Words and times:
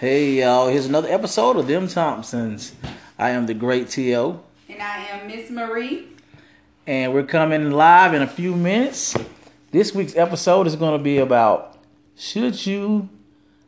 Hey 0.00 0.40
y'all, 0.40 0.66
here's 0.66 0.86
another 0.86 1.08
episode 1.08 1.56
of 1.56 1.68
Them 1.68 1.86
Thompsons. 1.86 2.74
I 3.16 3.30
am 3.30 3.46
the 3.46 3.54
great 3.54 3.88
T.O. 3.90 4.40
And 4.68 4.82
I 4.82 5.04
am 5.04 5.28
Miss 5.28 5.48
Marie. 5.50 6.08
And 6.84 7.14
we're 7.14 7.22
coming 7.22 7.70
live 7.70 8.12
in 8.12 8.20
a 8.20 8.26
few 8.26 8.56
minutes. 8.56 9.16
This 9.70 9.94
week's 9.94 10.16
episode 10.16 10.66
is 10.66 10.74
going 10.74 10.98
to 10.98 11.02
be 11.02 11.18
about 11.18 11.78
should 12.16 12.66
you 12.66 13.08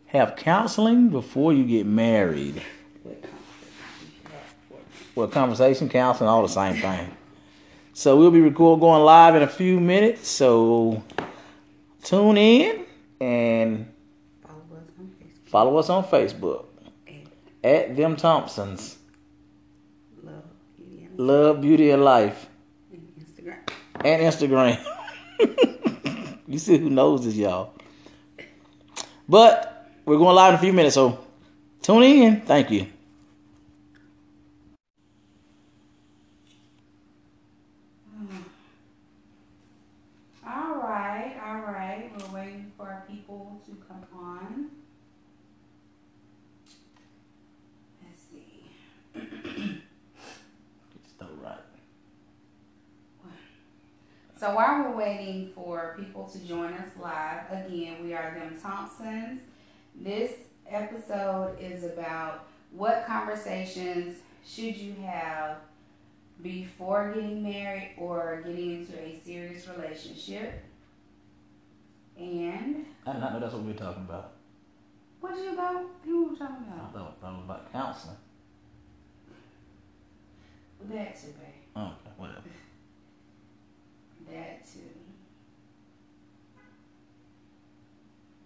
have 0.06 0.34
counseling 0.34 1.10
before 1.10 1.52
you 1.52 1.64
get 1.64 1.86
married? 1.86 2.60
Well, 5.14 5.28
conversation, 5.28 5.88
counseling, 5.88 6.28
all 6.28 6.42
the 6.42 6.48
same 6.48 6.82
thing. 6.82 7.16
So 7.92 8.16
we'll 8.16 8.32
be 8.32 8.40
record 8.40 8.80
going 8.80 9.04
live 9.04 9.36
in 9.36 9.42
a 9.42 9.48
few 9.48 9.78
minutes. 9.78 10.26
So 10.26 11.04
tune 12.02 12.36
in 12.36 12.84
and 13.20 13.92
Follow 15.46 15.76
us 15.78 15.88
on 15.90 16.04
Facebook. 16.04 16.10
follow 16.10 16.58
us 16.60 16.68
on 16.68 17.06
Facebook 17.06 17.26
at 17.64 17.96
Them 17.96 18.16
Thompsons. 18.16 18.98
Love, 20.22 20.44
Beauty, 20.76 21.04
and 21.04 21.18
Love, 21.18 21.60
beauty, 21.60 21.90
and 21.90 22.04
life. 22.04 22.46
Instagram. 23.18 23.58
and 24.04 24.22
Instagram. 24.22 24.78
you 26.48 26.58
see 26.58 26.78
who 26.78 26.90
knows 26.90 27.24
this, 27.24 27.34
y'all. 27.34 27.72
But 29.28 29.88
we're 30.04 30.18
going 30.18 30.36
live 30.36 30.54
in 30.54 30.58
a 30.58 30.62
few 30.62 30.72
minutes, 30.72 30.94
so 30.94 31.18
tune 31.82 32.02
in. 32.04 32.40
Thank 32.42 32.70
you. 32.70 32.86
All 40.46 40.76
right, 40.76 41.34
all 41.44 41.60
right. 41.72 42.10
We're 42.16 42.34
waiting 42.40 42.72
for 42.76 42.86
our 42.86 43.04
people 43.08 43.60
to 43.66 43.72
come 43.88 44.04
on. 44.16 44.70
Let's 48.02 48.22
see. 48.30 48.70
So 51.18 51.26
right. 51.42 51.58
So 54.38 54.54
while 54.54 54.82
we're 54.82 54.96
waiting 54.96 55.50
for 55.54 55.96
people 55.98 56.24
to 56.26 56.38
join 56.40 56.74
us 56.74 56.90
live, 57.00 57.50
again, 57.50 58.04
we 58.04 58.12
are 58.12 58.34
them 58.34 58.54
Thompsons. 58.60 59.40
This 59.94 60.32
episode 60.68 61.56
is 61.58 61.84
about 61.84 62.46
what 62.70 63.06
conversations 63.06 64.18
should 64.46 64.76
you 64.76 64.94
have 65.06 65.56
before 66.42 67.12
getting 67.14 67.42
married 67.42 67.94
or 67.96 68.42
getting 68.44 68.80
into 68.80 69.00
a 69.00 69.18
serious 69.24 69.66
relationship. 69.68 70.62
And 72.18 72.84
I 73.06 73.12
did 73.12 73.20
not 73.20 73.32
know 73.32 73.40
that's 73.40 73.54
what 73.54 73.62
we 73.62 73.72
were 73.72 73.78
talking 73.78 74.02
about. 74.02 74.32
what 75.20 75.34
did 75.34 75.44
you 75.46 75.56
go? 75.56 75.86
Who 76.04 76.24
were 76.24 76.30
we 76.32 76.38
talking 76.38 76.56
I 76.70 76.74
about? 76.74 76.92
thought, 76.92 77.20
thought 77.22 77.32
it 77.32 77.36
was 77.36 77.44
about 77.44 77.72
counseling. 77.72 78.16
That 80.90 81.18
too, 81.18 81.28
babe. 81.28 81.54
Oh, 81.74 81.86
okay, 81.86 82.10
whatever. 82.18 82.42
That 84.30 84.66
too. 84.66 84.80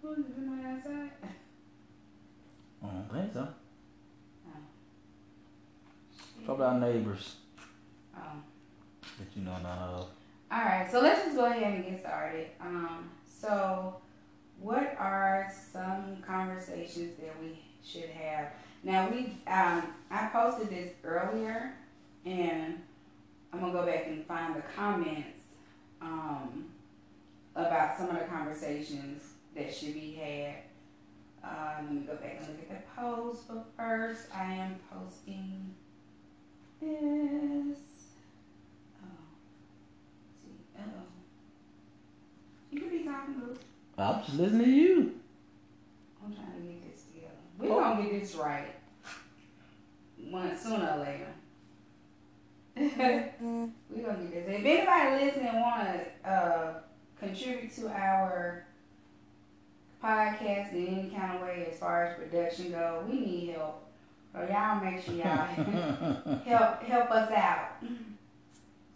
I 2.83 2.87
don't 2.87 3.11
think 3.11 3.33
so. 3.33 3.47
Probably 6.43 6.65
our 6.65 6.79
neighbors 6.79 7.35
Oh. 8.17 8.41
that 9.19 9.27
you 9.35 9.43
know 9.43 9.53
none 9.53 9.65
of. 9.77 10.09
All 10.51 10.59
right, 10.59 10.89
so 10.91 10.99
let's 10.99 11.23
just 11.23 11.35
go 11.37 11.45
ahead 11.45 11.75
and 11.75 11.85
get 11.85 11.99
started. 12.01 12.47
Um, 12.59 13.09
so, 13.29 13.95
what 14.59 14.95
are 14.99 15.49
some 15.71 16.17
conversations 16.25 17.17
that 17.21 17.39
we 17.39 17.59
should 17.85 18.09
have? 18.09 18.49
Now, 18.83 19.09
we 19.09 19.37
um, 19.47 19.93
I 20.09 20.27
posted 20.33 20.69
this 20.71 20.91
earlier, 21.03 21.73
and 22.25 22.81
I'm 23.53 23.59
gonna 23.59 23.71
go 23.71 23.85
back 23.85 24.07
and 24.07 24.25
find 24.25 24.55
the 24.55 24.63
comments 24.75 25.43
um, 26.01 26.65
about 27.55 27.97
some 27.97 28.09
of 28.09 28.17
the 28.19 28.25
conversations 28.25 29.30
that 29.55 29.73
should 29.73 29.93
be 29.93 30.13
had. 30.13 30.55
Uh, 31.43 31.81
let 31.81 31.91
me 31.91 32.01
go 32.01 32.15
back 32.15 32.37
and 32.39 32.47
look 32.49 32.69
at 32.69 32.69
the 32.69 33.01
post, 33.01 33.47
but 33.47 33.65
first, 33.75 34.27
I 34.33 34.53
am 34.53 34.75
posting 34.91 35.73
this. 36.79 37.79
Oh. 39.03 39.07
See, 40.41 40.51
uh-oh. 40.77 41.03
You 42.69 42.79
could 42.79 42.91
be 42.91 43.03
talking, 43.03 43.41
Luke. 43.41 43.59
I'm 43.97 44.23
just 44.23 44.37
listening 44.37 44.65
to 44.65 44.69
you. 44.71 45.19
I'm 46.23 46.33
trying 46.33 46.53
to 46.53 46.61
get 46.61 46.93
this 46.95 47.03
together. 47.03 47.33
We're 47.57 47.67
gonna 47.69 48.03
get 48.03 48.21
this 48.21 48.35
right. 48.35 48.75
One 50.29 50.57
sooner 50.57 50.95
or 50.95 50.99
later. 50.99 51.27
We're 53.89 54.05
gonna 54.05 54.23
get 54.25 54.47
this. 54.47 54.59
If 54.59 54.65
anybody 54.65 55.25
listening 55.25 55.61
wanna 55.61 56.05
uh, 56.23 56.73
contribute 57.19 57.75
to 57.75 57.89
our 57.89 58.65
podcast 60.03 60.73
in 60.73 60.87
any 60.87 61.09
kind 61.09 61.35
of 61.35 61.41
way 61.41 61.67
as 61.71 61.79
far 61.79 62.05
as 62.05 62.15
production 62.17 62.71
go, 62.71 63.03
we 63.07 63.19
need 63.19 63.49
help. 63.55 63.83
So 64.33 64.47
y'all 64.49 64.83
make 64.83 65.03
sure 65.03 65.13
y'all 65.13 65.25
help 66.45 66.83
help 66.83 67.11
us 67.11 67.31
out. 67.31 67.83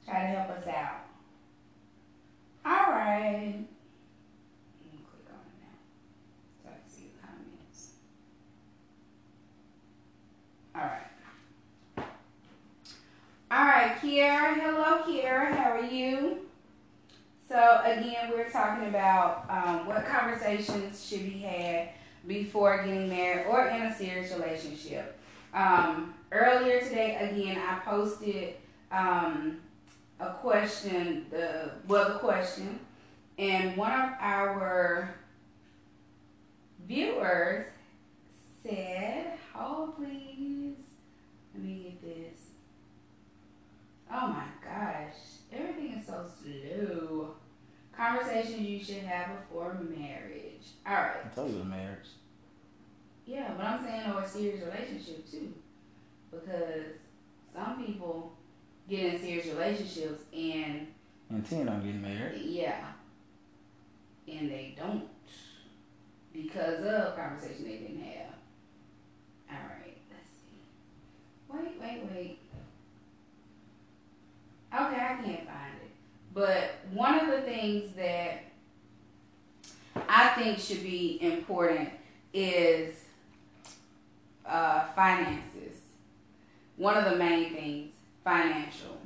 Try 0.06 0.22
to 0.22 0.28
help 0.28 0.50
us 0.52 0.68
out. 0.68 1.02
All 2.66 2.92
right. 2.92 3.54
Let 3.54 4.94
me 4.94 5.00
click 5.04 5.28
on 5.30 5.40
it 5.46 5.60
now 5.62 5.78
so 6.64 6.70
I 6.70 6.74
can 6.80 6.90
see 6.90 7.10
the 7.12 7.28
comments. 7.28 7.90
All 10.76 10.82
right. 10.82 12.08
All 13.52 13.66
right, 13.66 13.96
Kiara. 14.02 14.56
Hello, 14.56 15.04
Kiara. 15.04 15.54
How 15.56 15.72
are 15.72 15.86
you? 15.86 16.45
So 17.48 17.82
again, 17.86 18.32
we're 18.32 18.50
talking 18.50 18.88
about 18.90 19.46
um, 19.50 19.86
what 19.86 20.04
conversations 20.08 21.06
should 21.08 21.24
be 21.24 21.40
had 21.40 21.90
before 22.26 22.84
getting 22.84 23.08
married 23.08 23.46
or 23.46 23.68
in 23.68 23.84
a 23.84 23.96
serious 23.96 24.34
relationship. 24.34 25.20
Um, 25.54 26.16
earlier 26.32 26.82
today, 26.82 27.16
again, 27.16 27.58
I 27.58 27.80
posted 27.86 28.56
um, 28.92 29.60
a 30.20 30.32
question, 30.34 31.28
the 31.30 31.72
well, 31.88 32.14
the 32.14 32.20
question, 32.20 32.80
and 33.38 33.78
one 33.78 33.92
of 33.92 34.10
our 34.20 35.14
viewers 36.88 37.68
said, 38.64 39.38
"Hold, 39.54 39.98
please. 39.98 40.78
Let 41.54 41.64
me 41.64 41.84
get 41.84 42.02
this." 42.02 42.40
Oh 44.12 44.28
my 44.28 44.46
gosh, 44.64 45.16
everything 45.52 46.00
is 46.00 46.08
so 46.08 46.26
slow. 46.42 47.25
Conversations 47.98 48.62
you 48.62 48.84
should 48.84 49.04
have 49.04 49.40
before 49.40 49.74
marriage. 49.90 50.66
All 50.86 50.94
right. 50.94 51.18
I 51.26 51.28
told 51.34 51.52
you 51.54 51.64
marriage. 51.64 52.08
Yeah, 53.26 53.54
but 53.58 53.66
I'm 53.66 53.84
saying 53.84 54.12
or 54.12 54.22
a 54.22 54.28
serious 54.28 54.64
relationship 54.64 55.30
too, 55.30 55.54
because 56.30 56.86
some 57.56 57.84
people 57.84 58.34
get 58.90 59.14
in 59.16 59.20
serious 59.20 59.48
relationships 59.48 60.24
and 60.34 60.88
Intend 61.32 61.70
on 61.70 61.82
getting 61.84 62.04
married. 62.04 62.40
yeah, 62.44 62.86
and 64.28 64.52
they 64.52 64.76
don't 64.78 65.06
because 66.32 66.84
of 66.86 67.16
conversation 67.16 67.64
they 67.64 67.78
didn't 67.78 68.04
have. 68.04 68.36
All 69.50 69.58
right, 69.70 69.98
let's 70.12 70.30
see. 70.30 70.62
Wait, 71.50 71.82
wait, 71.82 72.12
wait. 72.14 72.40
Okay, 74.72 74.96
I 75.02 75.16
can't 75.24 75.48
find 75.48 75.76
it. 75.82 75.85
But 76.36 76.72
one 76.92 77.18
of 77.18 77.28
the 77.32 77.42
things 77.44 77.96
that 77.96 78.44
I 80.08 80.28
think 80.36 80.60
should 80.60 80.84
be 80.84 81.18
important 81.22 81.90
is 82.34 82.94
uh, 84.46 84.88
finances. 84.94 85.80
One 86.76 86.98
of 86.98 87.10
the 87.10 87.16
main 87.16 87.54
things, 87.54 87.94
financial. 88.24 89.00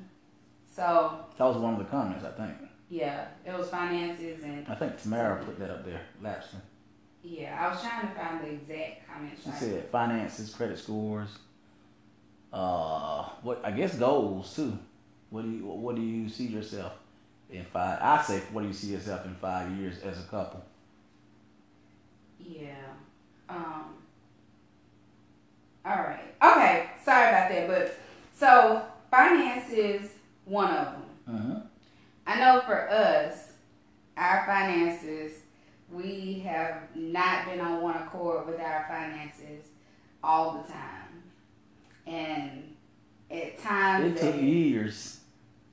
So 0.76 1.24
That 1.38 1.46
was 1.46 1.58
one 1.58 1.74
of 1.74 1.80
the 1.80 1.86
comments, 1.86 2.26
I 2.26 2.32
think. 2.32 2.58
yeah, 2.90 3.28
it 3.46 3.56
was 3.56 3.70
finances 3.70 4.44
and 4.44 4.68
I 4.68 4.74
think 4.74 5.00
Tamara 5.00 5.44
put 5.44 5.60
that 5.60 5.70
up 5.70 5.86
there, 5.86 6.02
Lapson. 6.24 6.60
yeah. 7.22 7.64
I 7.64 7.72
was 7.72 7.80
trying 7.82 8.08
to 8.08 8.14
find 8.16 8.42
the 8.44 8.50
exact 8.54 9.08
comments. 9.08 9.44
She 9.44 9.52
said 9.52 9.86
finances, 9.92 10.56
credit 10.56 10.80
scores, 10.80 11.30
uh, 12.52 13.24
what 13.44 13.62
I 13.64 13.70
guess 13.72 13.96
goals 13.98 14.56
too. 14.56 14.80
What 15.30 15.44
do 15.44 15.52
you 15.52 15.66
what 15.66 15.96
do 15.96 16.02
you 16.02 16.28
see 16.28 16.48
yourself 16.48 16.94
in 17.50 17.66
five? 17.66 18.00
I 18.02 18.22
say, 18.24 18.42
what 18.52 18.62
do 18.62 18.68
you 18.68 18.74
see 18.74 18.88
yourself 18.88 19.26
in 19.26 19.36
five 19.36 19.72
years 19.78 20.00
as 20.00 20.20
a 20.20 20.24
couple? 20.24 20.64
Yeah. 22.40 22.94
Um. 23.48 23.96
All 25.86 25.98
right. 25.98 26.34
Okay. 26.44 26.90
Sorry 27.04 27.30
about 27.30 27.50
that, 27.50 27.68
but 27.68 27.96
so 28.34 28.84
finances, 29.10 30.12
one 30.46 30.72
of 30.72 30.86
them. 30.86 31.04
Mm-hmm. 31.30 31.58
I 32.28 32.40
know 32.40 32.62
for 32.62 32.90
us, 32.90 33.54
our 34.18 34.46
finances 34.46 35.40
we 35.92 36.44
have 36.46 36.84
not 36.96 37.46
been 37.46 37.60
on 37.60 37.82
one 37.82 37.96
accord 37.96 38.48
with 38.48 38.60
our 38.60 38.86
finances 38.88 39.66
all 40.24 40.62
the 40.62 40.72
time, 40.72 41.24
and 42.06 42.76
at 43.32 43.60
times 43.62 44.16
it 44.16 44.22
took 44.22 44.42
years. 44.42 45.19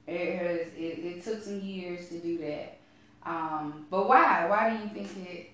It 0.06 0.38
has. 0.38 0.60
It, 0.76 1.04
it 1.04 1.24
took 1.24 1.42
some 1.42 1.60
years 1.60 2.08
to 2.08 2.18
do 2.18 2.38
that. 2.38 2.78
Um, 3.24 3.86
but 3.90 4.08
why? 4.08 4.46
Why 4.48 4.70
do 4.70 4.82
you 4.82 4.88
think 4.88 5.28
it? 5.28 5.50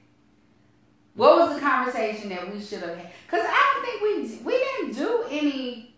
What 1.15 1.39
was 1.39 1.55
the 1.55 1.61
conversation 1.61 2.31
that 2.31 2.53
we 2.53 2.61
should 2.61 2.81
have 2.81 2.97
had? 2.97 3.11
Because 3.27 3.45
I 3.47 3.73
don't 3.75 3.85
think 3.85 4.45
we 4.45 4.45
we 4.45 4.59
didn't 4.59 4.95
do 4.95 5.25
any. 5.31 5.95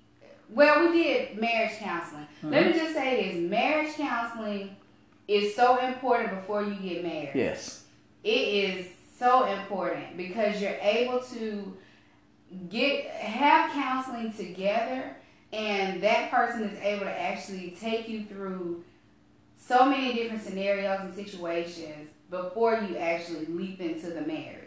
Well, 0.51 0.89
we 0.89 1.03
did 1.03 1.39
marriage 1.39 1.79
counseling. 1.79 2.27
Mm-hmm. 2.39 2.51
Let 2.51 2.67
me 2.67 2.73
mm-hmm. 2.73 2.79
just 2.79 2.95
say 2.95 3.31
this: 3.31 3.51
marriage 3.51 3.95
counseling 3.97 4.77
is 5.27 5.55
so 5.57 5.79
important 5.79 6.31
before 6.31 6.63
you 6.63 6.75
get 6.75 7.03
married. 7.03 7.33
Yes, 7.35 7.85
it 8.23 8.29
is 8.29 8.87
so 9.19 9.47
important 9.47 10.17
because 10.17 10.61
you're 10.61 10.79
able 10.81 11.21
to 11.21 11.77
get 12.69 13.07
have 13.07 13.71
counseling 13.73 14.33
together, 14.33 15.17
and 15.55 16.03
that 16.03 16.31
person 16.33 16.65
is 16.65 16.79
able 16.83 17.05
to 17.05 17.21
actually 17.21 17.77
take 17.81 18.09
you 18.09 18.25
through 18.25 18.83
so 19.57 19.85
many 19.85 20.13
different 20.13 20.43
scenarios 20.43 21.01
and 21.03 21.15
situations 21.15 22.11
before 22.29 22.75
you 22.79 22.97
actually 22.97 23.47
leap 23.47 23.81
into 23.81 24.09
the 24.09 24.23
marriage. 24.23 24.61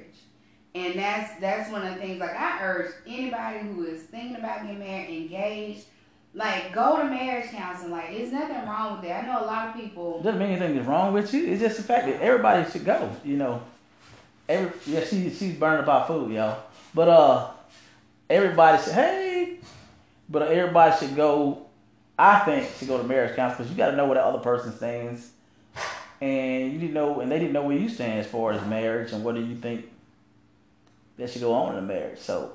And 0.74 0.98
that's 0.98 1.40
that's 1.42 1.72
one 1.72 1.86
of 1.86 1.96
the 1.96 2.00
things 2.00 2.20
like 2.20 2.36
I 2.36 2.64
urge 2.64 2.92
anybody 3.06 3.60
who 3.60 3.84
is 3.84 4.04
thinking 4.04 4.38
about 4.38 4.62
getting 4.62 4.80
married, 4.80 5.24
engaged, 5.24 5.86
like 6.34 6.72
go 6.74 6.98
to 6.98 7.06
marriage 7.06 7.50
counseling. 7.50 7.92
Like 7.92 8.12
there's 8.12 8.32
nothing 8.32 8.68
wrong 8.68 8.94
with 8.94 9.10
that. 9.10 9.24
I 9.24 9.28
know 9.28 9.44
a 9.44 9.46
lot 9.46 9.70
of 9.70 9.76
people 9.76 10.22
doesn't 10.22 10.40
mean 10.40 10.52
anything 10.52 10.78
is 10.78 10.86
wrong 10.86 11.14
with 11.14 11.34
you. 11.34 11.48
It's 11.48 11.62
just 11.62 11.78
the 11.78 11.84
fact 11.84 12.06
that 12.06 12.22
everybody 12.22 12.70
should 12.72 12.86
go, 12.86 13.12
you 13.26 13.38
know. 13.38 13.62
Every 14.48 14.72
yeah, 14.86 15.04
she 15.04 15.30
she's 15.32 15.56
burning 15.56 15.84
about 15.84 16.08
food, 16.08 16.32
y'all. 16.32 16.64
But 16.94 17.10
uh 17.10 17.52
everybody 18.30 18.82
should 18.82 18.94
hey 18.94 19.27
but 20.30 20.44
everybody 20.44 20.96
should 20.98 21.16
go 21.16 21.68
I 22.18 22.40
think 22.40 22.70
should 22.78 22.88
go 22.88 22.98
to 22.98 23.04
marriage 23.04 23.36
counseling 23.36 23.68
because 23.68 23.72
you 23.72 23.78
gotta 23.78 23.96
know 23.96 24.06
where 24.06 24.16
the 24.16 24.26
other 24.26 24.40
person 24.40 24.74
stands. 24.76 25.32
And 26.20 26.74
you 26.74 26.80
didn't 26.80 26.96
know 26.96 27.20
and 27.20 27.32
they 27.32 27.38
didn't 27.38 27.54
know 27.54 27.64
where 27.64 27.78
you 27.78 27.90
stand 27.90 28.20
as 28.20 28.28
far 28.28 28.52
as 28.52 28.66
marriage 28.66 29.12
and 29.12 29.24
what 29.24 29.36
do 29.36 29.42
you 29.46 29.56
think 29.56 29.86
that 31.18 31.30
should 31.30 31.42
go 31.42 31.54
on 31.54 31.74
in 31.74 31.84
a 31.84 31.88
marriage. 31.88 32.20
So, 32.20 32.54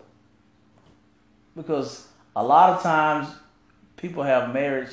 because 1.54 2.08
a 2.34 2.42
lot 2.42 2.70
of 2.70 2.82
times 2.82 3.28
people 3.96 4.24
have 4.24 4.52
marriage 4.52 4.90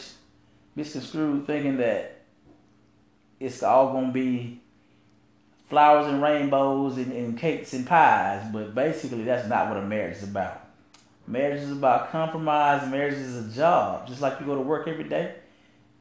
misconstrued 0.75 1.47
thinking 1.47 1.77
that 1.77 2.21
it's 3.39 3.63
all 3.63 3.91
going 3.91 4.07
to 4.07 4.11
be 4.11 4.61
flowers 5.67 6.05
and 6.07 6.21
rainbows 6.21 6.97
and, 6.97 7.11
and 7.11 7.37
cakes 7.37 7.73
and 7.73 7.87
pies, 7.87 8.45
but 8.51 8.75
basically 8.75 9.23
that's 9.23 9.47
not 9.47 9.69
what 9.69 9.77
a 9.77 9.81
marriage 9.81 10.17
is 10.17 10.23
about. 10.23 10.68
Marriage 11.29 11.61
is 11.61 11.71
about 11.71 12.11
compromise. 12.11 12.89
Marriage 12.89 13.13
is 13.13 13.37
a 13.37 13.55
job, 13.55 14.07
just 14.07 14.19
like 14.19 14.39
you 14.39 14.47
go 14.47 14.55
to 14.55 14.61
work 14.61 14.87
every 14.87 15.03
day 15.03 15.35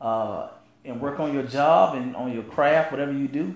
uh, 0.00 0.48
and 0.86 1.00
work 1.00 1.20
on 1.20 1.34
your 1.34 1.42
job 1.42 1.96
and 1.96 2.16
on 2.16 2.32
your 2.32 2.44
craft, 2.44 2.90
whatever 2.90 3.12
you 3.12 3.28
do. 3.28 3.54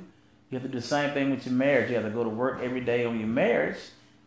You 0.50 0.58
have 0.58 0.62
to 0.62 0.68
do 0.68 0.78
the 0.78 0.86
same 0.86 1.14
thing 1.14 1.30
with 1.30 1.46
your 1.46 1.54
marriage. 1.54 1.88
You 1.88 1.96
have 1.96 2.04
to 2.04 2.10
go 2.10 2.24
to 2.24 2.28
work 2.28 2.60
every 2.62 2.82
day 2.82 3.06
on 3.06 3.18
your 3.18 3.28
marriage 3.28 3.78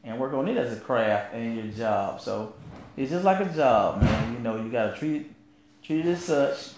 and 0.04 0.20
work 0.20 0.34
on 0.34 0.48
it 0.48 0.58
as 0.58 0.76
a 0.76 0.80
craft 0.80 1.36
and 1.36 1.56
your 1.56 1.68
job. 1.68 2.20
So 2.20 2.56
it's 2.98 3.12
just 3.12 3.24
like 3.24 3.40
a 3.40 3.54
job, 3.54 4.02
man. 4.02 4.34
You 4.34 4.40
know, 4.40 4.56
you 4.56 4.72
gotta 4.72 4.98
treat 4.98 5.22
it, 5.22 5.28
treat 5.84 6.04
it 6.04 6.10
as 6.10 6.24
such. 6.26 6.70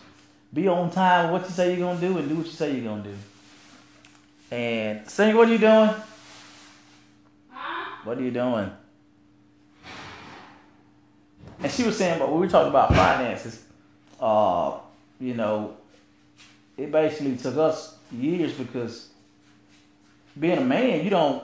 Be 0.53 0.67
on 0.67 0.91
time 0.91 1.31
with 1.31 1.43
what 1.43 1.49
you 1.49 1.55
say 1.55 1.77
you're 1.77 1.87
gonna 1.87 2.01
do 2.01 2.17
and 2.17 2.27
do 2.27 2.35
what 2.35 2.45
you 2.45 2.51
say 2.51 2.75
you're 2.75 2.89
gonna 2.89 3.03
do. 3.03 3.15
And 4.51 5.09
sing, 5.09 5.33
what 5.35 5.47
are 5.47 5.51
you 5.51 5.59
doing? 5.59 5.91
What 8.03 8.17
are 8.17 8.21
you 8.21 8.31
doing? 8.31 8.71
And 11.61 11.71
she 11.71 11.83
was 11.83 11.97
saying, 11.97 12.19
but 12.19 12.31
we 12.31 12.39
were 12.39 12.47
talking 12.47 12.69
about 12.69 12.93
finances. 12.93 13.63
Uh, 14.19 14.79
you 15.19 15.33
know, 15.33 15.77
it 16.77 16.91
basically 16.91 17.35
took 17.37 17.57
us 17.57 17.97
years 18.11 18.53
because 18.53 19.09
being 20.39 20.59
a 20.59 20.65
man, 20.65 21.03
you 21.03 21.09
don't 21.09 21.43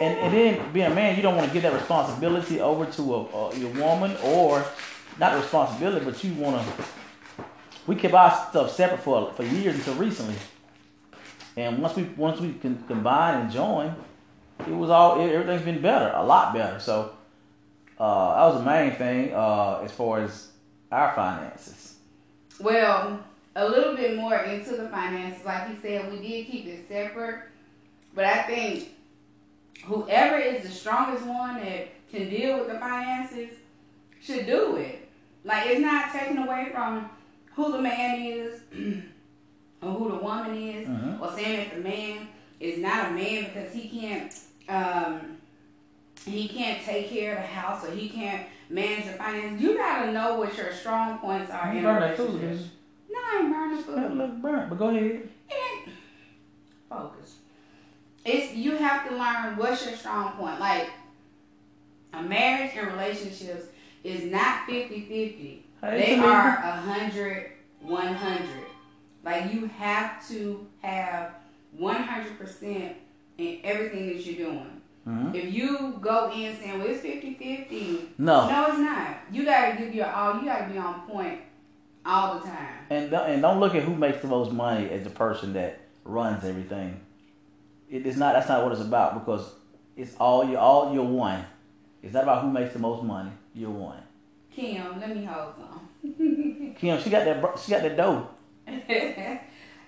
and, 0.00 0.18
and 0.18 0.32
then 0.32 0.72
being 0.72 0.86
a 0.86 0.94
man, 0.94 1.16
you 1.16 1.22
don't 1.22 1.36
want 1.36 1.48
to 1.48 1.52
give 1.52 1.62
that 1.64 1.72
responsibility 1.72 2.60
over 2.60 2.86
to 2.86 3.14
a, 3.14 3.24
a 3.24 3.56
your 3.56 3.70
woman 3.70 4.16
or 4.22 4.64
not 5.18 5.34
responsibility, 5.34 6.04
but 6.04 6.22
you 6.22 6.34
want 6.34 6.64
to. 6.64 6.84
We 7.86 7.96
kept 7.96 8.14
our 8.14 8.48
stuff 8.50 8.70
separate 8.72 9.00
for 9.00 9.32
for 9.32 9.42
years 9.42 9.74
until 9.74 9.94
recently, 9.94 10.36
and 11.56 11.82
once 11.82 11.96
we 11.96 12.04
once 12.16 12.40
we 12.40 12.52
can 12.52 12.82
combine 12.86 13.42
and 13.42 13.50
join, 13.50 13.96
it 14.60 14.72
was 14.72 14.90
all 14.90 15.20
everything's 15.20 15.62
been 15.62 15.82
better, 15.82 16.12
a 16.14 16.24
lot 16.24 16.54
better. 16.54 16.78
So 16.78 17.14
uh, 17.98 18.34
that 18.34 18.54
was 18.54 18.64
the 18.64 18.70
main 18.70 18.92
thing 18.92 19.32
uh, 19.34 19.80
as 19.84 19.92
far 19.92 20.20
as 20.20 20.48
our 20.90 21.14
finances. 21.14 21.96
Well, 22.60 23.20
a 23.56 23.68
little 23.68 23.96
bit 23.96 24.16
more 24.16 24.36
into 24.36 24.76
the 24.76 24.88
finances, 24.88 25.44
like 25.44 25.68
he 25.68 25.80
said, 25.80 26.10
we 26.10 26.18
did 26.18 26.46
keep 26.46 26.66
it 26.66 26.86
separate, 26.88 27.42
but 28.14 28.24
I 28.24 28.42
think 28.42 28.90
whoever 29.84 30.38
is 30.38 30.62
the 30.62 30.70
strongest 30.70 31.26
one 31.26 31.56
that 31.56 31.88
can 32.10 32.28
deal 32.30 32.58
with 32.58 32.68
the 32.68 32.78
finances 32.78 33.50
should 34.20 34.46
do 34.46 34.76
it. 34.76 35.08
Like 35.44 35.66
it's 35.66 35.80
not 35.80 36.12
taken 36.12 36.38
away 36.38 36.68
from 36.72 37.10
who 37.54 37.72
the 37.72 37.80
man 37.80 38.20
is 38.20 38.60
or 39.82 39.92
who 39.92 40.10
the 40.10 40.16
woman 40.16 40.56
is, 40.56 40.88
mm-hmm. 40.88 41.22
or 41.22 41.32
saying 41.32 41.56
that 41.56 41.76
the 41.76 41.82
man 41.82 42.28
is 42.60 42.78
not 42.78 43.08
a 43.08 43.10
man 43.12 43.44
because 43.44 43.72
he 43.72 43.88
can't 43.88 44.34
um, 44.68 45.37
he 46.28 46.48
can't 46.48 46.84
take 46.84 47.10
care 47.10 47.36
of 47.36 47.42
the 47.42 47.46
house 47.46 47.84
or 47.84 47.90
he 47.90 48.08
can't 48.08 48.46
manage 48.68 49.06
the 49.06 49.12
finances. 49.12 49.60
You 49.60 49.76
gotta 49.76 50.12
know 50.12 50.38
what 50.38 50.56
your 50.56 50.72
strong 50.72 51.18
points 51.18 51.50
are 51.50 51.72
you 51.72 51.80
in 51.80 51.84
a 51.84 51.94
relationship. 51.94 52.70
No, 53.10 53.18
I 53.18 53.40
ain't 53.42 53.52
burning 53.52 53.82
food. 53.82 53.96
That 53.96 54.16
look 54.16 54.42
burnt, 54.42 54.68
but 54.68 54.78
go 54.78 54.88
ahead. 54.88 55.28
Focus 56.88 57.36
it's 58.28 58.54
you 58.54 58.76
have 58.76 59.08
to 59.08 59.16
learn 59.16 59.56
what's 59.56 59.84
your 59.86 59.96
strong 59.96 60.32
point. 60.32 60.60
Like 60.60 60.90
a 62.12 62.22
marriage 62.22 62.72
and 62.76 62.88
relationships 62.88 63.66
is 64.04 64.24
not 64.24 64.68
50-50. 64.68 65.60
They 65.82 66.18
are 66.18 66.56
100 66.56 67.52
100. 67.80 68.48
Like 69.24 69.52
you 69.52 69.66
have 69.66 70.26
to 70.28 70.66
have 70.82 71.34
100% 71.78 72.94
in 73.38 73.60
everything 73.62 74.06
that 74.08 74.26
you're 74.26 74.46
doing. 74.50 74.77
Mm-hmm. 75.08 75.34
If 75.34 75.52
you 75.52 75.98
go 76.00 76.30
in 76.30 76.54
saying, 76.56 76.78
well, 76.78 76.88
it's 76.88 77.00
50 77.00 77.34
50, 77.34 78.08
no. 78.18 78.48
No, 78.48 78.66
it's 78.66 78.78
not. 78.78 79.16
You 79.32 79.44
got 79.44 79.70
to 79.70 79.76
give 79.78 79.94
your 79.94 80.06
all. 80.06 80.38
You 80.38 80.44
got 80.44 80.66
to 80.66 80.72
be 80.72 80.78
on 80.78 81.00
point 81.02 81.40
all 82.04 82.38
the 82.38 82.44
time. 82.44 82.74
And, 82.90 83.12
and 83.12 83.40
don't 83.40 83.58
look 83.58 83.74
at 83.74 83.84
who 83.84 83.94
makes 83.94 84.20
the 84.20 84.28
most 84.28 84.52
money 84.52 84.90
as 84.90 85.04
the 85.04 85.10
person 85.10 85.54
that 85.54 85.80
runs 86.04 86.44
everything 86.44 87.00
it 87.90 88.06
is 88.06 88.16
not. 88.16 88.34
That's 88.34 88.48
not 88.48 88.62
what 88.62 88.72
it's 88.72 88.80
about 88.80 89.14
because 89.14 89.52
it's 89.96 90.14
all 90.16 90.44
you. 90.48 90.56
All 90.56 90.92
you're 90.92 91.04
one. 91.04 91.44
It's 92.02 92.14
not 92.14 92.24
about 92.24 92.42
who 92.42 92.50
makes 92.50 92.72
the 92.72 92.78
most 92.78 93.02
money. 93.02 93.30
You're 93.54 93.70
one. 93.70 94.02
Kim, 94.54 95.00
let 95.00 95.16
me 95.16 95.24
hold 95.24 95.54
some. 95.56 96.74
Kim, 96.78 97.00
she 97.00 97.10
got 97.10 97.24
that. 97.24 97.58
She 97.58 97.70
got 97.70 97.82
that 97.82 97.96
dough. 97.96 98.28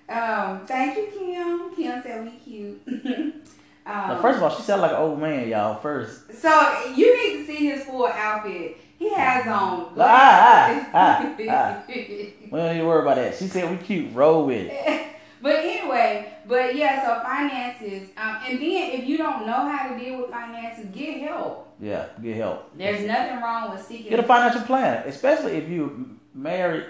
um, 0.09 0.66
thank 0.66 0.97
you, 0.97 1.09
Kim. 1.12 1.75
Kim 1.75 2.02
said 2.02 2.25
we 2.25 2.30
cute. 2.33 2.83
um, 3.90 4.23
first 4.23 4.37
of 4.37 4.42
all, 4.42 4.50
she 4.50 4.62
sounded 4.62 4.82
like 4.82 4.92
an 4.92 4.99
old 4.99 5.20
man, 5.20 5.49
y'all. 5.49 5.80
First. 5.80 6.32
So 6.35 6.92
you 6.94 7.16
need 7.16 7.38
to 7.38 7.47
see 7.47 7.66
his 7.66 7.85
full 7.85 8.06
outfit. 8.06 8.76
He 8.99 9.12
has 9.14 9.47
on. 9.47 9.94
Ah, 9.99 10.90
ah, 10.92 10.92
ah, 10.92 11.35
ah. 11.49 11.82
we 11.88 12.35
don't 12.52 12.73
need 12.73 12.80
to 12.80 12.87
worry 12.87 13.02
about 13.02 13.16
that. 13.16 13.35
She 13.37 13.49
said 13.49 13.70
we 13.70 13.76
cute. 13.78 14.12
Roll 14.14 14.47
with 14.47 14.68
it. 14.70 15.06
But 15.42 15.54
anyway, 15.54 16.35
but 16.47 16.76
yeah, 16.76 17.02
so 17.02 17.23
finances, 17.23 18.11
um, 18.18 18.40
and 18.47 18.61
then 18.61 18.90
if 19.00 19.06
you 19.06 19.16
don't 19.16 19.47
know 19.47 19.70
how 19.70 19.88
to 19.88 19.99
deal 19.99 20.18
with 20.18 20.30
finances, 20.30 20.85
get 20.92 21.23
help. 21.23 21.75
Yeah, 21.80 22.09
get 22.23 22.37
help. 22.37 22.76
There's 22.76 23.06
nothing 23.06 23.40
wrong 23.40 23.70
with 23.70 23.82
seeking. 23.82 24.11
Get 24.11 24.20
a 24.20 24.25
financial 24.25 24.61
plan, 24.62 25.09
especially 25.09 25.52
if 25.52 25.66
you're 25.68 25.92
married 26.35 26.85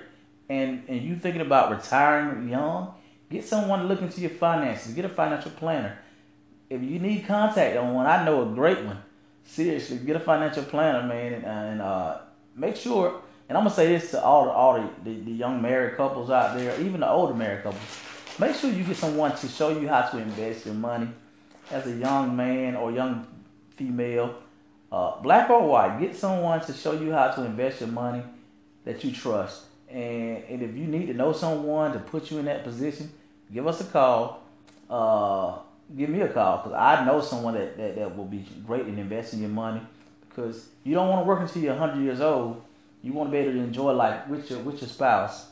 and 0.49 0.83
and 0.89 1.01
you 1.01 1.15
thinking 1.17 1.43
about 1.43 1.71
retiring 1.71 2.49
young. 2.49 2.95
Get 3.31 3.45
someone 3.45 3.81
to 3.81 3.85
look 3.85 4.03
into 4.03 4.21
your 4.21 4.31
finances. 4.31 4.95
Get 4.95 5.05
a 5.05 5.09
financial 5.09 5.53
planner. 5.53 5.97
If 6.71 6.83
you 6.83 7.01
need 7.01 7.27
contact 7.27 7.77
on 7.77 7.93
one, 7.93 8.07
I 8.07 8.25
know 8.25 8.43
a 8.43 8.55
great 8.55 8.83
one. 8.85 9.03
Seriously, 9.45 9.99
get 9.99 10.17
a 10.17 10.21
financial 10.21 10.63
planner, 10.63 11.07
man, 11.07 11.45
and, 11.45 11.83
uh, 11.83 12.19
make 12.55 12.77
sure. 12.77 13.21
And 13.49 13.59
I'm 13.59 13.65
gonna 13.65 13.75
say 13.75 13.89
this 13.89 14.13
to 14.13 14.23
all 14.23 14.45
the 14.45 14.51
all 14.53 14.75
the, 14.81 15.11
the, 15.11 15.21
the 15.25 15.33
young 15.33 15.61
married 15.61 15.97
couples 15.97 16.31
out 16.31 16.57
there, 16.57 16.81
even 16.81 17.01
the 17.01 17.11
older 17.11 17.35
married 17.35 17.65
couples 17.65 17.83
Make 18.39 18.57
sure 18.57 18.71
you 18.71 18.85
get 18.85 18.97
someone 18.97 19.37
to 19.37 19.49
show 19.49 19.69
you 19.79 19.87
how 19.87 20.03
to 20.03 20.19
invest 20.19 20.65
your 20.65 20.75
money 20.75 21.09
as 21.71 21.87
a 21.87 21.93
young 21.93 22.35
man 22.35 22.75
or 22.75 22.91
young 22.91 23.27
female, 23.77 24.37
uh, 24.91 25.21
black 25.21 25.51
or 25.51 25.67
white. 25.67 26.01
Get 26.01 26.17
someone 26.17 26.61
to 26.63 26.73
show 26.73 26.93
you 26.93 27.13
how 27.13 27.33
to 27.33 27.45
invest 27.45 27.81
your 27.81 27.91
money 27.91 28.23
that 28.85 29.05
you 29.05 29.13
trust. 29.13 29.65
And, 29.91 30.43
and 30.49 30.63
if 30.63 30.75
you 30.75 30.87
need 30.87 31.07
to 31.09 31.15
know 31.15 31.33
someone 31.35 31.93
to 31.93 31.99
put 31.99 32.31
you 32.31 32.39
in 32.39 32.47
that 32.47 32.65
position, 32.65 33.13
give 33.53 33.67
us 33.67 33.81
a 33.83 33.85
call. 33.85 34.43
uh, 34.89 35.59
give 35.97 36.09
me 36.11 36.21
a 36.21 36.29
call 36.29 36.59
because 36.59 36.73
I 36.73 37.05
know 37.05 37.21
someone 37.21 37.55
that, 37.55 37.77
that, 37.77 37.97
that 37.97 38.17
will 38.17 38.25
be 38.25 38.45
great 38.67 38.87
in 38.87 38.99
investing 38.99 39.41
your 39.41 39.49
money 39.49 39.81
because 40.29 40.69
you 40.85 40.95
don't 40.95 41.09
want 41.09 41.25
to 41.25 41.29
work 41.29 41.41
until 41.41 41.63
you're 41.63 41.75
100 41.75 42.03
years 42.03 42.21
old. 42.21 42.63
You 43.03 43.13
want 43.13 43.29
to 43.29 43.33
be 43.33 43.39
able 43.39 43.53
to 43.53 43.59
enjoy 43.59 43.93
life 43.93 44.29
with 44.29 44.51
your 44.51 44.61
with 44.61 44.81
your 44.81 44.89
spouse. 44.89 45.47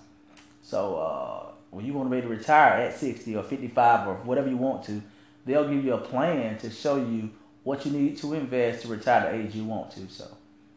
So 0.62 0.96
uh, 0.96 1.52
when 1.70 1.86
you 1.86 1.94
want 1.94 2.08
to 2.08 2.10
be 2.10 2.18
able 2.18 2.28
to 2.28 2.36
retire 2.36 2.74
at 2.74 2.96
60 2.96 3.36
or 3.36 3.42
55 3.42 4.08
or 4.08 4.14
whatever 4.16 4.48
you 4.48 4.56
want 4.56 4.84
to, 4.84 5.02
they'll 5.46 5.68
give 5.68 5.84
you 5.84 5.94
a 5.94 5.98
plan 5.98 6.58
to 6.58 6.70
show 6.70 6.96
you 6.96 7.30
what 7.64 7.84
you 7.86 7.92
need 7.92 8.16
to 8.18 8.34
invest 8.34 8.82
to 8.82 8.88
retire 8.88 9.30
the 9.32 9.38
age 9.38 9.54
you 9.54 9.64
want 9.64 9.90
to. 9.92 10.08
So 10.08 10.26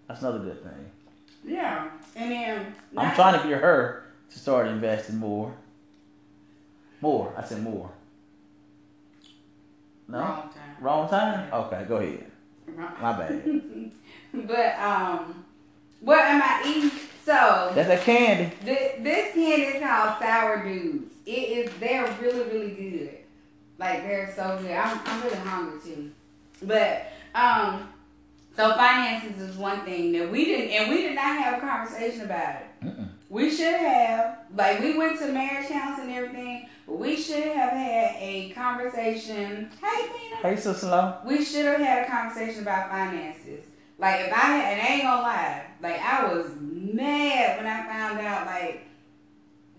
that's 0.07 0.21
another 0.21 0.39
good 0.39 0.63
thing. 0.63 0.91
Yeah, 1.43 1.89
and 2.15 2.31
then 2.31 2.75
I'm 2.95 3.15
trying 3.15 3.41
to 3.41 3.47
get 3.47 3.61
her 3.61 4.05
to 4.31 4.39
start 4.39 4.67
investing 4.67 5.17
more. 5.17 5.53
More. 7.01 7.33
I 7.35 7.43
said 7.43 7.63
more. 7.63 7.91
No. 10.11 10.19
Wrong 10.19 10.49
time. 10.53 10.75
Wrong 10.81 11.09
time. 11.09 11.53
Okay, 11.53 11.85
go 11.87 11.97
ahead. 11.97 12.31
Wrong. 12.67 12.93
My 13.01 13.13
bad. 13.13 13.91
But 14.33 14.79
um, 14.79 15.43
what 15.99 16.19
am 16.21 16.41
I 16.41 16.63
eating? 16.65 16.91
So 17.25 17.71
That's 17.75 17.89
a 17.89 17.97
candy. 18.03 18.55
th- 18.65 19.03
this 19.03 19.33
candy 19.33 19.63
is 19.63 19.83
called 19.83 20.19
Sour 20.19 20.63
Dudes. 20.63 21.13
It 21.25 21.31
is. 21.31 21.73
They're 21.79 22.09
really 22.21 22.43
really 22.49 22.71
good. 22.71 23.17
Like 23.77 24.03
they're 24.03 24.33
so 24.33 24.57
good. 24.61 24.71
I'm 24.71 24.99
I'm 25.05 25.21
really 25.23 25.35
hungry 25.37 25.79
too. 25.83 26.11
But 26.63 27.11
um, 27.35 27.89
so 28.55 28.73
finances 28.75 29.41
is 29.41 29.57
one 29.57 29.81
thing 29.83 30.13
that 30.13 30.31
we 30.31 30.45
didn't, 30.45 30.69
and 30.71 30.89
we 30.89 31.01
did 31.03 31.15
not 31.15 31.37
have 31.37 31.57
a 31.57 31.61
conversation 31.61 32.21
about 32.21 32.55
it. 32.61 32.85
Mm-mm. 32.85 33.09
We 33.29 33.49
should 33.49 33.75
have, 33.75 34.39
like, 34.55 34.81
we 34.81 34.97
went 34.97 35.17
to 35.19 35.27
marriage 35.31 35.69
counseling 35.69 36.09
and 36.09 36.17
everything, 36.17 36.67
we 36.87 37.15
should 37.17 37.43
have 37.43 37.71
had 37.71 38.15
a 38.19 38.51
conversation. 38.55 39.69
Hey, 39.81 40.07
Tina. 40.07 40.35
Hey, 40.41 40.55
Sister 40.55 40.87
Lo. 40.87 41.17
We 41.25 41.43
should 41.43 41.65
have 41.65 41.79
had 41.79 42.07
a 42.07 42.09
conversation 42.09 42.63
about 42.63 42.89
finances. 42.89 43.65
Like, 43.97 44.21
if 44.21 44.33
I 44.33 44.37
had, 44.37 44.73
and 44.73 44.81
I 44.81 44.93
ain't 44.93 45.03
gonna 45.03 45.21
lie, 45.21 45.65
like, 45.81 46.01
I 46.01 46.33
was 46.33 46.51
mad 46.59 47.57
when 47.57 47.67
I 47.67 47.85
found 47.87 48.19
out, 48.19 48.47
like, 48.47 48.87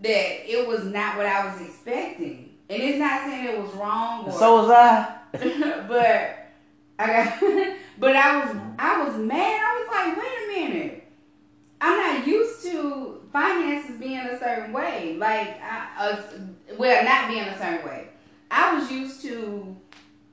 that 0.02 0.50
it 0.50 0.66
was 0.66 0.84
not 0.84 1.16
what 1.16 1.26
I 1.26 1.46
was 1.46 1.60
expecting. 1.60 2.50
And 2.68 2.82
it's 2.82 2.98
not 2.98 3.22
saying 3.24 3.46
it 3.46 3.60
was 3.60 3.72
wrong 3.74 4.26
or 4.26 4.32
So 4.32 4.62
was 4.62 4.70
I. 4.70 5.18
but 5.88 6.52
I 6.98 7.06
got, 7.06 7.40
but 7.98 8.16
I 8.16 8.44
was 8.44 8.56
I 8.78 9.04
was 9.04 9.16
mad. 9.18 9.60
I 9.60 9.78
was 9.78 9.88
like, 9.88 10.16
wait 10.16 10.44
a 10.44 10.70
minute. 10.70 11.01
I'm 11.82 11.96
not 11.96 12.26
used 12.26 12.62
to 12.62 13.20
finances 13.32 13.98
being 13.98 14.20
a 14.20 14.38
certain 14.38 14.72
way. 14.72 15.16
Like, 15.18 15.60
I, 15.60 15.88
uh, 15.98 16.22
well, 16.78 17.04
not 17.04 17.28
being 17.28 17.42
a 17.42 17.58
certain 17.58 17.84
way. 17.84 18.08
I 18.48 18.78
was 18.78 18.88
used 18.88 19.20
to, 19.22 19.76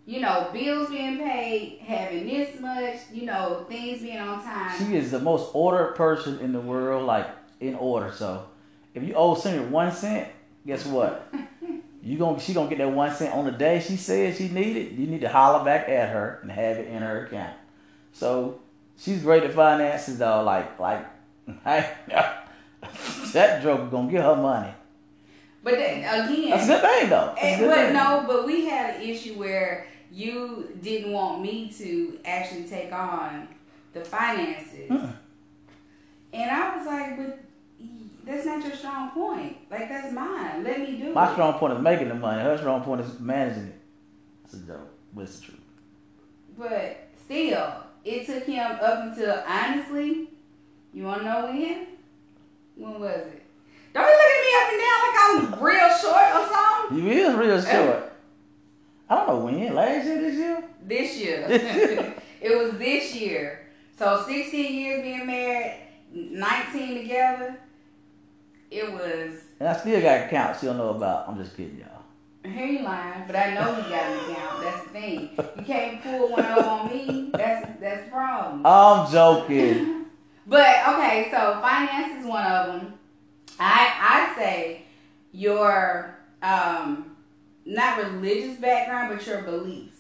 you 0.06 0.22
know, 0.22 0.52
bills 0.54 0.90
being 0.90 1.18
paid, 1.18 1.80
having 1.80 2.28
this 2.28 2.60
much, 2.60 2.98
you 3.12 3.26
know, 3.26 3.66
things 3.68 4.04
being 4.04 4.20
on 4.20 4.44
time. 4.44 4.78
She 4.78 4.96
is 4.96 5.10
the 5.10 5.20
most 5.20 5.50
ordered 5.54 5.96
person 5.96 6.38
in 6.38 6.54
the 6.54 6.62
world, 6.62 7.08
like 7.08 7.28
in 7.60 7.74
order. 7.74 8.12
So 8.12 8.46
if 8.94 9.02
you 9.02 9.16
owe 9.16 9.34
Senior 9.34 9.64
one 9.64 9.92
cent, 9.92 10.30
guess 10.66 10.86
what? 10.86 11.34
You 12.02 12.18
gonna 12.18 12.40
she 12.40 12.54
gonna 12.54 12.70
get 12.70 12.78
that 12.78 12.92
one 12.92 13.14
cent 13.14 13.36
on 13.36 13.44
the 13.44 13.52
day 13.52 13.82
she 13.86 13.98
said 13.98 14.38
she 14.38 14.48
needed. 14.48 14.98
You 14.98 15.06
need 15.06 15.20
to 15.20 15.28
holler 15.28 15.66
back 15.66 15.90
at 15.90 16.10
her 16.10 16.40
and 16.42 16.50
have 16.50 16.78
it 16.78 16.88
in 16.88 17.02
her 17.02 17.26
account. 17.26 17.58
So 18.14 18.62
she's 18.98 19.22
great 19.22 19.44
at 19.44 19.52
finances 19.52 20.18
though. 20.18 20.42
Like 20.42 20.80
like 20.80 21.06
that 21.66 23.62
joke 23.64 23.92
gonna 23.92 24.12
get 24.12 24.24
her 24.24 24.36
money. 24.36 24.72
But 25.64 25.74
then, 25.76 25.98
again, 26.00 26.50
That's 26.52 26.64
a 26.64 26.68
good 26.68 26.82
thing 26.82 27.10
though. 27.10 27.36
And, 27.42 27.56
eh, 27.56 27.58
good 27.60 27.68
but 27.70 27.76
thing. 27.86 27.94
no, 27.94 28.24
but 28.28 28.46
we 28.46 28.66
had 28.66 28.96
an 28.96 29.02
issue 29.02 29.34
where 29.34 29.88
you 30.12 30.70
didn't 30.82 31.12
want 31.12 31.42
me 31.42 31.70
to 31.78 32.20
actually 32.26 32.64
take 32.64 32.92
on 32.94 33.48
the 33.94 34.02
finances. 34.02 34.90
Mm-mm. 34.90 35.14
And 36.34 36.52
I 36.52 36.78
was 36.78 36.86
like, 36.86 37.18
but 37.18 37.40
that's 38.26 38.46
not 38.46 38.64
your 38.66 38.76
strong 38.76 39.10
point. 39.12 39.58
Like, 39.70 39.90
that's 39.90 40.14
mine. 40.14 40.64
Let 40.64 40.80
me 40.80 40.98
do 40.98 41.14
My 41.14 41.30
it. 41.30 41.34
strong 41.34 41.54
point 41.56 41.74
is 41.74 41.80
making 41.82 42.08
the 42.10 42.16
money. 42.16 42.42
Her 42.42 42.58
strong 42.58 42.82
point 42.84 43.02
is 43.02 43.20
managing 43.20 43.64
it. 43.68 43.82
It's 44.46 44.54
a 44.54 44.58
joke, 44.60 44.90
but 45.14 45.22
it's 45.24 45.40
the 45.40 45.46
truth. 45.48 45.60
But 46.58 47.08
still, 47.26 47.74
it 48.06 48.26
took 48.26 48.44
him 48.46 48.60
up 48.82 49.00
until, 49.04 49.44
honestly, 49.48 50.30
you 50.94 51.04
want 51.04 51.20
to 51.20 51.26
know 51.26 51.46
when? 51.46 51.88
When 52.76 53.00
was 53.00 53.18
it? 53.18 53.44
Don't 53.94 54.06
be 54.06 54.12
looking 54.12 54.36
at 54.36 54.46
me 54.46 54.52
up 54.56 54.70
and 54.72 54.80
down 54.82 55.00
like 55.06 55.18
I'm 55.22 55.64
real 55.64 55.90
short 55.98 56.36
or 56.36 56.48
something. 56.54 56.98
You 56.98 57.12
is 57.12 57.36
real 57.36 57.58
eh? 57.58 57.86
short. 57.86 58.14
I 59.10 59.16
don't 59.16 59.28
know 59.28 59.46
when. 59.46 59.74
Last 59.74 60.06
year, 60.06 60.22
this 60.22 60.36
year. 60.36 60.64
This 60.86 61.18
year. 61.18 61.46
it 62.42 62.58
was 62.58 62.78
this 62.78 63.16
year. 63.16 63.68
So 63.98 64.24
16 64.26 64.74
years 64.74 65.02
being 65.02 65.28
married, 65.28 65.82
19 66.14 67.02
together. 67.02 67.60
It 68.72 68.92
was. 68.92 69.42
And 69.60 69.68
I 69.68 69.76
still 69.76 70.00
got 70.02 70.28
accounts 70.28 70.62
she 70.62 70.68
don't 70.68 70.78
know 70.78 70.92
about. 70.92 71.28
I'm 71.28 71.38
just 71.38 71.58
kidding, 71.58 71.80
y'all. 71.80 72.04
He 72.44 72.58
ain't 72.58 72.84
lying, 72.84 73.24
but 73.28 73.36
I 73.36 73.54
know 73.54 73.76
he 73.76 73.82
got 73.90 74.04
an 74.04 74.32
account. 74.32 74.62
That's 74.62 74.84
the 74.86 74.90
thing. 74.92 75.30
You 75.58 75.64
can't 75.66 76.02
pull 76.02 76.30
one 76.30 76.46
up 76.46 76.66
on 76.66 76.90
me. 76.90 77.32
That's 77.34 77.80
that's 77.82 78.06
the 78.06 78.12
problem. 78.12 78.66
I'm 78.66 79.12
joking. 79.12 79.96
But 80.50 80.88
okay, 80.88 81.28
so 81.30 81.60
finance 81.62 82.22
is 82.22 82.26
one 82.26 82.44
of 82.44 82.68
them. 82.68 82.94
I 83.60 84.32
I 84.34 84.36
say 84.36 84.82
your 85.32 86.18
um 86.42 87.16
not 87.66 88.04
religious 88.04 88.58
background, 88.58 89.16
but 89.16 89.26
your 89.28 89.44
beliefs. 89.44 89.98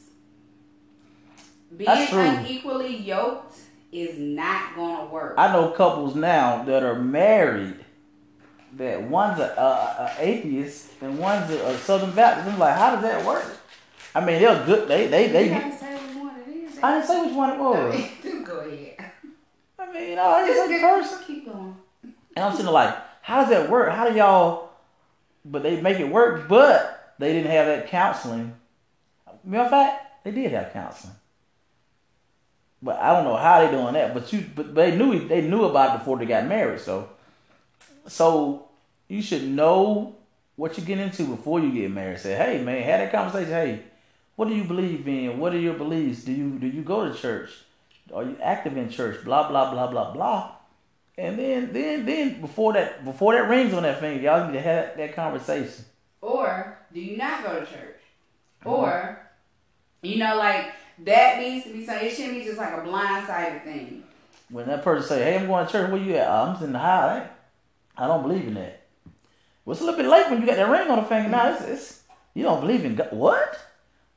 Being 1.77 2.07
unequally 2.11 2.95
yoked 2.97 3.59
is 3.91 4.17
not 4.17 4.75
gonna 4.75 5.05
work. 5.05 5.35
I 5.37 5.53
know 5.53 5.69
couples 5.69 6.15
now 6.15 6.63
that 6.63 6.81
are 6.81 6.99
married 6.99 7.85
that 8.73 9.03
one's 9.03 9.39
a, 9.39 9.53
a, 9.55 9.61
a 9.61 10.15
atheist 10.17 10.93
and 11.01 11.19
one's 11.19 11.51
a, 11.51 11.63
a 11.63 11.77
Southern 11.77 12.11
Baptist. 12.11 12.47
I'm 12.49 12.57
like, 12.57 12.75
how 12.75 12.95
does 12.95 13.03
that 13.03 13.23
work? 13.23 13.45
I 14.15 14.25
mean, 14.25 14.41
they're 14.41 14.65
good. 14.65 14.87
They 14.87 15.05
they 15.05 15.27
you 15.27 15.33
they. 15.33 15.49
gotta 15.49 15.77
say 15.77 15.93
which 15.93 16.15
one 16.15 16.35
it 16.39 16.49
is. 16.49 16.79
I 16.81 16.93
didn't 16.95 17.07
say 17.07 17.25
which 17.27 17.35
one 17.35 17.49
it 17.51 17.59
was. 17.59 18.05
Go 18.47 18.59
ahead. 18.61 18.98
I 19.89 19.93
mean, 19.93 20.10
you 20.10 20.15
know, 20.15 20.46
it's 20.46 20.55
Just 20.55 20.72
a 20.72 20.79
person. 20.79 21.25
Keep 21.25 21.46
going. 21.46 21.75
And 22.36 22.46
I'm 22.46 22.55
sitting 22.55 22.72
like, 22.72 22.96
how 23.22 23.41
does 23.41 23.50
that 23.50 23.69
work? 23.69 23.91
How 23.91 24.10
do 24.10 24.15
y'all? 24.15 24.69
But 25.43 25.63
they 25.63 25.81
make 25.81 26.00
it 26.00 26.10
work. 26.10 26.48
But 26.48 27.15
they 27.19 27.34
didn't 27.34 27.51
have 27.51 27.67
that 27.67 27.88
counseling. 27.88 28.55
Matter 29.43 29.63
of 29.63 29.69
fact, 29.69 30.24
they 30.24 30.31
did 30.31 30.51
have 30.51 30.72
counseling. 30.74 31.15
But 32.81 32.98
I 33.00 33.13
don't 33.13 33.25
know 33.25 33.36
how 33.36 33.65
they 33.65 33.72
doing 33.72 33.93
that. 33.93 34.13
But 34.13 34.31
you, 34.31 34.46
but 34.55 34.74
they 34.74 34.96
knew 34.96 35.27
they 35.27 35.41
knew 35.41 35.65
about 35.65 35.96
it 35.96 36.00
before 36.00 36.17
they 36.17 36.25
got 36.25 36.46
married. 36.46 36.79
So, 36.79 37.10
so 38.08 38.69
you 39.08 39.22
should 39.22 39.43
know 39.43 40.15
what 40.55 40.77
you 40.77 40.84
get 40.84 41.00
into 41.00 41.25
before 41.25 41.60
you 41.60 41.72
get 41.72 41.91
married. 41.91 42.19
Say, 42.19 42.36
hey 42.36 42.63
man, 42.63 42.84
have 42.84 43.00
that 43.00 43.12
conversation. 43.12 43.51
Hey, 43.51 43.84
what 44.36 44.48
do 44.48 44.55
you 44.55 44.63
believe 44.63 45.08
in? 45.08 45.39
What 45.39 45.53
are 45.53 45.60
your 45.60 45.74
beliefs? 45.74 46.24
Do 46.24 46.31
you 46.31 46.51
do 46.51 46.67
you 46.67 46.81
go 46.81 47.12
to 47.12 47.17
church? 47.17 47.50
Are 48.13 48.23
you 48.23 48.37
active 48.41 48.77
in 48.77 48.89
church? 48.89 49.23
Blah 49.23 49.49
blah 49.49 49.71
blah 49.71 49.87
blah 49.87 50.13
blah. 50.13 50.51
And 51.17 51.37
then, 51.37 51.73
then, 51.73 52.05
then, 52.05 52.39
before 52.39 52.71
that, 52.73 53.03
before 53.03 53.33
that 53.33 53.49
rings 53.49 53.73
on 53.73 53.83
that 53.83 53.99
finger, 53.99 54.23
y'all 54.23 54.47
need 54.47 54.53
to 54.53 54.61
have 54.61 54.95
that 54.95 55.13
conversation. 55.13 55.83
Or 56.21 56.77
do 56.93 57.01
you 57.01 57.17
not 57.17 57.43
go 57.43 57.59
to 57.59 57.65
church? 57.65 57.99
Uh-huh. 58.65 58.75
Or, 58.75 59.29
you 60.01 60.17
know, 60.17 60.37
like 60.37 60.71
that 60.99 61.39
needs 61.39 61.65
to 61.65 61.73
be 61.73 61.85
something. 61.85 62.07
It 62.07 62.15
shouldn't 62.15 62.35
be 62.35 62.45
just 62.45 62.57
like 62.57 62.73
a 62.73 62.87
blindsided 62.87 63.65
thing. 63.65 64.03
When 64.49 64.67
that 64.67 64.81
person 64.81 65.09
say, 65.09 65.23
"Hey, 65.23 65.39
I'm 65.39 65.47
going 65.47 65.65
to 65.65 65.71
church," 65.71 65.91
where 65.91 66.01
you 66.01 66.15
at? 66.15 66.27
"Oh, 66.27 66.55
I'm 66.55 66.63
in 66.63 66.71
the 66.71 66.79
house. 66.79 67.27
I 67.97 68.07
don't 68.07 68.23
believe 68.23 68.47
in 68.47 68.53
that. 68.53 68.81
Well, 69.65 69.73
it's 69.73 69.81
a 69.81 69.85
little 69.85 69.99
bit 69.99 70.09
late 70.09 70.29
when 70.29 70.39
you 70.39 70.47
got 70.47 70.55
that 70.55 70.69
ring 70.69 70.89
on 70.89 70.99
the 70.99 71.05
finger. 71.05 71.29
Now 71.29 71.53
it's, 71.53 71.63
it's 71.63 72.01
you 72.33 72.43
don't 72.43 72.61
believe 72.61 72.85
in 72.85 72.95
God. 72.95 73.11
What? 73.11 73.59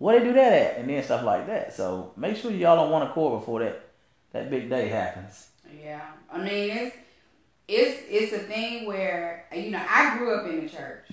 Where 0.02 0.18
they 0.18 0.26
do 0.26 0.32
that 0.32 0.52
at? 0.52 0.78
And 0.78 0.90
then 0.90 1.00
stuff 1.04 1.23
like 1.23 1.47
that. 1.47 1.73
So 1.73 2.11
make 2.16 2.37
sure 2.37 2.50
y'all 2.50 2.75
don't 2.75 2.90
want 2.90 3.09
to 3.09 3.14
call 3.14 3.38
before 3.38 3.61
that 3.61 3.85
that 4.32 4.50
big 4.50 4.68
day 4.68 4.88
happens. 4.88 5.50
Yeah, 5.80 6.02
I 6.28 6.38
mean 6.38 6.71
it's 6.71 6.97
it's 7.68 8.02
it's 8.09 8.32
a 8.32 8.40
thing 8.40 8.87
where 8.87 9.47
you 9.54 9.71
know 9.71 9.80
I 9.88 10.18
grew 10.18 10.35
up 10.35 10.50
in 10.50 10.64
the 10.64 10.68
church. 10.68 11.06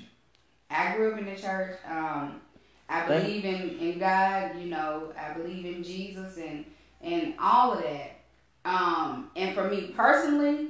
I 0.72 0.96
grew 0.96 1.14
up 1.14 1.20
in 1.20 1.26
the 1.26 1.36
church. 1.36 1.78
Um, 1.88 2.42
I 2.90 3.06
believe 3.06 3.46
in 3.46 3.78
in 3.78 4.00
God. 4.00 4.60
You 4.60 4.70
know, 4.72 5.14
I 5.16 5.34
believe 5.34 5.66
in 5.66 5.84
Jesus 5.84 6.38
and 6.38 6.66
and 7.00 7.36
all 7.40 7.74
of 7.74 7.84
that. 7.84 8.22
Um, 8.66 9.30
and 9.36 9.54
for 9.54 9.70
me 9.70 9.94
personally, 9.96 10.70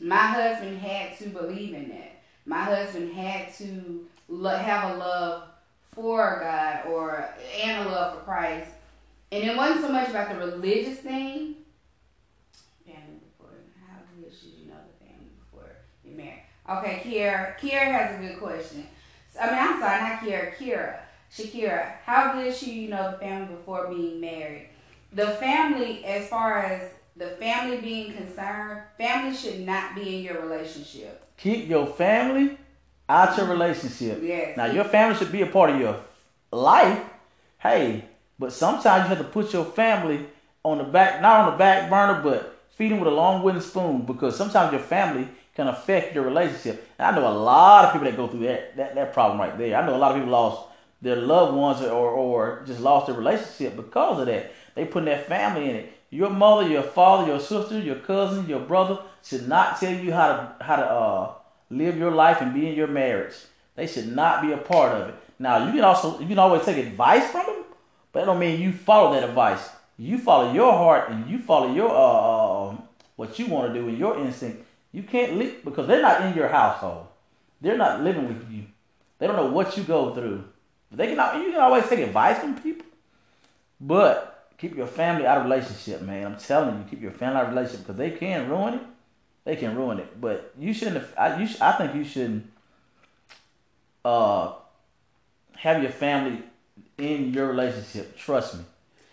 my 0.00 0.16
husband 0.16 0.78
had 0.78 1.16
to 1.18 1.28
believe 1.28 1.74
in 1.74 1.88
that. 1.90 2.20
My 2.46 2.64
husband 2.64 3.12
had 3.12 3.54
to 3.58 4.08
lo- 4.28 4.56
have 4.56 4.90
a 4.90 4.98
love 4.98 5.49
for 5.92 6.38
God 6.40 6.86
or 6.86 7.28
and 7.62 7.86
a 7.86 7.90
love 7.90 8.18
for 8.18 8.24
Christ. 8.24 8.70
And 9.32 9.44
it 9.44 9.56
wasn't 9.56 9.82
so 9.82 9.92
much 9.92 10.08
about 10.08 10.30
the 10.30 10.38
religious 10.38 10.98
thing. 10.98 11.56
Family 12.84 13.20
before 13.20 13.54
how 13.86 13.98
good 14.20 14.32
should 14.32 14.50
you 14.50 14.66
know 14.68 14.74
the 14.74 15.04
family 15.04 15.30
before 15.38 15.70
you 16.04 16.16
marry? 16.16 16.42
Okay, 16.68 17.02
Kiera. 17.04 17.58
Kiera 17.58 17.92
has 17.92 18.18
a 18.18 18.26
good 18.26 18.38
question. 18.40 18.86
I 19.40 19.46
mean, 19.46 19.58
I'm 19.58 19.80
sorry, 19.80 20.00
not 20.00 20.20
Kiera. 20.20 20.56
Kira. 20.56 20.98
Shakira, 21.32 21.92
how 22.04 22.32
good 22.32 22.52
should 22.54 22.68
you 22.68 22.88
know 22.88 23.12
the 23.12 23.18
family 23.18 23.54
before 23.54 23.86
being 23.88 24.20
married? 24.20 24.68
The 25.12 25.28
family, 25.28 26.04
as 26.04 26.28
far 26.28 26.58
as 26.58 26.90
the 27.16 27.28
family 27.28 27.76
being 27.76 28.12
concerned, 28.12 28.82
family 28.98 29.36
should 29.36 29.60
not 29.64 29.94
be 29.94 30.16
in 30.16 30.24
your 30.24 30.42
relationship. 30.42 31.24
Keep 31.36 31.68
your 31.68 31.86
family 31.86 32.58
out 33.10 33.36
your 33.36 33.46
relationship. 33.46 34.20
Yes. 34.22 34.56
Now 34.56 34.66
your 34.66 34.84
family 34.84 35.18
should 35.18 35.32
be 35.32 35.42
a 35.42 35.46
part 35.46 35.70
of 35.70 35.80
your 35.80 35.96
life. 36.52 37.02
Hey, 37.58 38.04
but 38.38 38.52
sometimes 38.52 39.04
you 39.04 39.14
have 39.14 39.18
to 39.18 39.24
put 39.24 39.52
your 39.52 39.64
family 39.64 40.26
on 40.62 40.78
the 40.78 40.84
back, 40.84 41.20
not 41.20 41.40
on 41.40 41.52
the 41.52 41.58
back 41.58 41.90
burner, 41.90 42.22
but 42.22 42.56
feed 42.70 42.92
them 42.92 43.00
with 43.00 43.08
a 43.08 43.14
long 43.14 43.42
wooden 43.42 43.60
spoon 43.60 44.02
because 44.02 44.36
sometimes 44.36 44.72
your 44.72 44.80
family 44.80 45.28
can 45.54 45.66
affect 45.66 46.14
your 46.14 46.24
relationship. 46.24 46.88
And 46.98 47.08
I 47.08 47.18
know 47.18 47.28
a 47.28 47.36
lot 47.36 47.86
of 47.86 47.92
people 47.92 48.06
that 48.06 48.16
go 48.16 48.28
through 48.28 48.46
that, 48.46 48.76
that, 48.76 48.94
that 48.94 49.12
problem 49.12 49.40
right 49.40 49.58
there. 49.58 49.76
I 49.76 49.84
know 49.84 49.96
a 49.96 49.98
lot 49.98 50.12
of 50.12 50.18
people 50.18 50.30
lost 50.30 50.68
their 51.02 51.16
loved 51.16 51.56
ones 51.56 51.82
or, 51.82 52.10
or 52.10 52.62
just 52.66 52.80
lost 52.80 53.08
their 53.08 53.16
relationship 53.16 53.74
because 53.76 54.20
of 54.20 54.26
that. 54.26 54.52
They 54.74 54.84
put 54.84 55.04
their 55.04 55.18
family 55.18 55.68
in 55.68 55.76
it. 55.76 55.92
Your 56.10 56.30
mother, 56.30 56.68
your 56.68 56.82
father, 56.82 57.26
your 57.26 57.40
sister, 57.40 57.78
your 57.78 57.96
cousin, 57.96 58.48
your 58.48 58.60
brother 58.60 58.98
should 59.22 59.48
not 59.48 59.78
tell 59.80 59.92
you 59.92 60.12
how 60.12 60.28
to 60.28 60.64
how 60.64 60.76
to 60.76 60.84
uh, 60.84 61.34
live 61.70 61.96
your 61.96 62.10
life 62.10 62.40
and 62.40 62.52
be 62.52 62.68
in 62.68 62.74
your 62.74 62.88
marriage. 62.88 63.34
They 63.76 63.86
should 63.86 64.14
not 64.14 64.42
be 64.42 64.52
a 64.52 64.58
part 64.58 64.92
of 64.92 65.08
it. 65.08 65.14
Now 65.38 65.66
you 65.66 65.72
can 65.72 65.84
also 65.84 66.20
you 66.20 66.26
can 66.26 66.38
always 66.38 66.64
take 66.64 66.76
advice 66.76 67.30
from 67.30 67.46
them, 67.46 67.64
but 68.12 68.20
that 68.20 68.26
don't 68.26 68.38
mean 68.38 68.60
you 68.60 68.72
follow 68.72 69.14
that 69.14 69.28
advice. 69.28 69.70
You 69.96 70.18
follow 70.18 70.52
your 70.52 70.72
heart 70.72 71.10
and 71.10 71.30
you 71.30 71.38
follow 71.38 71.72
your 71.72 71.90
uh, 71.90 72.70
um, 72.70 72.82
what 73.16 73.38
you 73.38 73.46
want 73.46 73.72
to 73.72 73.80
do 73.80 73.88
and 73.88 73.98
your 73.98 74.18
instinct. 74.18 74.66
You 74.92 75.02
can't 75.02 75.36
live 75.36 75.64
because 75.64 75.86
they're 75.86 76.02
not 76.02 76.22
in 76.22 76.34
your 76.34 76.48
household. 76.48 77.06
They're 77.60 77.76
not 77.76 78.02
living 78.02 78.26
with 78.26 78.50
you. 78.50 78.64
They 79.18 79.26
don't 79.26 79.36
know 79.36 79.50
what 79.50 79.76
you 79.76 79.84
go 79.84 80.14
through. 80.14 80.44
They 80.90 81.14
can 81.14 81.42
you 81.42 81.52
can 81.52 81.60
always 81.60 81.88
take 81.88 82.00
advice 82.00 82.38
from 82.38 82.60
people, 82.60 82.86
but 83.80 84.48
keep 84.58 84.76
your 84.76 84.86
family 84.86 85.26
out 85.26 85.38
of 85.38 85.44
relationship, 85.44 86.02
man. 86.02 86.26
I'm 86.26 86.36
telling 86.36 86.78
you, 86.78 86.84
keep 86.90 87.00
your 87.00 87.12
family 87.12 87.38
out 87.38 87.44
of 87.46 87.50
relationship 87.50 87.86
because 87.86 87.96
they 87.96 88.10
can 88.10 88.48
ruin 88.48 88.74
it. 88.74 88.80
They 89.44 89.56
can 89.56 89.74
ruin 89.76 89.98
it, 89.98 90.20
but 90.20 90.54
you 90.58 90.74
shouldn't. 90.74 90.98
Have, 90.98 91.14
I, 91.16 91.42
you, 91.42 91.48
I 91.60 91.72
think 91.72 91.94
you 91.94 92.04
shouldn't 92.04 92.50
uh, 94.04 94.52
have 95.56 95.82
your 95.82 95.92
family 95.92 96.42
in 96.98 97.32
your 97.32 97.48
relationship. 97.48 98.16
Trust 98.16 98.58
me. 98.58 98.64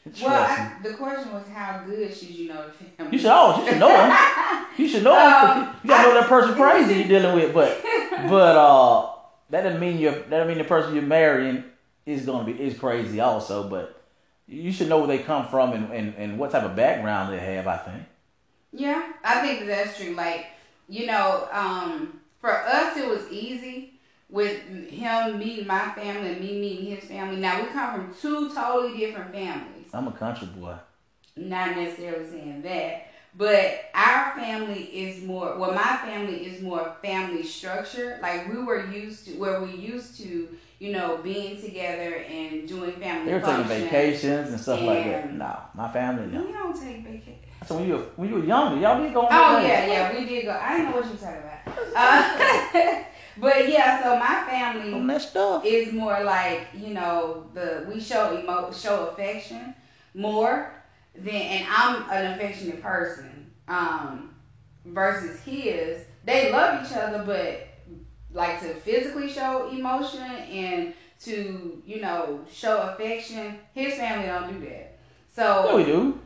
Trust 0.05 0.23
well, 0.23 0.33
I, 0.33 0.73
the 0.83 0.93
question 0.93 1.33
was 1.33 1.47
how 1.47 1.83
good 1.85 2.13
should 2.15 2.29
you 2.29 2.49
know 2.49 2.65
the 2.65 2.71
family? 2.71 3.13
You 3.13 3.19
should 3.19 3.31
always, 3.31 3.65
you 3.65 3.71
should 3.71 3.79
know 3.79 3.87
them. 3.89 4.65
you 4.77 4.87
should 4.87 5.03
know 5.03 5.15
them. 5.15 5.63
Um, 5.63 5.75
you 5.83 5.89
gotta 5.89 6.07
know 6.09 6.19
that 6.21 6.29
person 6.29 6.55
crazy 6.55 6.93
you're 6.99 7.07
dealing 7.07 7.35
with, 7.35 7.53
but 7.53 7.81
but 8.29 8.55
uh, 8.55 9.11
that 9.49 9.63
doesn't 9.63 9.79
mean 9.79 9.97
you're 9.97 10.13
that 10.13 10.29
doesn't 10.29 10.47
mean 10.47 10.57
the 10.57 10.63
person 10.63 10.93
you're 10.93 11.03
marrying 11.03 11.63
is 12.05 12.25
gonna 12.25 12.45
be 12.45 12.61
is 12.61 12.77
crazy 12.77 13.19
also. 13.19 13.69
But 13.69 14.01
you 14.47 14.71
should 14.71 14.87
know 14.87 14.99
where 14.99 15.07
they 15.07 15.19
come 15.19 15.47
from 15.47 15.73
and, 15.73 15.91
and, 15.91 16.13
and 16.15 16.39
what 16.39 16.51
type 16.51 16.63
of 16.63 16.75
background 16.75 17.33
they 17.33 17.39
have. 17.39 17.67
I 17.67 17.77
think. 17.77 18.03
Yeah, 18.71 19.13
I 19.23 19.41
think 19.41 19.59
that 19.59 19.67
that's 19.67 19.97
true. 19.97 20.13
Like 20.13 20.47
you 20.87 21.05
know, 21.07 21.47
um, 21.51 22.19
for 22.39 22.51
us 22.51 22.97
it 22.97 23.07
was 23.07 23.29
easy 23.29 23.93
with 24.29 24.61
him 24.89 25.39
meeting 25.39 25.67
my 25.67 25.89
family 25.91 26.31
and 26.31 26.41
me 26.41 26.59
meeting 26.59 26.85
his 26.85 27.05
family. 27.05 27.37
Now 27.37 27.61
we 27.61 27.67
come 27.69 27.93
from 27.93 28.15
two 28.15 28.53
totally 28.53 28.97
different 28.97 29.31
families. 29.31 29.87
I'm 29.93 30.07
a 30.07 30.11
country 30.11 30.47
boy. 30.47 30.75
Not 31.35 31.75
necessarily 31.75 32.27
saying 32.27 32.63
that, 32.63 33.07
but 33.35 33.89
our 33.93 34.35
family 34.35 34.81
is 34.83 35.23
more. 35.23 35.55
Well, 35.57 35.71
my 35.71 35.97
family 35.97 36.47
is 36.47 36.61
more 36.61 36.95
family 37.03 37.43
structure. 37.43 38.17
Like 38.21 38.51
we 38.51 38.63
were 38.63 38.87
used 38.87 39.25
to, 39.25 39.33
where 39.33 39.61
we 39.61 39.75
used 39.75 40.17
to, 40.21 40.49
you 40.79 40.91
know, 40.91 41.17
being 41.17 41.61
together 41.61 42.15
and 42.15 42.67
doing 42.67 42.93
family. 42.93 43.25
They 43.25 43.33
were 43.33 43.41
taking 43.41 43.65
vacations 43.65 44.49
and 44.49 44.59
stuff 44.59 44.79
and 44.79 44.87
like 44.87 45.05
that. 45.05 45.33
No, 45.33 45.59
my 45.75 45.91
family 45.93 46.25
no. 46.25 46.43
We 46.43 46.51
don't 46.51 46.75
take 46.75 47.03
vacations. 47.03 47.36
So 47.67 47.75
when 47.75 47.87
you 47.87 47.95
were, 47.95 48.03
when 48.15 48.29
you 48.29 48.35
were 48.35 48.45
younger, 48.45 48.79
y'all 48.79 49.03
did 49.03 49.13
go 49.13 49.21
on. 49.21 49.27
Oh 49.29 49.59
yeah, 49.59 49.85
yeah, 49.85 50.17
we 50.17 50.25
did 50.25 50.45
go. 50.45 50.51
I 50.51 50.77
didn't 50.77 50.91
know 50.91 50.97
what 50.97 51.05
you 51.05 51.11
were 51.11 51.17
talking 51.17 51.41
about. 51.41 51.67
Uh, 51.95 53.03
but 53.37 53.67
yeah, 53.69 54.01
so 54.01 54.17
my 54.17 54.45
family 54.49 54.93
on 54.93 55.05
that 55.07 55.21
stuff 55.21 55.65
is 55.65 55.91
more 55.91 56.23
like 56.23 56.67
you 56.73 56.93
know 56.93 57.47
the 57.53 57.85
we 57.91 57.99
show 57.99 58.39
emo 58.39 58.71
show 58.71 59.07
affection 59.07 59.75
more 60.13 60.71
than 61.13 61.35
and 61.35 61.65
I'm 61.69 62.09
an 62.09 62.33
affectionate 62.33 62.81
person 62.81 63.51
um 63.67 64.33
versus 64.85 65.41
his 65.41 66.05
they 66.23 66.51
love 66.51 66.85
each 66.85 66.95
other 66.95 67.23
but 67.25 67.67
like 68.31 68.61
to 68.61 68.75
physically 68.75 69.29
show 69.29 69.69
emotion 69.69 70.21
and 70.21 70.93
to 71.19 71.81
you 71.85 71.99
know 71.99 72.39
show 72.49 72.93
affection 72.93 73.59
his 73.73 73.95
family 73.95 74.27
don't 74.27 74.53
do 74.53 74.65
that 74.67 74.99
so 75.27 75.65
yeah, 75.67 75.75
we 75.75 75.83
do 75.83 76.19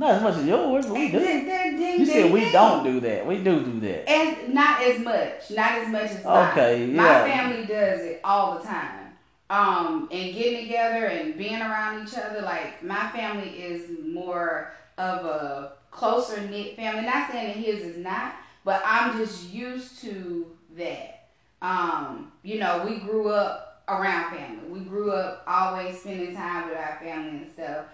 not 0.00 0.14
as 0.14 0.22
much 0.22 0.36
as 0.36 0.46
yours, 0.46 0.86
but 0.86 0.94
we 0.94 1.10
do. 1.10 1.18
you 1.18 2.06
said 2.06 2.32
we 2.32 2.50
don't 2.50 2.82
do 2.82 3.00
that. 3.00 3.26
We 3.26 3.36
do 3.36 3.62
do 3.62 3.80
that. 3.80 4.08
And 4.08 4.54
not 4.54 4.82
as 4.82 4.98
much. 4.98 5.50
Not 5.50 5.72
as 5.72 5.88
much 5.88 6.10
as 6.10 6.24
okay, 6.24 6.86
mine. 6.86 6.94
Yeah. 6.94 7.02
My 7.02 7.30
family 7.30 7.66
does 7.66 8.00
it 8.00 8.20
all 8.24 8.58
the 8.58 8.64
time. 8.64 9.18
Um, 9.50 10.08
and 10.10 10.34
getting 10.34 10.62
together 10.62 11.06
and 11.06 11.36
being 11.36 11.60
around 11.60 12.08
each 12.08 12.14
other. 12.14 12.40
Like 12.40 12.82
my 12.82 13.10
family 13.10 13.50
is 13.50 13.90
more 14.02 14.72
of 14.96 15.26
a 15.26 15.72
closer 15.90 16.40
knit 16.48 16.76
family. 16.76 17.02
Not 17.02 17.30
saying 17.30 17.48
that 17.48 17.56
his 17.56 17.84
is 17.84 17.98
not, 17.98 18.36
but 18.64 18.82
I'm 18.86 19.18
just 19.18 19.52
used 19.52 20.00
to 20.00 20.46
that. 20.78 21.28
Um, 21.60 22.32
you 22.42 22.58
know, 22.58 22.86
we 22.88 23.00
grew 23.00 23.28
up 23.28 23.82
around 23.86 24.34
family. 24.34 24.66
We 24.70 24.80
grew 24.80 25.12
up 25.12 25.42
always 25.46 26.00
spending 26.00 26.34
time 26.34 26.70
with 26.70 26.78
our 26.78 26.98
family 27.02 27.42
and 27.42 27.52
stuff 27.52 27.84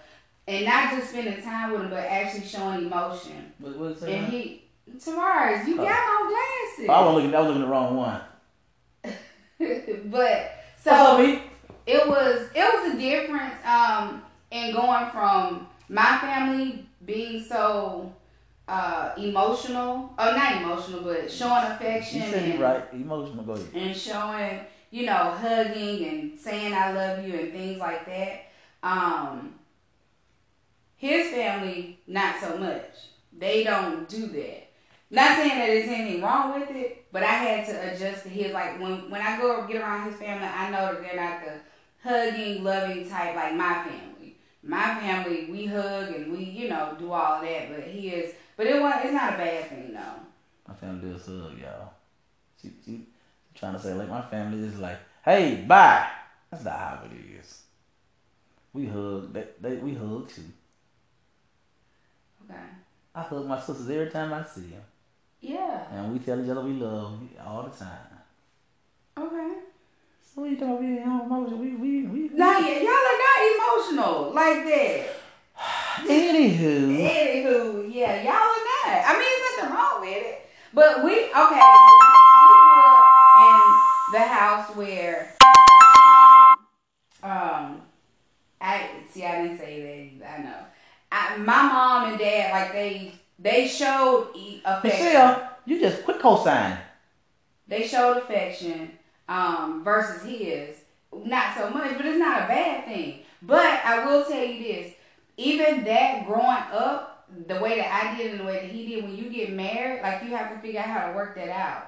and 0.47 0.65
not 0.65 0.91
just 0.91 1.09
spending 1.09 1.41
time 1.41 1.71
with 1.71 1.81
him, 1.81 1.89
but 1.89 1.99
actually 1.99 2.45
showing 2.45 2.85
emotion. 2.85 3.51
What, 3.59 3.77
what 3.77 4.01
and 4.03 4.27
he, 4.27 4.63
Tavares, 4.97 5.67
you 5.67 5.79
oh. 5.79 5.83
got 5.83 5.99
on 5.99 6.29
glasses. 6.29 6.87
Oh, 6.87 6.93
I 6.93 7.05
was 7.05 7.15
looking. 7.15 7.35
I 7.35 7.39
was 7.39 7.47
looking 7.47 7.61
the 7.61 7.67
wrong 7.67 7.97
one. 7.97 8.21
but 10.05 10.63
so 10.81 11.39
it 11.85 12.07
was 12.07 12.49
it 12.53 12.73
was 12.73 12.93
a 12.93 12.97
difference 12.97 13.55
um, 13.65 14.21
in 14.51 14.73
going 14.73 15.09
from 15.11 15.67
my 15.89 16.17
family 16.19 16.85
being 17.05 17.43
so 17.43 18.13
uh, 18.67 19.13
emotional, 19.17 20.13
oh 20.17 20.35
not 20.35 20.61
emotional, 20.61 21.01
but 21.01 21.31
showing 21.31 21.63
affection. 21.63 22.21
You 22.21 22.31
said 22.31 22.51
and, 22.51 22.59
right, 22.59 22.83
emotional. 22.93 23.43
Go 23.43 23.53
ahead. 23.53 23.67
And 23.73 23.95
showing, 23.95 24.59
you 24.91 25.05
know, 25.05 25.13
hugging 25.13 26.05
and 26.07 26.39
saying 26.39 26.73
I 26.73 26.93
love 26.93 27.25
you 27.25 27.33
and 27.33 27.51
things 27.51 27.79
like 27.79 28.05
that. 28.05 28.51
Um, 28.83 29.55
his 30.97 31.29
family, 31.29 31.99
not 32.07 32.39
so 32.41 32.57
much. 32.57 33.09
They 33.37 33.63
don't 33.63 34.09
do 34.09 34.27
that. 34.27 34.67
Not 35.09 35.37
saying 35.37 35.57
that 35.57 35.67
there's 35.67 35.87
anything 35.87 36.21
wrong 36.21 36.59
with 36.59 36.69
it, 36.71 37.05
but 37.13 37.23
I 37.23 37.33
had 37.33 37.65
to 37.67 37.93
adjust 37.93 38.23
to 38.23 38.29
his. 38.29 38.51
Like 38.51 38.79
when 38.79 39.09
when 39.09 39.21
I 39.21 39.37
go 39.39 39.65
get 39.65 39.81
around 39.81 40.09
his 40.09 40.19
family, 40.19 40.47
I 40.47 40.69
know 40.69 40.93
that 40.93 41.01
they're 41.01 41.15
not 41.15 41.41
the 41.45 41.59
hugging, 42.07 42.63
loving 42.63 43.07
type 43.07 43.35
like 43.35 43.55
my 43.55 43.85
family. 43.85 44.37
My 44.63 44.95
family, 44.95 45.47
we 45.49 45.65
hug 45.65 46.13
and 46.13 46.31
we, 46.31 46.43
you 46.43 46.67
know, 46.67 46.95
do 46.99 47.13
all 47.13 47.41
that. 47.41 47.69
But 47.73 47.87
he 47.87 48.09
is, 48.09 48.33
but 48.57 48.67
it 48.67 48.81
was 48.81 48.95
it's 49.03 49.13
not 49.13 49.35
a 49.35 49.37
bad 49.37 49.69
thing 49.69 49.93
though. 49.93 50.21
My 50.67 50.73
family 50.73 51.09
does 51.09 51.25
hug, 51.25 51.57
y'all. 51.57 51.93
She, 52.61 52.71
she, 52.83 53.07
trying 53.55 53.73
to 53.73 53.79
say 53.79 53.93
like 53.93 54.09
my 54.09 54.23
family 54.23 54.67
is 54.67 54.77
like, 54.77 54.99
hey, 55.23 55.63
bye. 55.65 56.07
That's 56.51 56.65
not 56.65 56.73
how 56.73 57.01
it 57.05 57.39
is. 57.39 57.61
We 58.73 58.87
hug. 58.87 59.31
They, 59.31 59.45
they 59.61 59.75
we 59.77 59.93
hug 59.93 60.27
too. 60.27 60.43
Okay. 62.49 62.59
I 63.15 63.21
hug 63.21 63.47
my 63.47 63.59
sisters 63.59 63.89
every 63.89 64.09
time 64.09 64.33
I 64.33 64.43
see 64.43 64.61
them. 64.61 64.81
Yeah. 65.41 65.87
And 65.91 66.13
we 66.13 66.19
tell 66.19 66.43
each 66.43 66.49
other 66.49 66.61
we 66.61 66.73
love 66.73 67.19
all 67.45 67.63
the 67.63 67.69
time. 67.77 67.97
Okay. 69.17 69.53
So 70.21 70.45
you 70.45 70.55
talking 70.57 70.95
we 70.95 71.01
emotional? 71.01 71.57
We 71.57 71.75
we 71.75 72.03
we. 72.03 72.29
Not 72.33 72.61
yet. 72.61 72.81
Y'all 72.81 72.91
are 72.91 73.19
not 73.25 73.39
emotional 73.55 74.33
like 74.33 74.65
that. 74.65 75.09
Anywho. 76.07 77.09
Anywho, 77.09 77.93
yeah, 77.93 78.21
y'all 78.21 78.33
are 78.33 78.65
not. 78.69 79.03
I 79.05 79.13
mean, 79.13 79.21
there's 79.21 79.57
nothing 79.57 79.75
wrong 79.75 80.01
with 80.01 80.25
it. 80.25 80.49
But 80.73 81.03
we 81.03 81.11
okay. 81.25 81.61
We 82.43 82.53
grew 82.61 82.83
up 82.83 83.05
in 83.41 84.13
the 84.13 84.19
house 84.19 84.75
where 84.75 85.33
um 87.23 87.81
I 88.61 88.89
see 89.09 89.25
I 89.25 89.41
didn't 89.41 89.57
say 89.57 90.13
that 90.19 90.39
I 90.39 90.43
know. 90.43 90.65
I, 91.11 91.37
my 91.37 91.63
mom 91.63 92.09
and 92.09 92.19
dad 92.19 92.51
like 92.51 92.71
they 92.73 93.13
they 93.39 93.67
showed 93.67 94.29
affection. 94.65 95.05
Michelle, 95.05 95.57
you 95.65 95.79
just 95.79 96.03
quit 96.03 96.19
co-signing. 96.19 96.77
They 97.67 97.85
showed 97.87 98.17
affection 98.17 98.91
um, 99.29 99.83
versus 99.83 100.23
his, 100.23 100.77
not 101.13 101.55
so 101.55 101.69
much, 101.69 101.97
but 101.97 102.05
it's 102.05 102.17
not 102.17 102.43
a 102.43 102.47
bad 102.47 102.85
thing. 102.85 103.19
But 103.41 103.85
I 103.85 104.05
will 104.05 104.25
tell 104.25 104.43
you 104.43 104.63
this: 104.63 104.93
even 105.37 105.83
that 105.83 106.25
growing 106.25 106.63
up, 106.71 107.25
the 107.47 107.59
way 107.59 107.77
that 107.77 107.91
I 107.91 108.17
did 108.17 108.31
and 108.31 108.39
the 108.39 108.45
way 108.45 108.61
that 108.61 108.69
he 108.71 108.85
did, 108.85 109.03
when 109.03 109.15
you 109.15 109.29
get 109.29 109.51
married, 109.51 110.01
like 110.01 110.23
you 110.23 110.29
have 110.29 110.53
to 110.53 110.59
figure 110.59 110.79
out 110.79 110.87
how 110.87 111.07
to 111.07 111.13
work 111.15 111.35
that 111.35 111.49
out. 111.49 111.87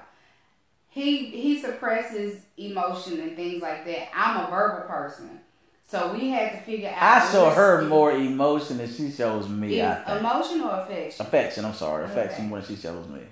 he 0.88 1.26
he 1.30 1.60
suppresses 1.60 2.42
emotion 2.56 3.20
and 3.20 3.36
things 3.36 3.62
like 3.62 3.84
that. 3.86 4.08
I'm 4.14 4.46
a 4.46 4.50
verbal 4.50 4.86
person. 4.86 5.40
So 5.90 6.12
we 6.12 6.28
had 6.28 6.52
to 6.52 6.58
figure 6.58 6.94
out. 6.96 7.22
I 7.22 7.32
show 7.32 7.50
her 7.50 7.82
more 7.82 8.12
emotion 8.12 8.76
than 8.76 8.88
she 8.88 9.10
shows 9.10 9.48
me. 9.48 9.82
I 9.82 9.96
think. 9.96 10.20
Emotion 10.20 10.60
or 10.60 10.80
affection? 10.82 11.26
Affection. 11.26 11.64
I'm 11.64 11.74
sorry, 11.74 12.04
affection 12.04 12.48
more 12.48 12.60
than 12.60 12.76
she 12.76 12.80
shows 12.80 13.08
me. 13.08 13.22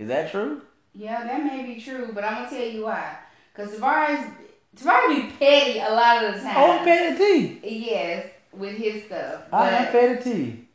Is 0.00 0.08
that 0.08 0.32
true? 0.32 0.62
Yeah, 0.92 1.22
that 1.22 1.44
may 1.44 1.62
be 1.62 1.80
true, 1.80 2.10
but 2.12 2.24
I'm 2.24 2.42
gonna 2.42 2.50
tell 2.50 2.66
you 2.66 2.86
why. 2.86 3.18
Cause 3.54 3.70
Tavares, 3.70 4.32
Tavares 4.76 5.08
be 5.14 5.32
petty 5.38 5.78
a 5.78 5.90
lot 5.90 6.24
of 6.24 6.34
the 6.34 6.40
time. 6.40 6.56
Oh, 6.56 6.84
petty. 6.84 7.60
Yes, 7.62 8.26
with 8.52 8.76
his 8.76 9.04
stuff. 9.04 9.42
I 9.52 9.68
am 9.68 9.92
petty. 9.92 10.66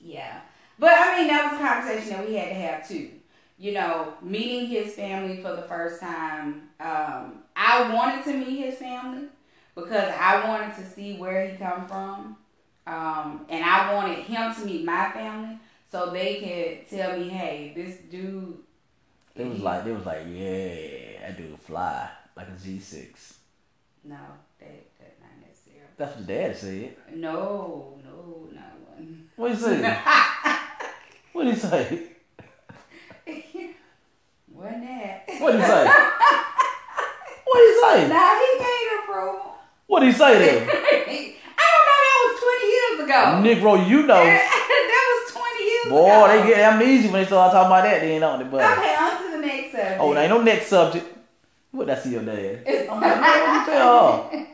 Yeah, 0.00 0.40
but 0.80 0.90
I 0.92 1.16
mean 1.16 1.28
that 1.28 1.52
was 1.52 1.60
a 1.60 1.64
conversation 1.64 2.18
that 2.18 2.28
we 2.28 2.34
had 2.34 2.48
to 2.48 2.54
have 2.54 2.88
too. 2.88 3.08
You 3.56 3.74
know, 3.74 4.14
meeting 4.20 4.66
his 4.66 4.94
family 4.94 5.40
for 5.40 5.54
the 5.54 5.62
first 5.62 6.00
time. 6.00 6.70
Um, 6.80 7.44
I 7.54 7.94
wanted 7.94 8.24
to 8.24 8.32
meet 8.32 8.64
his 8.64 8.74
family 8.76 9.28
because 9.74 10.12
I 10.18 10.46
wanted 10.48 10.74
to 10.76 10.84
see 10.84 11.16
where 11.16 11.48
he 11.48 11.56
come 11.56 11.86
from, 11.86 12.36
um, 12.86 13.46
and 13.48 13.64
I 13.64 13.94
wanted 13.94 14.18
him 14.24 14.54
to 14.54 14.64
meet 14.64 14.84
my 14.84 15.10
family 15.12 15.58
so 15.90 16.10
they 16.10 16.36
could 16.36 16.98
tell 16.98 17.18
me, 17.18 17.28
hey, 17.28 17.72
this 17.74 17.98
dude. 18.10 18.58
It 19.36 19.46
was 19.46 19.60
like 19.60 19.86
it 19.86 19.92
was 19.92 20.04
like 20.04 20.26
yeah, 20.28 21.20
that 21.20 21.36
dude 21.36 21.58
fly 21.60 22.10
like 22.36 22.48
a 22.48 22.62
G 22.62 22.78
six. 22.78 23.38
No, 24.04 24.16
that 24.58 24.98
that 24.98 25.16
not 25.20 25.46
necessarily. 25.46 25.90
That's 25.96 26.16
what 26.16 26.26
dad 26.26 26.56
said. 26.56 26.96
No, 27.14 27.98
no, 28.04 28.48
not 28.52 28.80
one. 28.88 29.28
What 29.36 29.52
he 29.52 29.56
say? 29.56 29.98
what 31.32 31.46
he 31.46 31.54
say? 31.54 32.10
Wasn't 34.60 34.82
that? 34.82 35.24
What 35.38 35.54
he 35.54 35.60
say? 35.62 35.86
what 37.46 37.60
he 37.64 37.80
say? 37.80 38.08
Nah, 38.08 38.34
he 38.34 38.58
made 38.58 39.00
approval. 39.02 39.49
What 39.90 40.00
did 40.00 40.12
he 40.12 40.12
say 40.12 40.38
then? 40.38 40.68
I 40.70 41.66
don't 41.72 41.86
know. 41.88 41.98
That 42.06 42.18
was 42.22 42.34
twenty 42.46 42.68
years 42.70 42.94
ago. 43.02 43.20
Negro, 43.42 43.88
you 43.88 44.02
know. 44.06 44.22
that 44.24 45.24
was 45.26 45.32
twenty 45.32 45.64
years 45.64 45.86
Boy, 45.88 46.06
ago. 46.06 46.20
Boy, 46.20 46.28
they 46.28 46.48
get 46.48 46.72
amnesia 46.72 47.08
when 47.10 47.22
they 47.22 47.26
start 47.26 47.50
talking 47.50 47.66
about 47.66 47.82
that. 47.82 48.00
They 48.00 48.12
ain't 48.12 48.22
on 48.22 48.40
it, 48.40 48.48
but. 48.52 48.78
Okay, 48.78 48.94
on 48.94 49.24
to 49.24 49.36
the 49.36 49.44
next 49.44 49.72
subject. 49.72 50.00
Oh, 50.00 50.14
there 50.14 50.22
ain't 50.22 50.30
no 50.30 50.42
next 50.42 50.66
subject. 50.68 51.06
What 51.72 51.88
that 51.88 52.04
see 52.04 52.12
your 52.12 52.22
dad? 52.22 52.62
I'm 52.88 53.00
like, 53.00 53.20
what 53.20 53.66
you 53.66 53.72
tell 53.72 54.30
her? 54.30 54.46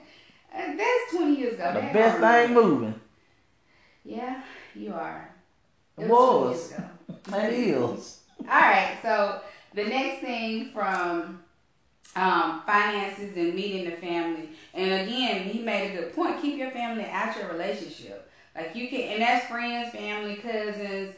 That's 0.74 1.10
twenty 1.10 1.36
years 1.38 1.52
ago. 1.52 1.66
The 1.74 1.80
That 1.80 1.92
best 1.92 2.18
don't 2.18 2.46
thing 2.46 2.54
moving. 2.54 3.00
Yeah, 4.06 4.40
you 4.74 4.94
are. 4.94 5.34
It 5.98 6.08
was. 6.08 6.72
was. 7.28 7.34
It 7.34 7.52
is. 7.52 8.20
All 8.40 8.46
right, 8.46 8.96
so 9.02 9.42
the 9.74 9.84
next 9.84 10.22
thing 10.22 10.70
from 10.72 11.42
um, 12.16 12.62
finances 12.66 13.36
and 13.36 13.54
meeting 13.54 13.84
the 13.84 13.96
family, 13.96 14.48
and 14.76 15.02
again, 15.08 15.42
he 15.44 15.60
made 15.60 15.90
a 15.90 15.96
good 15.96 16.14
point. 16.14 16.40
Keep 16.42 16.58
your 16.58 16.70
family 16.70 17.06
out 17.10 17.36
your 17.36 17.48
relationship. 17.50 18.30
Like 18.54 18.74
you 18.76 18.88
can, 18.88 19.00
and 19.12 19.22
that's 19.22 19.46
friends, 19.46 19.92
family, 19.92 20.36
cousins, 20.36 21.14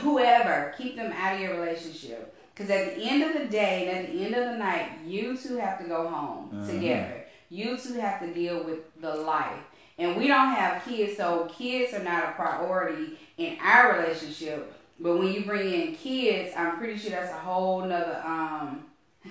whoever. 0.00 0.74
Keep 0.76 0.96
them 0.96 1.12
out 1.12 1.34
of 1.34 1.40
your 1.40 1.58
relationship. 1.58 2.36
Because 2.54 2.70
at 2.70 2.94
the 2.96 3.02
end 3.02 3.22
of 3.22 3.32
the 3.40 3.46
day, 3.48 3.88
and 3.88 3.98
at 4.06 4.12
the 4.12 4.24
end 4.24 4.34
of 4.34 4.52
the 4.52 4.58
night, 4.58 4.88
you 5.04 5.36
two 5.36 5.56
have 5.56 5.78
to 5.78 5.84
go 5.84 6.06
home 6.08 6.50
Mhm. 6.52 6.66
together. 6.66 7.24
You 7.48 7.76
two 7.76 7.94
have 7.94 8.20
to 8.20 8.32
deal 8.32 8.64
with 8.64 9.00
the 9.00 9.14
life. 9.14 9.62
And 9.98 10.16
we 10.16 10.28
don't 10.28 10.48
have 10.50 10.84
kids, 10.84 11.16
so 11.16 11.48
kids 11.52 11.92
are 11.94 12.02
not 12.02 12.30
a 12.30 12.32
priority 12.32 13.18
in 13.36 13.58
our 13.60 13.98
relationship. 13.98 14.72
But 14.98 15.16
when 15.18 15.32
you 15.32 15.44
bring 15.44 15.72
in 15.72 15.94
kids, 15.94 16.54
I'm 16.56 16.76
pretty 16.76 16.98
sure 16.98 17.10
that's 17.12 17.30
a 17.32 17.38
whole 17.38 17.82
nother 17.82 18.20
um 18.24 18.84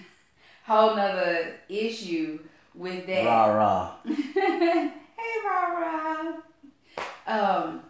whole 0.65 0.95
nother 0.95 1.55
issue 1.69 2.39
with 2.73 3.05
that. 3.07 3.25
Rah 3.25 3.53
rah. 3.53 3.95
hey 4.05 4.91
rah 5.45 5.65
rah. 5.67 6.33
Um 7.27 7.81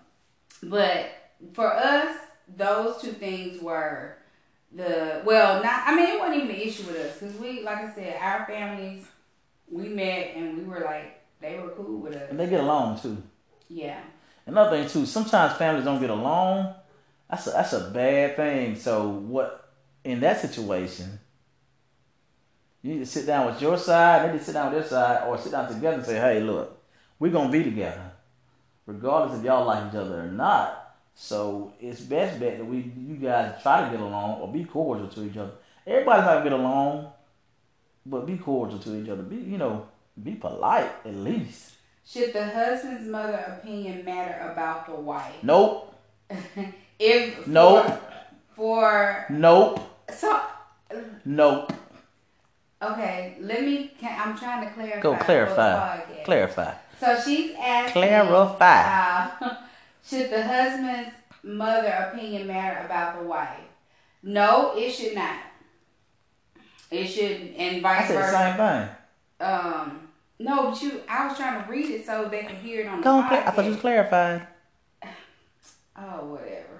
but 0.64 1.12
for 1.54 1.74
us, 1.74 2.18
those 2.56 3.02
two 3.02 3.12
things 3.12 3.62
were 3.62 4.18
the 4.72 5.22
well 5.26 5.64
not 5.64 5.84
I 5.88 5.96
mean 5.96 6.08
it 6.08 6.20
wasn't 6.20 6.44
even 6.44 6.56
an 6.56 6.62
issue 6.62 6.84
with 6.84 6.98
us 6.98 7.20
because 7.20 7.36
we 7.38 7.64
like 7.64 7.78
I 7.78 7.94
said, 7.94 8.18
our 8.22 8.46
families 8.46 9.06
we 9.72 9.90
met 9.90 10.36
and 10.36 10.58
we 10.58 10.64
were 10.64 10.82
like 10.82 11.22
they 11.40 11.58
were 11.60 11.70
cool 11.70 12.00
with 12.00 12.16
us. 12.16 12.30
And 12.30 12.40
they 12.40 12.48
get 12.48 12.60
along 12.60 13.00
too. 13.00 13.22
Yeah. 13.70 14.02
Another 14.46 14.78
thing 14.78 14.90
too, 14.90 15.06
sometimes 15.06 15.58
families 15.58 15.86
don't 15.86 16.00
get 16.02 16.10
along. 16.10 16.74
That's 17.30 17.48
a, 17.48 17.52
that's 17.52 17.74
a 17.74 17.92
bad 17.92 18.36
thing. 18.36 18.76
So 18.76 19.08
what 19.08 19.72
in 20.04 20.20
that 20.22 20.42
situation, 20.42 21.20
you 22.82 22.94
need 22.94 23.00
to 23.00 23.06
sit 23.06 23.26
down 23.26 23.48
with 23.48 23.62
your 23.62 23.78
side, 23.78 24.28
they 24.28 24.34
need 24.34 24.40
to 24.40 24.46
sit 24.46 24.54
down 24.54 24.72
with 24.72 24.82
their 24.82 24.90
side, 24.90 25.28
or 25.28 25.38
sit 25.38 25.52
down 25.52 25.68
together 25.68 25.98
and 25.98 26.06
say, 26.06 26.20
hey, 26.20 26.40
look, 26.42 26.82
we're 27.20 27.32
gonna 27.32 27.52
be 27.52 27.64
together. 27.64 28.12
Regardless 28.86 29.40
if 29.40 29.46
y'all 29.46 29.66
like 29.66 29.90
each 29.90 29.96
other 29.96 30.22
or 30.22 30.32
not. 30.32 30.96
So 31.14 31.74
it's 31.82 32.00
best 32.00 32.40
bet 32.40 32.58
that 32.58 32.66
we 32.66 32.78
you 32.78 33.16
guys 33.16 33.62
try 33.62 33.84
to 33.84 33.92
get 33.92 34.00
along 34.00 34.40
or 34.40 34.52
be 34.52 34.64
cordial 34.64 35.10
to 35.10 35.26
each 35.26 35.36
other. 35.36 35.52
Everybody's 35.86 36.26
not 36.26 36.36
gonna 36.36 36.50
get 36.50 36.54
along, 36.54 37.12
but 38.06 38.26
be 38.26 38.38
cordial 38.38 38.80
to 38.80 38.96
each 39.04 39.10
other. 39.10 39.24
Be 39.24 39.36
you 39.36 39.58
know, 39.58 39.88
be 40.24 40.36
polite 40.36 40.90
at 41.04 41.14
least. 41.14 41.74
Should 42.06 42.34
the 42.34 42.50
husband's 42.50 43.08
mother 43.08 43.60
opinion 43.60 44.06
matter 44.06 44.50
about 44.50 44.88
the 44.88 44.96
wife? 44.96 45.36
Nope. 45.44 45.94
if 47.00 47.46
Nope. 47.46 47.86
For, 47.86 48.06
for 48.56 49.26
Nope. 49.30 49.80
so 50.16 50.42
Nope. 51.26 51.74
Okay, 52.82 53.38
let 53.42 53.62
me. 53.64 53.92
Can, 54.00 54.20
I'm 54.20 54.38
trying 54.38 54.66
to 54.68 54.74
clarify. 54.74 55.00
Go 55.02 55.16
clarify. 55.16 56.00
Clarify. 56.26 56.74
So 57.00 57.20
she's 57.24 57.56
asking. 57.60 57.94
Clarify. 57.94 59.30
Uh, 59.42 59.56
should 60.06 60.30
the 60.30 60.44
husband's 60.46 61.12
mother 61.44 61.88
opinion 62.12 62.48
matter 62.48 62.86
about 62.86 63.20
the 63.20 63.26
wife? 63.26 63.58
No, 64.24 64.74
it 64.76 64.92
should 64.92 65.16
not. 65.16 65.38
It 66.92 67.06
shouldn't, 67.08 67.56
and 67.56 67.78
I 67.78 67.80
vice 68.00 68.08
said 68.08 68.18
the 68.18 68.22
versa. 68.22 68.38
same 68.38 68.58
thing. 68.58 68.90
Um, 69.48 70.08
no, 70.40 70.72
but 70.72 70.82
you. 70.82 71.02
I 71.08 71.28
was 71.28 71.38
trying 71.38 71.64
to 71.64 71.70
read 71.70 71.86
it 71.90 72.06
so 72.06 72.28
they 72.30 72.44
could 72.44 72.58
hear 72.58 72.82
it 72.82 72.88
on 72.88 72.98
the 72.98 73.04
Go 73.04 73.12
podcast. 73.22 73.28
cla- 73.30 73.44
I 73.46 73.52
thought 73.52 73.66
you 73.66 73.72
was 73.72 73.80
clarifying. 73.80 74.42
Oh, 76.02 76.26
whatever. 76.28 76.80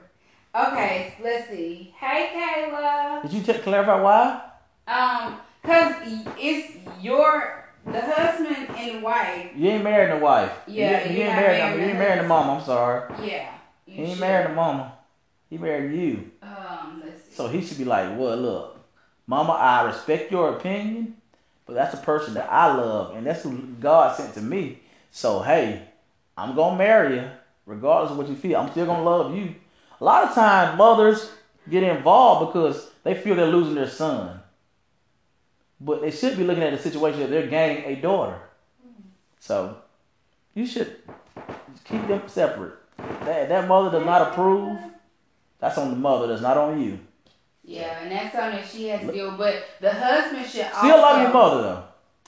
Okay, 0.56 1.14
let's 1.22 1.50
see. 1.50 1.94
Hey, 2.00 2.30
Kayla. 2.34 3.22
Did 3.22 3.34
you 3.34 3.44
t- 3.44 3.60
clarify 3.60 4.02
why? 4.02 4.42
Um, 4.88 5.38
cause 5.70 5.94
it's 6.38 6.74
your 7.02 7.66
the 7.86 8.02
husband 8.02 8.70
and 8.78 9.04
wife. 9.04 9.52
You 9.56 9.70
ain't 9.70 9.84
married 9.84 10.12
the 10.18 10.24
wife. 10.24 10.52
Yeah, 10.68 11.04
you, 11.06 11.12
you 11.12 11.18
you're 11.20 11.28
ain't 11.28 11.36
married. 11.36 11.58
married 11.60 11.74
you 11.74 11.82
the 11.82 11.90
ain't 11.90 12.00
married 12.00 12.24
the 12.24 12.28
mama. 12.28 12.54
I'm 12.54 12.66
sorry. 12.66 13.28
Yeah. 13.28 13.52
He 13.86 13.94
you 13.94 14.02
ain't 14.04 14.12
should. 14.12 14.20
married 14.20 14.50
the 14.50 14.56
mama. 14.56 14.94
He 15.50 15.58
married 15.58 16.00
you. 16.00 16.32
Um, 16.44 17.02
let's 17.06 17.24
see. 17.24 17.34
So 17.34 17.48
he 17.48 17.62
should 17.62 17.78
be 17.78 17.86
like, 17.86 18.18
well, 18.18 18.36
look, 18.38 18.78
mama, 19.26 19.54
I 19.54 19.84
respect 19.84 20.32
your 20.32 20.56
opinion, 20.56 21.16
but 21.66 21.74
that's 21.74 21.94
a 21.94 21.98
person 21.98 22.34
that 22.36 22.52
I 22.52 22.74
love, 22.76 23.16
and 23.16 23.26
that's 23.26 23.44
who 23.44 23.58
God 23.80 24.16
sent 24.16 24.34
to 24.36 24.42
me. 24.42 24.80
So 25.12 25.42
hey, 25.42 25.84
I'm 26.38 26.56
gonna 26.56 26.78
marry 26.78 27.16
you, 27.18 27.30
regardless 27.66 28.12
of 28.12 28.18
what 28.18 28.28
you 28.28 28.36
feel. 28.36 28.60
I'm 28.60 28.72
still 28.72 28.86
gonna 28.86 29.04
love 29.04 29.36
you. 29.36 29.56
A 30.02 30.04
lot 30.04 30.28
of 30.28 30.36
times, 30.36 30.78
mothers 30.78 31.32
get 31.70 31.84
involved 31.84 32.54
because 32.54 32.90
they 33.04 33.14
feel 33.16 33.36
they're 33.36 33.48
losing 33.48 33.76
their 33.76 33.90
son, 33.90 34.40
but 35.80 36.02
they 36.02 36.12
should 36.12 36.38
be 36.38 36.44
looking 36.44 36.64
at 36.64 36.72
the 36.72 36.78
situation 36.78 37.22
that 37.22 37.30
they're 37.30 37.48
gaining 37.48 37.86
a 37.86 37.96
daughter. 37.96 38.40
So 39.40 39.78
you 40.54 40.66
should 40.66 40.98
keep 41.86 42.08
them 42.08 42.24
separate. 42.28 42.76
That 42.98 43.50
that 43.50 43.68
mother 43.68 43.98
does 43.98 44.06
not 44.06 44.32
approve. 44.32 44.80
That's 45.60 45.78
on 45.78 45.92
the 45.92 45.98
mother. 45.98 46.28
That's 46.28 46.42
not 46.42 46.58
on 46.58 46.82
you. 46.82 47.00
Yeah, 47.64 48.00
and 48.02 48.12
that's 48.12 48.34
something 48.34 48.60
that 48.60 48.70
she 48.70 48.88
has 48.88 49.02
to 49.02 49.12
deal. 49.12 49.38
But 49.38 49.64
the 49.80 49.94
husband 49.94 50.46
should 50.46 50.66
Still 50.66 50.92
also, 50.92 51.02
love 51.02 51.22
your 51.22 51.34
mother 51.34 51.62
though. 51.62 51.84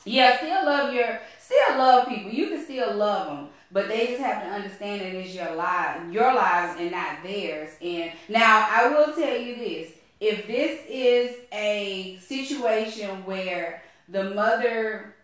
Yeah, 0.06 0.38
still 0.38 0.66
love 0.66 0.94
your, 0.94 1.20
still 1.40 1.78
love 1.78 2.08
people. 2.08 2.32
You 2.32 2.48
can 2.48 2.64
still 2.64 2.96
love 2.96 3.28
them, 3.28 3.50
but 3.72 3.88
they 3.88 4.08
just 4.08 4.22
have 4.22 4.44
to 4.44 4.50
understand 4.50 5.02
that 5.02 5.14
it's 5.14 5.36
your 5.36 5.56
lives, 5.56 6.12
your 6.14 6.34
lives, 6.34 6.80
and 6.80 6.92
not 6.92 7.24
theirs. 7.24 7.72
And 7.82 8.12
now 8.30 8.68
I 8.70 8.88
will 8.90 9.14
tell 9.14 9.38
you 9.38 9.56
this: 9.56 9.92
if 10.21 10.45
this 10.45 10.79
is 10.88 11.36
a 11.51 12.17
situation 12.21 13.25
where 13.25 13.81
the 14.07 14.29
mother 14.29 15.15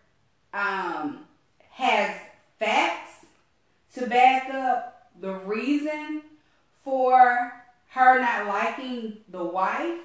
um, 0.52 1.20
has 1.70 2.20
facts 2.58 3.26
to 3.94 4.08
back 4.08 4.50
up 4.50 5.08
the 5.20 5.34
reason 5.34 6.22
for 6.84 7.52
her 7.90 8.20
not 8.20 8.48
liking 8.48 9.18
the 9.28 9.44
wife, 9.44 10.00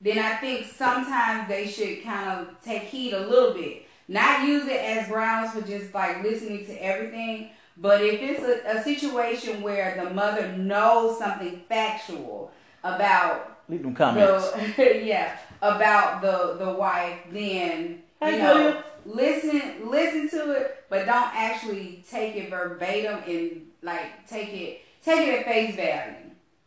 then 0.00 0.18
I 0.18 0.36
think 0.36 0.66
sometimes 0.66 1.48
they 1.48 1.66
should 1.66 2.04
kind 2.04 2.30
of 2.30 2.62
take 2.64 2.82
heed 2.82 3.14
a 3.14 3.26
little 3.26 3.52
bit. 3.52 3.86
Not 4.06 4.46
use 4.46 4.68
it 4.68 4.80
as 4.80 5.08
grounds 5.08 5.52
for 5.52 5.62
just 5.62 5.92
like 5.92 6.22
listening 6.22 6.66
to 6.66 6.82
everything, 6.82 7.50
but 7.76 8.00
if 8.00 8.20
it's 8.22 8.44
a, 8.44 8.78
a 8.78 8.82
situation 8.84 9.60
where 9.60 10.00
the 10.00 10.10
mother 10.14 10.52
knows 10.56 11.18
something 11.18 11.62
factual 11.68 12.52
about 12.84 13.53
Leave 13.68 13.82
them 13.82 13.94
comments. 13.94 14.50
the 14.76 15.02
yeah 15.04 15.36
about 15.62 16.20
the 16.22 16.56
the 16.64 16.72
wife, 16.72 17.18
then 17.30 17.80
you 18.22 18.28
Hey, 18.28 18.38
know 18.38 18.54
Julia. 18.54 18.84
listen 19.06 19.90
listen 19.90 20.28
to 20.30 20.52
it, 20.52 20.84
but 20.88 21.06
don't 21.06 21.34
actually 21.34 22.04
take 22.10 22.36
it 22.36 22.50
verbatim 22.50 23.20
and 23.26 23.62
like 23.82 24.26
take 24.28 24.48
it 24.52 24.80
take 25.02 25.28
it 25.28 25.40
at 25.40 25.44
face 25.46 25.74
value. 25.76 26.14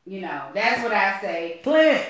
You 0.05 0.21
know, 0.21 0.49
that's 0.53 0.81
what 0.83 0.93
I 0.93 1.19
say. 1.19 1.59
Clint. 1.63 2.01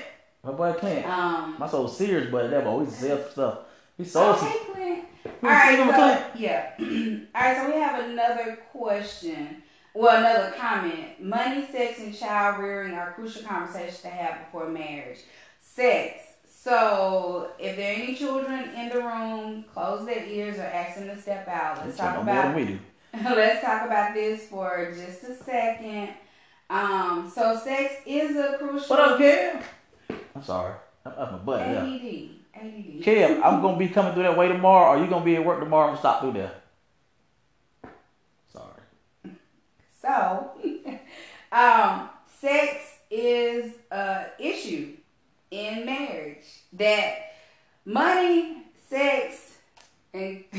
My 0.44 0.52
boy 0.52 0.72
Clint. 0.74 1.04
Um, 1.06 1.56
My 1.58 1.66
soul 1.68 1.88
serious, 1.88 2.30
but 2.30 2.48
that 2.50 2.62
boy, 2.64 2.78
we 2.84 2.86
sell 2.90 3.18
stuff. 3.28 3.58
He 3.96 4.04
sold 4.04 4.38
some. 4.38 4.48
okay, 4.48 4.58
Clint. 4.72 5.04
We 5.42 5.48
All 5.48 5.54
right, 5.54 5.76
so, 5.76 5.92
Clint. 5.92 6.20
yeah. 6.36 6.70
All 7.34 7.42
right, 7.42 7.56
so 7.56 7.66
we 7.74 7.80
have 7.80 8.04
another 8.08 8.58
question. 8.72 9.62
Well, 9.98 10.16
another 10.16 10.54
comment. 10.56 11.20
Money, 11.20 11.66
sex, 11.72 11.98
and 11.98 12.16
child 12.16 12.62
rearing 12.62 12.94
are 12.94 13.14
crucial 13.14 13.42
conversations 13.42 14.00
to 14.02 14.08
have 14.08 14.44
before 14.44 14.68
marriage. 14.68 15.18
Sex. 15.60 16.22
So, 16.48 17.50
if 17.58 17.74
there 17.74 17.90
are 17.90 18.00
any 18.00 18.14
children 18.14 18.70
in 18.76 18.90
the 18.90 19.00
room, 19.00 19.64
close 19.74 20.06
their 20.06 20.24
ears 20.24 20.56
or 20.58 20.62
ask 20.62 21.00
them 21.00 21.08
to 21.08 21.20
step 21.20 21.48
out. 21.48 21.84
Let's 21.84 21.96
talk 21.96 22.14
know 22.14 22.22
more 22.22 22.32
than 22.32 22.44
about 22.44 22.56
we 22.56 22.64
do. 22.66 22.78
let's 23.12 23.60
talk 23.60 23.86
about 23.86 24.14
this 24.14 24.46
for 24.46 24.94
just 24.96 25.24
a 25.24 25.34
second. 25.34 26.10
Um, 26.70 27.28
so 27.34 27.58
sex 27.58 27.94
is 28.06 28.36
a 28.36 28.56
crucial 28.56 28.96
What 28.96 29.00
up, 29.00 29.18
Kev? 29.18 29.64
I'm 30.36 30.44
sorry. 30.44 30.74
I'm 31.04 31.12
That's 31.18 31.32
my 31.32 31.38
butt. 31.38 31.60
Yeah. 31.60 31.82
ADD. 31.82 32.30
ADD. 32.54 33.02
Kev, 33.02 33.42
I'm 33.42 33.60
gonna 33.60 33.76
be 33.76 33.88
coming 33.88 34.14
through 34.14 34.22
that 34.22 34.38
way 34.38 34.46
tomorrow. 34.46 34.90
Are 34.90 35.02
you 35.02 35.10
gonna 35.10 35.24
be 35.24 35.34
at 35.34 35.44
work 35.44 35.58
tomorrow? 35.58 35.88
I'm 35.88 35.94
gonna 35.94 36.00
stop 36.00 36.20
through 36.20 36.34
there. 36.34 36.52
Sorry. 38.52 38.78
So, 40.08 40.52
um, 41.52 42.08
sex 42.40 42.98
is 43.10 43.74
a 43.90 44.26
issue 44.38 44.96
in 45.50 45.84
marriage. 45.84 46.44
That 46.72 47.32
money, 47.84 48.62
sex, 48.88 49.58
and 50.14 50.44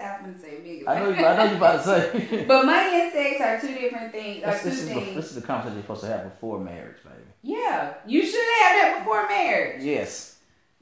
I'm 0.00 0.22
gonna 0.22 0.38
say 0.38 0.60
big. 0.62 0.86
I 0.86 0.98
know. 1.00 1.10
You, 1.10 1.26
I 1.26 1.36
know 1.36 1.50
you 1.50 1.56
about 1.56 1.84
to 1.84 2.10
say. 2.10 2.44
But 2.48 2.64
money 2.64 3.02
and 3.02 3.12
sex 3.12 3.40
are 3.40 3.60
two 3.60 3.74
different 3.74 4.12
things. 4.12 4.42
Are 4.42 4.52
this, 4.52 4.62
two 4.62 4.70
this 4.70 4.78
is 4.80 4.88
the, 4.88 4.94
things. 4.94 5.16
this 5.16 5.26
is 5.26 5.34
the 5.34 5.46
conversation 5.46 5.74
you're 5.74 5.82
supposed 5.82 6.00
to 6.02 6.06
have 6.06 6.24
before 6.24 6.58
marriage, 6.58 6.96
baby. 7.04 7.16
yeah, 7.42 7.94
you 8.06 8.22
should 8.24 8.34
have 8.62 8.76
that 8.80 8.96
before 9.00 9.28
marriage. 9.28 9.82
Yes. 9.82 10.38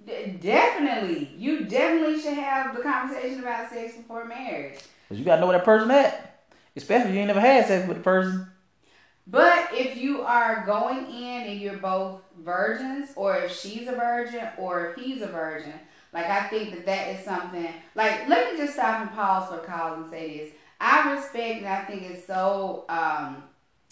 D- 0.06 0.38
definitely, 0.40 1.34
you 1.36 1.64
definitely 1.64 2.20
should 2.20 2.34
have 2.34 2.76
the 2.76 2.82
conversation 2.82 3.40
about 3.40 3.70
sex 3.70 3.96
before 3.96 4.24
marriage. 4.24 4.78
Cause 5.08 5.18
you 5.18 5.24
gotta 5.24 5.40
know 5.40 5.48
where 5.48 5.58
that 5.58 5.64
person 5.64 5.90
at. 5.90 6.33
Especially 6.76 7.10
if 7.10 7.14
you 7.14 7.20
ain't 7.20 7.28
never 7.28 7.40
had 7.40 7.66
sex 7.66 7.86
with 7.86 7.98
the 7.98 8.02
person. 8.02 8.48
But 9.26 9.68
if 9.72 9.96
you 9.96 10.22
are 10.22 10.64
going 10.66 11.06
in 11.06 11.42
and 11.48 11.60
you're 11.60 11.78
both 11.78 12.20
virgins, 12.38 13.10
or 13.16 13.36
if 13.36 13.56
she's 13.56 13.88
a 13.88 13.92
virgin, 13.92 14.48
or 14.58 14.90
if 14.90 14.96
he's 14.96 15.22
a 15.22 15.26
virgin, 15.26 15.72
like 16.12 16.26
I 16.26 16.44
think 16.48 16.70
that 16.70 16.86
that 16.86 17.08
is 17.08 17.24
something. 17.24 17.72
Like, 17.94 18.28
let 18.28 18.52
me 18.52 18.58
just 18.58 18.74
stop 18.74 19.00
and 19.00 19.12
pause 19.12 19.48
for 19.48 19.58
calls 19.58 19.98
and 19.98 20.10
say 20.10 20.38
this. 20.38 20.54
I 20.80 21.14
respect 21.14 21.58
and 21.58 21.66
I 21.66 21.84
think 21.84 22.02
it's 22.02 22.26
so 22.26 22.84
um, 22.88 23.42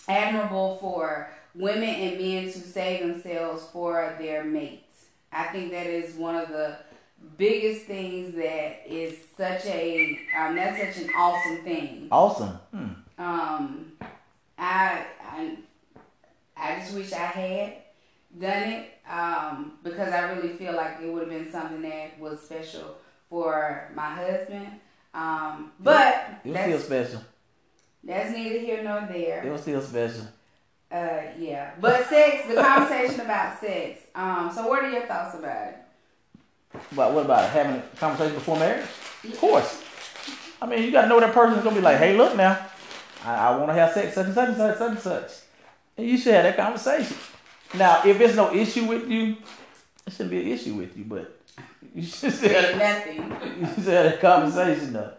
admirable 0.08 0.76
for 0.80 1.30
women 1.54 1.88
and 1.88 2.18
men 2.18 2.44
to 2.44 2.58
save 2.58 3.00
themselves 3.00 3.64
for 3.72 4.14
their 4.18 4.44
mates. 4.44 5.06
I 5.32 5.44
think 5.44 5.70
that 5.70 5.86
is 5.86 6.14
one 6.14 6.36
of 6.36 6.48
the 6.48 6.76
biggest 7.36 7.86
things 7.86 8.34
that 8.34 8.82
is 8.86 9.16
such 9.36 9.64
a 9.66 10.18
um, 10.38 10.54
that's 10.56 10.96
such 10.96 11.04
an 11.04 11.10
awesome 11.16 11.58
thing. 11.64 12.08
Awesome. 12.10 12.58
Hmm. 12.72 12.88
Um, 13.18 13.92
I, 14.58 15.04
I, 15.20 15.56
I 16.56 16.78
just 16.80 16.94
wish 16.94 17.12
I 17.12 17.26
had 17.26 17.72
done 18.38 18.68
it 18.72 18.90
um, 19.08 19.72
because 19.82 20.12
I 20.12 20.32
really 20.32 20.56
feel 20.56 20.74
like 20.74 20.98
it 21.02 21.12
would 21.12 21.28
have 21.28 21.30
been 21.30 21.50
something 21.50 21.82
that 21.82 22.18
was 22.18 22.40
special 22.40 22.96
for 23.28 23.90
my 23.94 24.14
husband. 24.14 24.68
Um, 25.14 25.72
but 25.78 26.40
It 26.44 26.50
was 26.50 26.60
still 26.60 26.78
special. 26.80 27.20
that's 28.02 28.30
neither 28.32 28.58
here 28.58 28.82
nor 28.82 29.06
there. 29.12 29.44
It 29.44 29.50
was 29.50 29.60
still 29.62 29.80
special. 29.82 30.26
Uh, 30.90 31.22
yeah, 31.38 31.72
but 31.80 32.06
sex, 32.08 32.46
the 32.48 32.54
conversation 32.54 33.20
about 33.20 33.58
sex. 33.60 34.00
Um, 34.14 34.50
so 34.54 34.66
what 34.68 34.84
are 34.84 34.90
your 34.90 35.06
thoughts 35.06 35.34
about 35.38 35.68
it? 35.68 35.76
But 36.94 37.12
what 37.12 37.24
about 37.24 37.50
having 37.50 37.76
a 37.76 37.96
conversation 37.96 38.34
before 38.34 38.58
marriage? 38.58 38.86
Of 39.24 39.38
course. 39.38 39.82
I 40.60 40.66
mean, 40.66 40.82
you 40.82 40.90
gotta 40.90 41.08
know 41.08 41.20
that 41.20 41.32
person 41.34 41.58
is 41.58 41.64
gonna 41.64 41.76
be 41.76 41.82
like, 41.82 41.98
hey, 41.98 42.16
look 42.16 42.36
now, 42.36 42.66
I, 43.24 43.34
I 43.48 43.56
want 43.56 43.68
to 43.70 43.74
have 43.74 43.92
sex, 43.92 44.14
such 44.14 44.26
and 44.26 44.34
such 44.34 44.48
and 44.48 44.56
such, 44.56 44.78
such 44.78 44.90
and 44.90 44.98
such. 45.00 45.30
And 45.96 46.06
you 46.06 46.16
should 46.16 46.34
have 46.34 46.44
that 46.44 46.56
conversation. 46.56 47.16
Now, 47.74 48.02
if 48.04 48.18
there's 48.18 48.36
no 48.36 48.52
issue 48.54 48.84
with 48.84 49.08
you, 49.08 49.36
it 50.06 50.12
shouldn't 50.12 50.30
be 50.30 50.40
an 50.42 50.48
issue 50.48 50.74
with 50.74 50.96
you, 50.96 51.04
but 51.04 51.38
you 51.94 52.02
should 52.02 52.32
still 52.32 52.50
have, 52.50 52.78
Nothing. 52.78 53.36
you 53.60 53.66
should 53.82 53.92
have 53.92 54.14
a 54.14 54.16
conversation 54.18 54.92
though. 54.92 55.12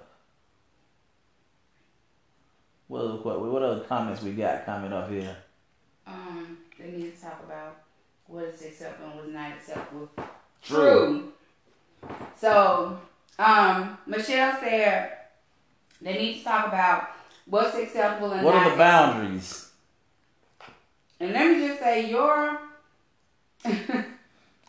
What 2.88 3.02
other, 3.02 3.14
what, 3.16 3.42
what 3.42 3.64
other 3.64 3.82
comments 3.82 4.22
we 4.22 4.32
got 4.34 4.66
coming 4.66 4.94
up 4.94 5.10
here? 5.10 5.36
Um, 6.06 6.58
they 6.80 6.92
need 6.92 7.16
to 7.16 7.22
talk 7.22 7.42
about 7.46 7.78
what 8.28 8.46
is 8.46 8.62
acceptable 8.62 9.08
and 9.08 9.16
what 9.20 9.28
is 9.28 9.34
not 9.34 9.52
acceptable. 9.54 10.10
True. 10.62 10.78
True. 10.78 11.33
So, 12.36 13.00
um, 13.40 13.98
Michelle 14.06 14.60
said 14.60 15.12
they 16.02 16.18
need 16.18 16.40
to 16.40 16.44
talk 16.44 16.68
about 16.68 17.10
what's 17.46 17.76
acceptable 17.76 18.32
and 18.32 18.46
What 18.46 18.56
are 18.56 18.70
the 18.72 18.78
boundaries? 18.78 19.72
And 21.20 21.32
let 21.32 21.52
me 21.52 21.68
just 21.68 21.80
say, 21.80 22.10
your 22.10 22.60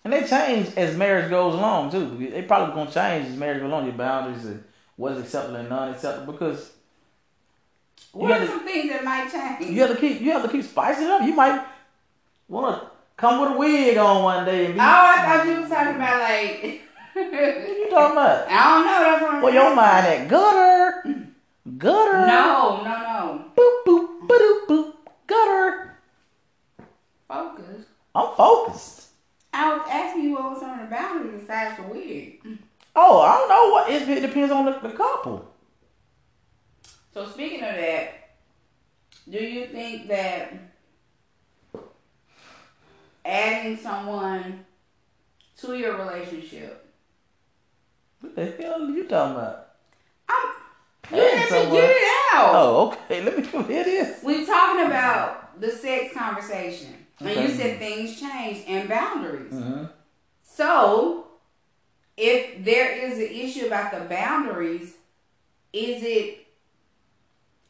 And 0.05 0.13
they 0.13 0.25
change 0.27 0.69
as 0.77 0.97
marriage 0.97 1.31
goes 1.31 1.55
along 1.55 1.91
too. 1.91 2.29
They 2.31 2.43
probably 2.43 2.75
gonna 2.75 2.91
change 2.91 3.29
as 3.29 3.37
marriage 3.37 3.61
goes 3.61 3.71
along. 3.71 3.87
Your 3.87 3.95
boundaries 3.95 4.45
and 4.45 4.63
what's 4.97 5.19
acceptable 5.19 5.57
and 5.57 5.69
non-acceptable 5.71 6.33
because 6.35 6.73
what 8.13 8.31
are 8.31 8.47
some 8.47 8.65
things 8.65 8.91
that 8.91 9.03
might 9.03 9.33
change? 9.33 9.73
you 9.73 9.81
have 9.81 9.91
to 9.91 9.97
keep 9.97 10.21
you 10.21 10.31
have 10.33 10.43
to 10.43 10.49
keep 10.49 10.63
spicing 10.63 11.05
it 11.05 11.11
up. 11.11 11.23
You 11.23 11.35
might 11.35 11.65
want 12.49 12.83
to 12.83 12.89
come 13.17 13.41
with 13.41 13.53
a 13.53 13.59
wig 13.59 13.97
on 13.97 14.23
one 14.23 14.45
day 14.45 14.67
and 14.67 14.75
be. 14.75 14.81
Oh, 14.81 14.85
I 14.85 15.23
thought 15.25 15.47
you 15.47 15.61
was 15.61 15.71
talking 15.71 15.97
about 15.97 16.21
like. 16.21 16.83
What 17.15 17.33
you 17.33 17.91
talking 17.91 18.17
about? 18.17 18.49
I 18.49 18.75
don't 18.75 18.87
know. 18.87 19.01
That's 19.01 19.23
what 19.23 19.35
I'm 19.35 19.43
Well, 19.43 19.55
your 19.55 19.75
mind 19.75 20.07
at 20.07 20.29
gutter, 20.29 21.29
gutter. 21.79 22.27
No, 22.27 22.83
no, 22.83 22.85
no. 22.85 23.45
Boop 23.57 23.85
boop 23.87 24.27
boop 24.27 24.67
boop 24.67 24.93
gutter. 25.27 25.97
Focus. 27.29 27.87
I'm 28.15 28.35
focused. 28.37 29.09
I 29.53 29.77
was 29.77 29.87
asking 29.89 30.25
you 30.25 30.35
what 30.35 30.55
was 30.55 30.63
on 30.65 30.79
the 30.81 30.87
boundaries 30.87 31.41
besides 31.41 31.77
the 31.77 31.85
wig. 31.85 32.41
Oh, 32.97 33.21
I 33.21 33.39
don't 33.39 33.49
know 33.49 33.71
what 33.71 33.91
it, 33.91 34.09
it 34.09 34.27
depends 34.27 34.53
on 34.53 34.65
the, 34.65 34.79
the 34.81 34.97
couple. 34.97 35.53
So 37.13 37.29
speaking 37.29 37.63
of 37.63 37.77
that, 37.77 38.31
do 39.31 39.39
you 39.39 39.67
think 39.67 40.09
that 40.09 40.53
adding 43.25 43.77
someone 43.77 44.65
to 45.59 45.75
your 45.77 45.97
relationship, 45.97 46.84
What 48.25 48.37
the 48.37 48.63
hell 48.63 48.83
are 48.83 48.91
you 48.91 49.05
talking 49.05 49.37
about? 49.37 49.69
I'm, 50.29 50.49
you 51.13 51.37
me 51.37 51.47
someone- 51.47 51.73
get 51.73 51.91
it 51.91 52.35
out. 52.35 52.55
Oh, 52.55 52.87
okay. 52.89 53.21
Let 53.25 53.37
me 53.37 53.63
hear 53.65 53.85
this. 53.85 54.23
We're 54.23 54.47
talking 54.47 54.87
about 54.87 55.61
the 55.61 55.71
sex 55.71 56.15
conversation, 56.15 56.95
and 57.21 57.29
you 57.29 57.49
said 57.49 57.79
things 57.79 58.19
change 58.19 58.65
and 58.67 58.89
boundaries. 58.89 59.53
Mm-hmm. 59.53 59.85
So, 60.43 61.27
if 62.17 62.65
there 62.65 62.97
is 62.97 63.19
an 63.19 63.27
issue 63.27 63.67
about 63.67 63.93
the 63.93 64.09
boundaries, 64.09 64.95
is 65.75 66.03
it 66.03 66.47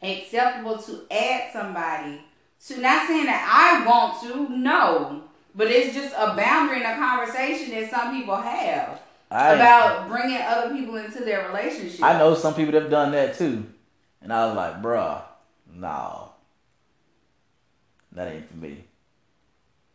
acceptable 0.00 0.78
to 0.78 1.02
add 1.10 1.52
somebody 1.52 2.20
to? 2.66 2.80
Not 2.80 3.08
saying 3.08 3.26
that 3.26 3.44
I 3.50 3.84
want 3.84 4.22
to, 4.22 4.56
no, 4.56 5.24
but 5.52 5.66
it's 5.66 5.94
just 5.96 6.14
a 6.16 6.36
boundary 6.36 6.80
in 6.80 6.86
a 6.86 6.94
conversation 6.94 7.70
that 7.74 7.90
some 7.90 8.14
people 8.14 8.36
have 8.36 9.00
I 9.30 9.54
about 9.54 10.08
bringing 10.08 10.40
other 10.40 10.74
people 10.74 10.96
into 10.96 11.24
their 11.24 11.48
relationship. 11.48 12.02
I 12.02 12.18
know 12.18 12.34
some 12.34 12.54
people 12.54 12.72
that 12.72 12.82
have 12.82 12.90
done 12.90 13.12
that 13.12 13.37
too, 13.37 13.64
and 14.22 14.32
I 14.32 14.46
was 14.46 14.56
like, 14.56 14.82
bruh, 14.82 15.22
no, 15.74 16.30
that 18.12 18.32
ain't 18.32 18.48
for 18.48 18.56
me. 18.56 18.84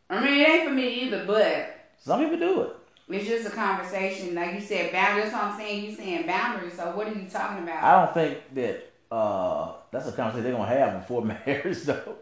I 0.09 0.23
mean, 0.23 0.41
it 0.41 0.49
ain't 0.49 0.67
for 0.67 0.73
me 0.73 0.87
either, 1.03 1.23
but 1.25 1.77
Some 1.99 2.19
people 2.21 2.37
do 2.39 2.61
it. 2.63 2.75
it's 3.09 3.27
just 3.27 3.47
a 3.47 3.55
conversation. 3.55 4.33
Like 4.35 4.55
you 4.55 4.61
said, 4.61 4.91
boundaries. 4.91 5.31
That's 5.31 5.35
what 5.35 5.43
I'm 5.53 5.57
saying. 5.59 5.85
you're 5.85 5.95
saying 5.95 6.25
boundaries. 6.27 6.73
So 6.73 6.95
what 6.95 7.07
are 7.07 7.13
you 7.13 7.29
talking 7.29 7.63
about? 7.63 7.83
I 7.83 8.05
don't 8.05 8.13
think 8.13 8.39
that 8.55 8.91
uh, 9.11 9.73
that's 9.91 10.07
a 10.07 10.11
conversation 10.11 10.43
they're 10.43 10.53
gonna 10.53 10.67
have 10.67 10.99
before 11.01 11.23
marriage, 11.45 11.83
though. 11.83 12.15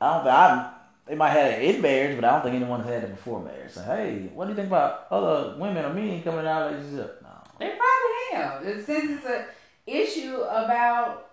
I 0.00 0.14
don't 0.14 0.24
think 0.24 0.34
I. 0.34 0.73
They 1.06 1.14
might 1.14 1.30
have 1.30 1.52
it 1.52 1.74
in 1.74 1.82
marriage, 1.82 2.16
but 2.16 2.24
I 2.24 2.32
don't 2.32 2.42
think 2.42 2.56
anyone 2.56 2.80
has 2.80 2.88
had 2.88 3.04
it 3.04 3.10
before 3.10 3.40
marriage. 3.40 3.72
So, 3.72 3.82
hey, 3.82 4.30
what 4.32 4.46
do 4.46 4.50
you 4.50 4.56
think 4.56 4.68
about 4.68 5.06
other 5.10 5.56
women 5.58 5.84
or 5.84 5.92
men 5.92 6.22
coming 6.22 6.40
in 6.40 6.46
our 6.46 6.68
relationship? 6.70 7.22
No. 7.22 7.28
They 7.58 7.76
probably 7.76 8.32
have. 8.32 8.84
Since 8.86 9.18
it's 9.18 9.26
an 9.26 9.44
issue 9.86 10.36
about 10.36 11.30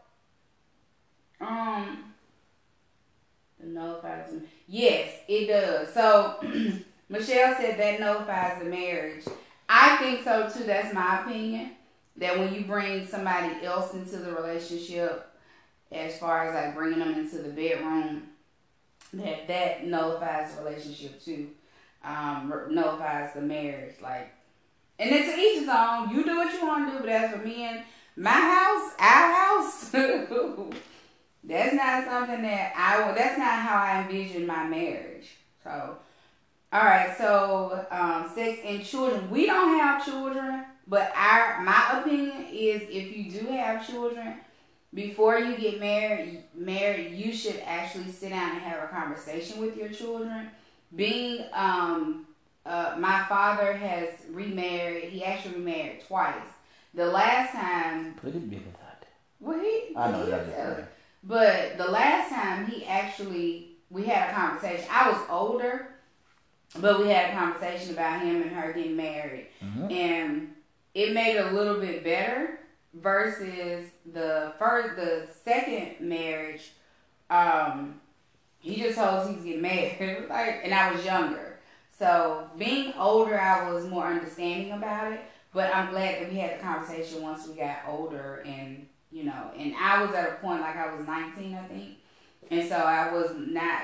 um 1.40 2.12
Nullifies. 3.64 4.42
Yes, 4.68 5.14
it 5.28 5.48
does. 5.48 5.94
So 5.94 6.38
Michelle 7.10 7.56
said 7.56 7.80
that 7.80 8.00
nullifies 8.00 8.60
the 8.60 8.70
marriage. 8.70 9.26
I 9.70 9.98
think 9.98 10.24
so 10.24 10.50
too. 10.50 10.66
That's 10.66 10.94
my 10.94 11.22
opinion. 11.22 11.72
That 12.18 12.38
when 12.38 12.54
you 12.54 12.66
bring 12.66 13.06
somebody 13.08 13.64
else 13.66 13.94
into 13.94 14.18
the 14.18 14.34
relationship, 14.34 15.28
as 15.92 16.18
far 16.18 16.48
as 16.48 16.56
like 16.56 16.76
bringing 16.76 17.00
them 17.00 17.14
into 17.14 17.38
the 17.38 17.50
bedroom, 17.50 18.24
that 19.14 19.48
that 19.48 19.86
nullifies 19.86 20.56
the 20.56 20.64
relationship 20.64 21.24
too. 21.24 21.50
Um, 22.04 22.52
nullifies 22.70 23.34
the 23.34 23.42
marriage. 23.42 23.96
Like, 24.02 24.34
and 24.98 25.12
it's 25.12 25.38
each 25.38 25.60
his 25.60 25.70
own. 25.70 26.10
You 26.10 26.24
do 26.24 26.38
what 26.38 26.54
you 26.54 26.66
want 26.66 26.92
to 26.92 26.98
do, 26.98 27.04
but 27.04 27.10
as 27.10 27.32
for 27.32 27.38
me 27.40 27.64
and 27.64 27.84
my 28.16 28.32
house, 28.32 28.92
our 29.00 29.34
house, 29.34 29.90
that's 31.44 31.76
not 31.76 32.06
something 32.06 32.42
that 32.42 32.74
I. 32.76 33.12
That's 33.14 33.38
not 33.38 33.60
how 33.60 33.78
I 33.78 34.02
envision 34.02 34.48
my 34.48 34.68
marriage. 34.68 35.38
So 35.64 35.98
all 36.74 36.86
right, 36.86 37.14
so 37.18 37.86
um, 37.92 38.32
sex 38.34 38.62
and 38.64 38.82
children. 38.82 39.30
We 39.30 39.46
don't 39.46 39.78
have 39.78 40.06
children, 40.06 40.64
but 40.88 41.12
our 41.14 41.62
my 41.62 42.00
opinion 42.00 42.48
is 42.50 42.84
if 42.84 43.16
you 43.16 43.30
do 43.30 43.48
have 43.48 43.86
children, 43.86 44.36
before 44.94 45.40
you 45.40 45.56
get 45.56 45.80
married, 45.80 46.44
married, 46.54 47.14
you 47.14 47.34
should 47.34 47.62
actually 47.66 48.12
sit 48.12 48.30
down 48.30 48.52
and 48.52 48.62
have 48.62 48.84
a 48.84 48.88
conversation 48.88 49.60
with 49.60 49.78
your 49.78 49.90
children. 49.90 50.50
Being 50.96 51.46
um, 51.54 52.28
uh, 52.66 52.96
my 53.00 53.26
father 53.30 53.74
has 53.74 54.10
remarried. 54.30 55.06
He 55.06 55.24
actually 55.24 55.56
remarried 55.56 56.04
twice. 56.06 56.36
The 56.94 57.06
last 57.06 57.54
time. 57.54 58.16
Put 58.16 58.36
it 58.36 58.50
big 58.50 58.66
that. 58.74 59.06
Well, 59.40 59.60
he. 59.60 59.94
I 59.96 60.12
know 60.12 60.26
he 60.26 60.32
that. 60.32 60.92
But 61.24 61.78
the 61.78 61.90
last 61.90 62.30
time 62.30 62.66
he 62.66 62.86
actually 62.86 63.70
we 63.90 64.04
had 64.04 64.30
a 64.30 64.34
conversation. 64.34 64.86
I 64.92 65.10
was 65.10 65.20
older 65.30 65.88
but 66.80 67.00
we 67.00 67.10
had 67.10 67.32
a 67.32 67.34
conversation 67.34 67.94
about 67.94 68.22
him 68.22 68.42
and 68.42 68.52
her 68.52 68.72
getting 68.74 68.96
married, 68.96 69.48
mm-hmm. 69.64 69.92
and 69.92 70.54
it 70.94 71.14
made 71.14 71.36
it 71.36 71.46
a 71.46 71.52
little 71.52 71.80
bit 71.80 72.04
better 72.04 72.60
versus 72.94 73.90
the 74.12 74.54
first, 74.60 74.96
the 74.96 75.28
second 75.44 76.08
marriage. 76.08 76.72
Um, 77.30 78.02
he 78.60 78.76
just 78.76 78.98
told 78.98 79.10
us 79.10 79.30
he's 79.30 79.44
getting 79.44 79.62
married, 79.62 80.26
like, 80.30 80.62
and 80.64 80.74
I 80.74 80.92
was 80.92 81.04
younger, 81.04 81.60
so 82.02 82.50
being 82.58 82.94
older, 82.98 83.40
I 83.40 83.72
was 83.72 83.86
more 83.86 84.08
understanding 84.08 84.72
about 84.72 85.14
it. 85.14 85.22
But 85.54 85.76
I'm 85.76 85.92
glad 85.92 86.22
that 86.22 86.32
we 86.32 86.40
had 86.40 86.58
the 86.58 86.64
conversation 86.64 87.22
once 87.22 87.48
we 87.48 87.56
got 87.56 87.80
older, 87.88 88.42
and 88.46 88.88
you 89.12 89.26
know, 89.26 89.52
and 89.56 89.76
I 89.76 90.02
was 90.02 90.16
at 90.16 90.30
a 90.30 90.34
point 90.36 90.62
like 90.62 90.78
I 90.78 90.96
was 90.96 91.06
19, 91.06 91.54
I 91.54 91.64
think, 91.68 91.98
and 92.50 92.68
so 92.68 92.78
I 92.78 93.14
was 93.14 93.32
not. 93.38 93.84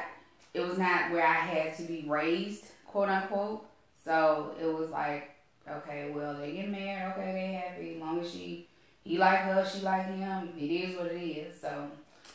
It 0.53 0.61
was 0.61 0.79
not 0.79 1.11
where 1.11 1.27
I 1.27 1.33
had 1.33 1.77
to 1.77 1.83
be 1.83 2.05
raised 2.07 2.65
quote 2.87 3.09
unquote. 3.09 3.67
So 4.03 4.55
it 4.59 4.65
was 4.65 4.89
like, 4.89 5.29
okay, 5.69 6.11
well 6.15 6.35
they 6.39 6.53
get 6.53 6.69
married, 6.69 7.13
okay, 7.13 7.31
they 7.33 7.53
happy. 7.53 7.95
As 7.95 8.01
long 8.01 8.19
as 8.21 8.31
she 8.31 8.67
he 9.07 9.17
like 9.17 9.39
her, 9.39 9.65
she 9.65 9.81
like 9.81 10.05
him, 10.05 10.49
it 10.57 10.65
is 10.65 10.97
what 10.97 11.07
it 11.07 11.21
is. 11.21 11.61
So 11.61 11.89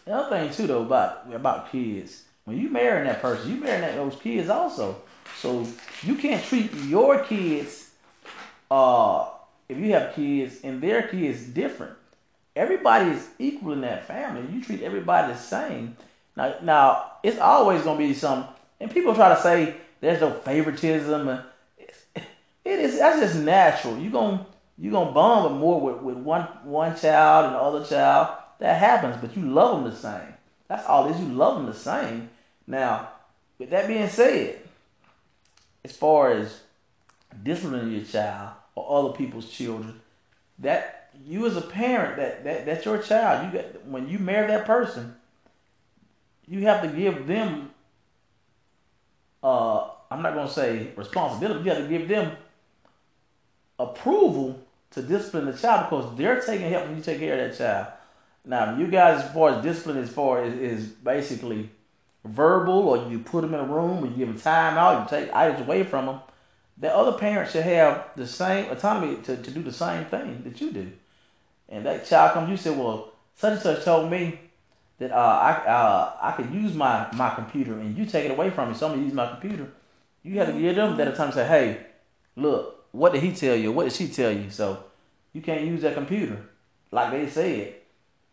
the 0.04 0.14
other 0.14 0.36
thing 0.36 0.52
too 0.52 0.66
though 0.66 0.82
about 0.82 1.32
about 1.32 1.70
kids, 1.70 2.24
when 2.44 2.58
you 2.58 2.68
marry 2.70 3.06
that 3.06 3.20
person, 3.20 3.50
you 3.50 3.56
marry 3.56 3.80
that 3.80 3.94
those 3.96 4.16
kids 4.16 4.48
also. 4.48 4.96
So 5.38 5.66
you 6.02 6.14
can't 6.16 6.42
treat 6.44 6.72
your 6.86 7.20
kids 7.24 7.90
uh 8.70 9.28
if 9.68 9.78
you 9.78 9.92
have 9.92 10.14
kids 10.14 10.60
and 10.64 10.80
their 10.80 11.02
kids 11.08 11.44
different. 11.44 11.92
Everybody 12.54 13.10
is 13.10 13.28
equal 13.38 13.72
in 13.72 13.80
that 13.82 14.06
family. 14.06 14.44
You 14.52 14.62
treat 14.62 14.82
everybody 14.82 15.32
the 15.32 15.38
same. 15.38 15.96
Now, 16.36 16.54
now 16.62 17.12
it's 17.22 17.38
always 17.38 17.82
gonna 17.82 17.98
be 17.98 18.12
some, 18.14 18.46
and 18.80 18.90
people 18.90 19.14
try 19.14 19.34
to 19.34 19.40
say 19.40 19.76
there's 20.00 20.20
no 20.20 20.30
favoritism. 20.32 21.38
It 22.64 22.78
is 22.78 23.00
that's 23.00 23.18
just 23.18 23.42
natural. 23.42 23.98
You 23.98 24.10
gonna 24.10 24.46
you 24.82 24.90
gonna 24.90 25.12
bond 25.12 25.52
with 25.52 25.60
more 25.60 25.80
with, 25.80 26.02
with 26.02 26.16
one 26.16 26.42
one 26.64 26.96
child 26.96 27.46
and 27.46 27.54
the 27.54 27.58
other 27.60 27.84
child. 27.84 28.36
That 28.58 28.78
happens, 28.78 29.16
but 29.20 29.36
you 29.36 29.48
love 29.48 29.82
them 29.82 29.90
the 29.90 29.96
same. 29.96 30.34
That's 30.66 30.84
all 30.86 31.06
it 31.06 31.12
is. 31.12 31.20
You 31.20 31.28
love 31.28 31.56
them 31.56 31.66
the 31.66 31.74
same. 31.74 32.30
Now, 32.66 33.10
with 33.58 33.70
that 33.70 33.86
being 33.86 34.08
said, 34.08 34.60
as 35.84 35.96
far 35.96 36.32
as 36.32 36.62
disciplining 37.44 37.92
your 37.92 38.04
child 38.04 38.54
or 38.74 38.98
other 38.98 39.16
people's 39.16 39.48
children, 39.48 40.00
that 40.58 41.10
you 41.24 41.46
as 41.46 41.56
a 41.56 41.60
parent, 41.60 42.16
that, 42.16 42.42
that 42.42 42.66
that's 42.66 42.84
your 42.84 42.98
child. 42.98 43.46
You 43.46 43.60
got 43.60 43.84
when 43.84 44.08
you 44.08 44.18
marry 44.18 44.48
that 44.48 44.66
person, 44.66 45.14
you 46.48 46.62
have 46.62 46.82
to 46.82 46.88
give 46.88 47.28
them 47.28 47.70
uh, 49.44 49.90
I'm 50.10 50.22
not 50.22 50.34
to 50.34 50.48
say 50.52 50.88
responsibility. 50.96 51.62
You 51.64 51.70
have 51.70 51.82
to 51.84 51.88
give 51.88 52.08
them 52.08 52.32
approval 53.78 54.60
to 54.92 55.02
discipline 55.02 55.46
the 55.46 55.52
child 55.52 55.90
because 55.90 56.16
they're 56.16 56.40
taking 56.40 56.70
help 56.70 56.86
when 56.86 56.96
you 56.96 57.02
take 57.02 57.18
care 57.18 57.44
of 57.44 57.50
that 57.50 57.58
child. 57.58 57.86
Now, 58.44 58.76
you 58.76 58.88
guys, 58.88 59.24
as 59.24 59.32
far 59.32 59.50
as 59.50 59.62
discipline, 59.62 59.98
as 59.98 60.10
far 60.10 60.42
as 60.42 60.54
is 60.54 60.86
basically 60.86 61.70
verbal, 62.24 62.88
or 62.88 63.10
you 63.10 63.20
put 63.20 63.42
them 63.42 63.54
in 63.54 63.60
a 63.60 63.64
room, 63.64 64.02
or 64.02 64.06
you 64.08 64.16
give 64.16 64.28
them 64.28 64.38
time 64.38 64.76
out, 64.76 65.10
you 65.10 65.18
take 65.18 65.32
items 65.34 65.60
away 65.60 65.84
from 65.84 66.06
them. 66.06 66.20
The 66.78 66.94
other 66.94 67.18
parent 67.18 67.50
should 67.50 67.64
have 67.64 68.08
the 68.16 68.26
same 68.26 68.70
autonomy 68.70 69.22
to, 69.22 69.36
to 69.36 69.50
do 69.50 69.62
the 69.62 69.72
same 69.72 70.04
thing 70.06 70.42
that 70.44 70.60
you 70.60 70.72
do. 70.72 70.92
And 71.68 71.86
that 71.86 72.06
child 72.06 72.34
comes, 72.34 72.50
you 72.50 72.56
say, 72.56 72.70
well, 72.70 73.12
such 73.36 73.52
and 73.52 73.62
such 73.62 73.84
told 73.84 74.10
me 74.10 74.38
that 74.98 75.10
uh, 75.10 75.14
I 75.16 75.52
uh, 75.68 76.12
I 76.20 76.32
could 76.32 76.52
use 76.52 76.74
my, 76.74 77.08
my 77.14 77.34
computer 77.34 77.72
and 77.74 77.96
you 77.96 78.06
take 78.06 78.24
it 78.24 78.30
away 78.30 78.50
from 78.50 78.70
me. 78.70 78.74
So 78.74 78.86
I'm 78.86 78.92
gonna 78.92 79.04
use 79.04 79.14
my 79.14 79.28
computer. 79.28 79.68
You 80.22 80.38
have 80.38 80.48
to 80.48 80.60
give 80.60 80.76
them 80.76 80.96
that 80.96 81.16
time 81.16 81.30
to 81.30 81.34
say, 81.34 81.46
hey, 81.46 81.86
look, 82.36 82.81
what 82.92 83.12
did 83.12 83.22
he 83.22 83.32
tell 83.32 83.56
you? 83.56 83.72
What 83.72 83.84
did 83.84 83.92
she 83.92 84.08
tell 84.08 84.30
you? 84.30 84.50
So 84.50 84.84
you 85.32 85.42
can't 85.42 85.66
use 85.66 85.82
that 85.82 85.94
computer 85.94 86.38
like 86.92 87.10
they 87.10 87.28
said. 87.28 87.74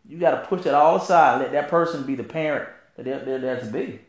You 0.08 0.18
got 0.18 0.42
to 0.42 0.46
push 0.46 0.66
it 0.66 0.74
all 0.74 0.96
aside. 0.96 1.40
Let 1.40 1.52
that 1.52 1.68
person 1.68 2.04
be 2.04 2.14
the 2.14 2.24
parent 2.24 2.68
that 2.96 3.04
they're, 3.04 3.24
they're 3.24 3.38
there 3.38 3.60
to 3.60 3.66
be. 3.66 4.00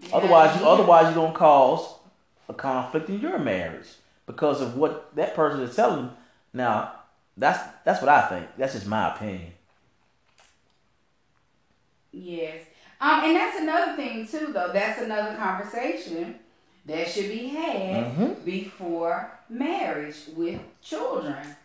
Yeah. 0.00 0.16
Otherwise, 0.16 0.60
you 0.60 0.66
otherwise 0.66 1.04
you're 1.04 1.24
gonna 1.24 1.36
cause 1.36 1.98
a 2.48 2.54
conflict 2.54 3.08
in 3.08 3.20
your 3.20 3.38
marriage 3.38 3.86
because 4.26 4.60
of 4.60 4.76
what 4.76 5.14
that 5.16 5.34
person 5.34 5.60
is 5.60 5.74
telling. 5.74 6.10
Now, 6.52 6.92
that's 7.36 7.58
that's 7.84 8.00
what 8.00 8.08
I 8.08 8.28
think. 8.28 8.48
That's 8.58 8.74
just 8.74 8.86
my 8.86 9.14
opinion. 9.14 9.52
Yes. 12.12 12.66
Um, 13.00 13.20
and 13.24 13.36
that's 13.36 13.60
another 13.60 13.96
thing 13.96 14.26
too, 14.26 14.52
though. 14.52 14.70
That's 14.72 15.00
another 15.00 15.36
conversation 15.36 16.36
that 16.86 17.08
should 17.08 17.28
be 17.28 17.48
had 17.48 18.04
mm-hmm. 18.04 18.44
before 18.44 19.38
marriage 19.54 20.16
with 20.36 20.60
children. 20.82 21.56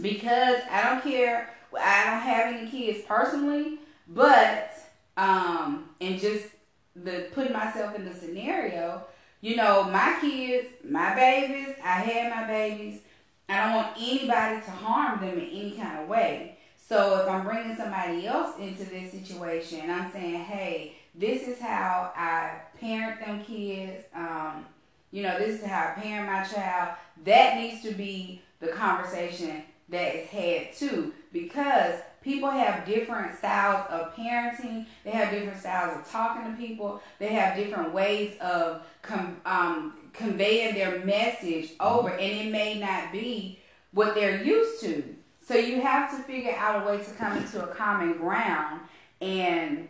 Because 0.00 0.58
I 0.70 0.88
don't 0.88 1.02
care. 1.02 1.50
I 1.78 2.04
don't 2.04 2.20
have 2.20 2.54
any 2.54 2.70
kids 2.70 3.04
personally, 3.06 3.78
but 4.08 4.72
um, 5.16 5.90
and 6.00 6.18
just 6.20 6.46
the 6.94 7.28
putting 7.32 7.52
myself 7.52 7.94
in 7.96 8.04
the 8.04 8.14
scenario. 8.14 9.02
You 9.40 9.56
know, 9.56 9.84
my 9.84 10.16
kids, 10.20 10.68
my 10.88 11.14
babies. 11.14 11.74
I 11.84 12.00
had 12.00 12.30
my 12.34 12.46
babies. 12.46 13.00
I 13.48 13.64
don't 13.64 13.74
want 13.76 13.96
anybody 13.96 14.60
to 14.60 14.70
harm 14.70 15.20
them 15.20 15.38
in 15.38 15.46
any 15.46 15.70
kind 15.72 16.00
of 16.00 16.08
way. 16.08 16.58
So 16.88 17.20
if 17.20 17.28
I'm 17.28 17.44
bringing 17.44 17.76
somebody 17.76 18.26
else 18.26 18.58
into 18.58 18.84
this 18.84 19.12
situation, 19.12 19.90
I'm 19.90 20.10
saying, 20.10 20.44
hey, 20.44 20.96
this 21.14 21.46
is 21.46 21.60
how 21.60 22.12
I 22.16 22.60
parent 22.80 23.20
them 23.20 23.44
kids. 23.44 24.04
Um, 24.14 24.66
you 25.10 25.22
know, 25.22 25.38
this 25.38 25.60
is 25.60 25.66
how 25.66 25.94
I 25.96 26.00
parent 26.00 26.26
my 26.26 26.44
child. 26.44 26.96
That 27.24 27.56
needs 27.56 27.82
to 27.82 27.92
be 27.92 28.42
the 28.60 28.68
conversation 28.68 29.62
that 29.88 30.14
is 30.14 30.28
had 30.28 30.74
too, 30.74 31.14
because 31.32 32.00
people 32.22 32.50
have 32.50 32.84
different 32.84 33.36
styles 33.38 33.86
of 33.90 34.14
parenting. 34.14 34.86
They 35.04 35.10
have 35.10 35.30
different 35.30 35.58
styles 35.58 35.98
of 35.98 36.10
talking 36.10 36.50
to 36.50 36.56
people. 36.58 37.00
They 37.18 37.28
have 37.28 37.56
different 37.56 37.92
ways 37.92 38.36
of 38.40 38.82
com- 39.02 39.40
um, 39.46 40.10
conveying 40.12 40.74
their 40.74 41.04
message 41.04 41.70
over, 41.80 42.10
and 42.10 42.20
it 42.20 42.52
may 42.52 42.78
not 42.78 43.12
be 43.12 43.60
what 43.92 44.14
they're 44.14 44.42
used 44.42 44.82
to. 44.82 45.16
So 45.40 45.54
you 45.54 45.80
have 45.80 46.10
to 46.10 46.22
figure 46.24 46.54
out 46.54 46.82
a 46.82 46.86
way 46.86 47.02
to 47.02 47.10
come 47.12 47.38
into 47.38 47.64
a 47.64 47.74
common 47.74 48.18
ground 48.18 48.82
and 49.20 49.88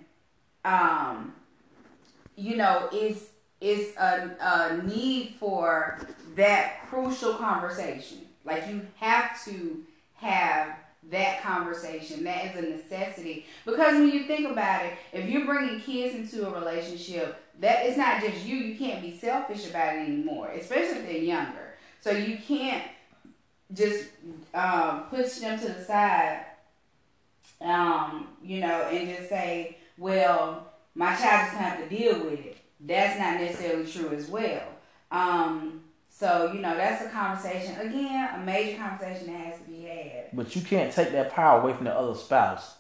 um 0.64 1.34
you 2.36 2.56
know 2.56 2.88
it's 2.92 3.26
it's 3.60 3.96
a, 3.96 4.30
a 4.40 4.86
need 4.86 5.34
for 5.38 5.98
that 6.36 6.88
crucial 6.88 7.34
conversation. 7.34 8.18
Like 8.44 8.68
you 8.68 8.86
have 8.96 9.42
to 9.44 9.84
have 10.16 10.76
that 11.10 11.42
conversation. 11.42 12.24
That 12.24 12.46
is 12.46 12.64
a 12.64 12.68
necessity 12.68 13.46
because 13.64 13.94
when 13.94 14.08
you 14.10 14.24
think 14.24 14.50
about 14.50 14.84
it, 14.84 14.94
if 15.12 15.28
you're 15.28 15.46
bringing 15.46 15.80
kids 15.80 16.14
into 16.14 16.46
a 16.46 16.58
relationship, 16.58 17.42
that 17.60 17.86
it's 17.86 17.96
not 17.96 18.22
just 18.22 18.44
you. 18.44 18.56
You 18.56 18.78
can't 18.78 19.02
be 19.02 19.16
selfish 19.16 19.68
about 19.68 19.96
it 19.96 20.00
anymore, 20.00 20.48
especially 20.48 20.98
if 20.98 21.06
they're 21.06 21.16
younger. 21.16 21.74
So 22.00 22.10
you 22.10 22.38
can't 22.38 22.84
just 23.74 24.08
um, 24.54 25.04
push 25.10 25.36
them 25.36 25.58
to 25.58 25.68
the 25.68 25.84
side, 25.84 26.44
um, 27.60 28.28
you 28.42 28.60
know, 28.60 28.82
and 28.82 29.08
just 29.08 29.28
say, 29.28 29.78
well, 29.96 30.72
my 30.94 31.14
child 31.16 31.46
just 31.46 31.56
have 31.56 31.78
to 31.78 31.88
deal 31.88 32.24
with 32.24 32.40
it. 32.40 32.56
That's 32.80 33.18
not 33.18 33.40
necessarily 33.40 33.90
true 33.90 34.10
as 34.10 34.28
well. 34.28 34.62
Um, 35.10 35.82
so 36.10 36.52
you 36.52 36.60
know 36.60 36.76
that's 36.76 37.04
a 37.04 37.08
conversation 37.08 37.76
again, 37.80 38.34
a 38.34 38.38
major 38.44 38.78
conversation 38.78 39.32
that 39.32 39.38
has 39.38 39.60
to 39.60 39.64
be 39.64 39.82
had. 39.82 40.26
But 40.32 40.54
you 40.56 40.62
can't 40.62 40.92
take 40.92 41.12
that 41.12 41.30
power 41.30 41.60
away 41.60 41.72
from 41.72 41.84
the 41.84 41.94
other 41.94 42.14
spouse, 42.14 42.74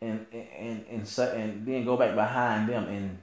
and 0.00 0.26
and 0.32 0.46
and 0.58 0.84
and, 0.88 1.18
and 1.18 1.66
then 1.66 1.84
go 1.84 1.96
back 1.96 2.14
behind 2.14 2.68
them 2.68 2.86
and 2.88 3.18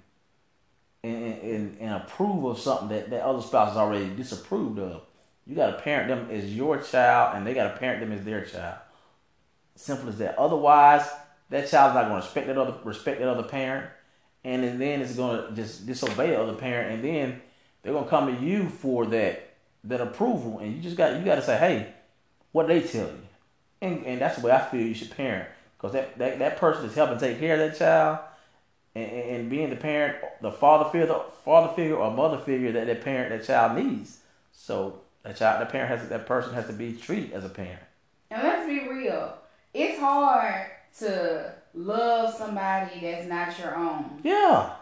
and, 1.03 1.41
and, 1.41 1.77
and 1.79 1.93
approve 1.95 2.45
of 2.45 2.59
something 2.59 2.89
that 2.89 3.09
that 3.09 3.23
other 3.23 3.41
spouse 3.41 3.71
is 3.71 3.77
already 3.77 4.09
disapproved 4.15 4.79
of. 4.79 5.01
You 5.45 5.55
got 5.55 5.71
to 5.71 5.81
parent 5.81 6.07
them 6.07 6.29
as 6.31 6.55
your 6.55 6.81
child, 6.81 7.35
and 7.35 7.45
they 7.45 7.53
got 7.53 7.73
to 7.73 7.77
parent 7.77 7.99
them 7.99 8.11
as 8.11 8.23
their 8.23 8.45
child. 8.45 8.77
Simple 9.75 10.09
as 10.09 10.17
that. 10.19 10.37
Otherwise, 10.37 11.05
that 11.49 11.69
child's 11.69 11.95
not 11.95 12.07
going 12.07 12.21
to 12.21 12.25
respect 12.25 12.47
that 12.47 12.57
other 12.57 12.75
respect 12.83 13.19
that 13.19 13.27
other 13.27 13.43
parent, 13.43 13.89
and 14.43 14.81
then 14.81 15.01
it's 15.01 15.15
to 15.15 15.51
just 15.55 15.85
disobey 15.85 16.31
the 16.31 16.41
other 16.41 16.53
parent, 16.53 16.93
and 16.93 17.03
then 17.03 17.41
they're 17.81 17.93
to 17.93 18.09
come 18.09 18.35
to 18.35 18.41
you 18.41 18.69
for 18.69 19.05
that 19.07 19.49
that 19.85 19.99
approval, 19.99 20.59
and 20.59 20.73
you 20.75 20.81
just 20.81 20.95
got 20.95 21.17
you 21.17 21.25
got 21.25 21.35
to 21.35 21.41
say, 21.41 21.57
hey, 21.57 21.93
what 22.51 22.67
they 22.67 22.81
tell 22.81 23.07
you, 23.07 23.27
and 23.81 24.05
and 24.05 24.21
that's 24.21 24.37
the 24.37 24.45
way 24.45 24.51
I 24.51 24.59
feel 24.59 24.81
you 24.81 24.93
should 24.93 25.15
parent, 25.15 25.49
because 25.77 25.93
that, 25.93 26.17
that 26.17 26.39
that 26.39 26.57
person 26.57 26.85
is 26.85 26.95
helping 26.95 27.19
take 27.19 27.39
care 27.39 27.53
of 27.53 27.59
that 27.59 27.77
child, 27.77 28.19
and, 28.95 29.11
and 29.11 29.49
being 29.49 29.69
the 29.69 29.75
parent, 29.75 30.17
the 30.41 30.51
father 30.51 30.89
figure, 30.89 31.07
the 31.07 31.23
father 31.43 31.73
figure 31.73 31.95
or 31.95 32.11
mother 32.11 32.37
figure 32.37 32.71
that 32.71 32.87
that 32.87 33.03
parent 33.03 33.29
that 33.29 33.45
child 33.45 33.77
needs. 33.77 34.19
So 34.51 35.01
that 35.23 35.35
child, 35.37 35.61
the 35.61 35.71
parent 35.71 35.89
has 35.89 36.09
that 36.09 36.25
person 36.25 36.53
has 36.53 36.67
to 36.67 36.73
be 36.73 36.93
treated 36.93 37.33
as 37.33 37.43
a 37.43 37.49
parent. 37.49 37.81
And 38.31 38.43
let's 38.43 38.67
be 38.67 38.87
real, 38.87 39.37
it's 39.73 39.99
hard 39.99 40.71
to 40.99 41.53
love 41.73 42.33
somebody 42.33 42.99
that's 43.01 43.27
not 43.27 43.57
your 43.59 43.75
own. 43.75 44.21
Yeah, 44.23 44.73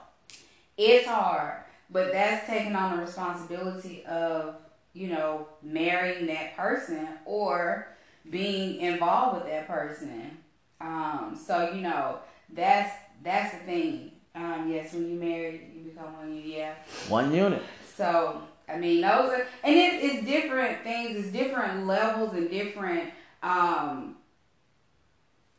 it's 0.78 1.08
hard, 1.08 1.64
but 1.89 2.12
that's 2.12 2.48
taking 2.48 2.76
on 2.76 2.98
the 2.98 3.04
responsibility 3.04 4.06
of 4.06 4.56
you 4.94 5.08
know, 5.08 5.48
marrying 5.62 6.28
that 6.28 6.56
person 6.56 7.08
or 7.26 7.88
being 8.30 8.82
involved 8.82 9.42
with 9.42 9.52
that 9.52 9.68
person. 9.68 10.38
Um, 10.80 11.39
so 11.42 11.72
you 11.72 11.82
know, 11.82 12.20
that's 12.54 12.94
that's 13.24 13.54
the 13.54 13.60
thing. 13.60 14.12
Um, 14.34 14.72
yes, 14.72 14.94
when 14.94 15.10
you 15.10 15.20
marry, 15.20 15.70
you 15.76 15.84
become 15.84 16.14
one 16.14 16.34
unit. 16.34 16.48
Yeah, 16.48 16.74
one 17.08 17.34
unit. 17.34 17.64
So 17.96 18.42
I 18.68 18.78
mean, 18.78 19.02
those 19.02 19.32
are, 19.32 19.48
and 19.64 19.76
it, 19.76 20.04
it's 20.04 20.26
different 20.26 20.84
things. 20.84 21.18
It's 21.18 21.32
different 21.32 21.86
levels 21.86 22.34
and 22.34 22.50
different 22.50 23.12
um, 23.44 24.18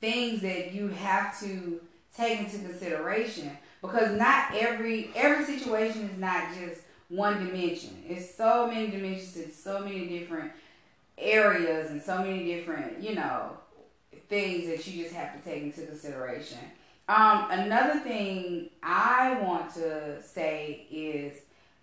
things 0.03 0.43
that 0.43 0.75
you 0.75 0.89
have 0.89 1.39
to 1.41 1.81
take 2.15 2.41
into 2.41 2.59
consideration 2.59 3.57
because 3.81 4.19
not 4.19 4.53
every 4.53 5.11
every 5.15 5.45
situation 5.47 6.03
is 6.11 6.19
not 6.19 6.49
just 6.55 6.83
one 7.09 7.47
dimension. 7.47 8.03
It's 8.07 8.35
so 8.35 8.67
many 8.67 8.89
dimensions 8.89 9.37
and 9.37 9.53
so 9.53 9.81
many 9.81 10.09
different 10.09 10.53
areas 11.17 11.91
and 11.91 12.03
so 12.03 12.19
many 12.19 12.45
different, 12.45 13.03
you 13.03 13.15
know, 13.15 13.57
things 14.29 14.67
that 14.67 14.87
you 14.87 15.05
just 15.05 15.15
have 15.15 15.39
to 15.39 15.49
take 15.49 15.63
into 15.63 15.87
consideration. 15.87 16.59
Um, 17.09 17.47
another 17.51 18.01
thing 18.01 18.71
I 18.83 19.39
want 19.41 19.73
to 19.75 20.21
say 20.23 20.87
is 20.91 21.35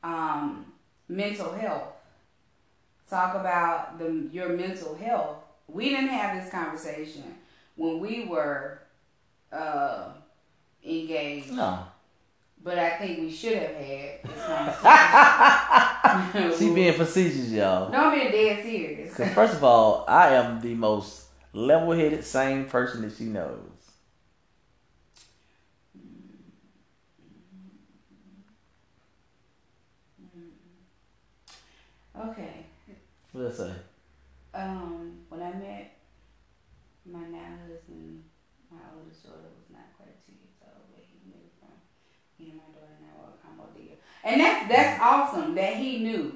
um, 0.04 0.66
mental 1.08 1.54
health. 1.54 1.94
Talk 3.10 3.36
about 3.36 3.98
the 3.98 4.28
your 4.32 4.50
mental 4.50 4.96
health. 4.96 5.38
We 5.70 5.90
didn't 5.90 6.10
have 6.10 6.42
this 6.42 6.52
conversation 6.52 7.24
when 7.80 8.00
we 8.00 8.26
were 8.26 8.82
uh, 9.52 10.10
engaged. 10.84 11.52
No 11.54 11.86
but 12.64 12.78
I 12.78 12.90
think 12.98 13.20
we 13.20 13.32
should 13.32 13.58
have 13.58 13.76
had. 13.76 14.20
she 16.58 16.74
being 16.74 16.94
facetious, 16.94 17.50
y'all. 17.50 17.92
No, 17.92 18.10
I'm 18.10 18.20
being 18.20 18.32
dead 18.32 18.64
serious. 18.64 19.16
Because 19.16 19.34
first 19.34 19.54
of 19.54 19.64
all, 19.64 20.06
I 20.08 20.36
am 20.36 20.62
the 20.62 20.76
most 20.76 21.28
level-headed, 21.54 22.24
sane 22.24 22.66
person 22.66 23.02
that 23.04 23.16
she 23.16 23.26
knows. 23.26 23.60
Okay. 32.20 32.66
What 33.32 33.42
did 33.44 33.52
I 33.52 33.56
say? 33.56 33.72
Um, 34.54 35.20
when 35.30 35.42
I 35.42 35.54
met 35.54 35.99
my 37.12 37.26
now 37.28 37.58
husband, 37.68 38.24
my 38.72 38.78
oldest 38.96 39.24
daughter 39.24 39.50
was 39.58 39.70
not 39.72 39.90
quite 39.98 40.14
two 40.26 40.34
years 40.38 40.56
old, 40.62 40.86
but 40.94 41.02
he 41.02 41.18
knew 41.26 41.42
from 41.60 41.74
you 42.38 42.52
and 42.52 42.58
my 42.58 42.70
daughter 42.74 42.98
now 43.02 43.34
a 43.34 43.46
combo 43.46 43.66
deal, 43.76 43.98
and 44.24 44.40
that's 44.40 44.70
that's 44.70 45.02
awesome 45.02 45.56
that 45.56 45.76
he 45.76 46.00
knew. 46.00 46.36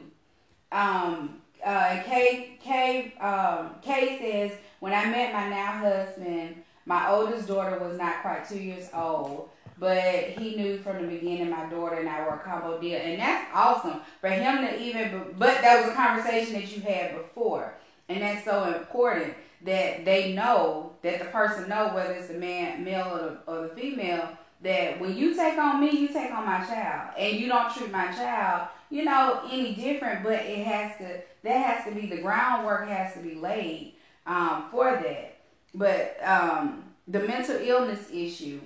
Um, 0.72 1.42
uh, 1.64 2.02
Kay 2.04 2.58
Kay 2.62 3.14
um, 3.20 3.76
Kay 3.82 4.18
says 4.20 4.58
when 4.80 4.94
I 4.94 5.06
met 5.06 5.34
my 5.34 5.50
now 5.50 5.72
husband, 5.74 6.56
my 6.86 7.10
oldest 7.10 7.48
daughter 7.48 7.80
was 7.80 7.98
not 7.98 8.22
quite 8.22 8.48
two 8.48 8.60
years 8.60 8.90
old. 8.94 9.50
But 9.80 10.30
he 10.38 10.56
knew 10.56 10.78
from 10.78 11.02
the 11.02 11.08
beginning 11.08 11.50
my 11.50 11.66
daughter 11.66 11.96
and 11.96 12.08
I 12.08 12.22
were 12.22 12.36
a 12.36 12.40
combo 12.40 12.80
deal, 12.80 13.00
and 13.02 13.20
that's 13.20 13.50
awesome 13.54 14.02
for 14.22 14.30
him 14.30 14.62
to 14.62 14.80
even. 14.80 15.34
But 15.36 15.62
that 15.62 15.82
was 15.82 15.92
a 15.92 15.96
conversation 15.96 16.54
that 16.54 16.74
you 16.74 16.82
had 16.84 17.16
before, 17.16 17.74
and 18.08 18.22
that's 18.22 18.46
so 18.46 18.66
important 18.66 19.34
that 19.64 20.06
they 20.06 20.34
know 20.34 20.92
that 21.02 21.20
the 21.20 21.26
person 21.26 21.70
know 21.70 21.92
whether 21.94 22.14
it's 22.14 22.28
the 22.28 22.34
man, 22.34 22.84
male 22.84 23.08
or 23.14 23.20
the, 23.20 23.40
or 23.48 23.68
the 23.68 23.76
female, 23.76 24.30
that 24.62 25.00
when 25.00 25.16
you 25.16 25.36
take 25.36 25.58
on 25.58 25.80
me, 25.80 25.92
you 25.92 26.08
take 26.08 26.32
on 26.32 26.46
my 26.46 26.64
child, 26.64 27.14
and 27.18 27.38
you 27.38 27.48
don't 27.48 27.74
treat 27.74 27.92
my 27.92 28.12
child, 28.12 28.68
you 28.90 29.04
know, 29.04 29.42
any 29.52 29.76
different. 29.76 30.24
But 30.24 30.42
it 30.42 30.66
has 30.66 30.98
to, 30.98 31.22
that 31.44 31.66
has 31.66 31.86
to 31.86 31.92
be 31.92 32.08
the 32.08 32.22
groundwork 32.22 32.88
has 32.88 33.14
to 33.14 33.20
be 33.20 33.36
laid 33.36 33.94
um, 34.26 34.66
for 34.72 34.86
that. 34.86 35.38
But 35.76 36.18
um, 36.24 36.84
the 37.08 37.20
mental 37.20 37.58
illness 37.58 38.10
issue, 38.12 38.62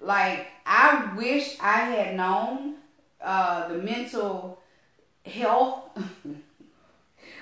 like 0.00 0.46
I 0.64 1.12
wish 1.14 1.56
I 1.60 1.78
had 1.78 2.16
known 2.16 2.76
uh, 3.20 3.68
the 3.68 3.78
mental 3.78 4.60
health. 5.24 5.90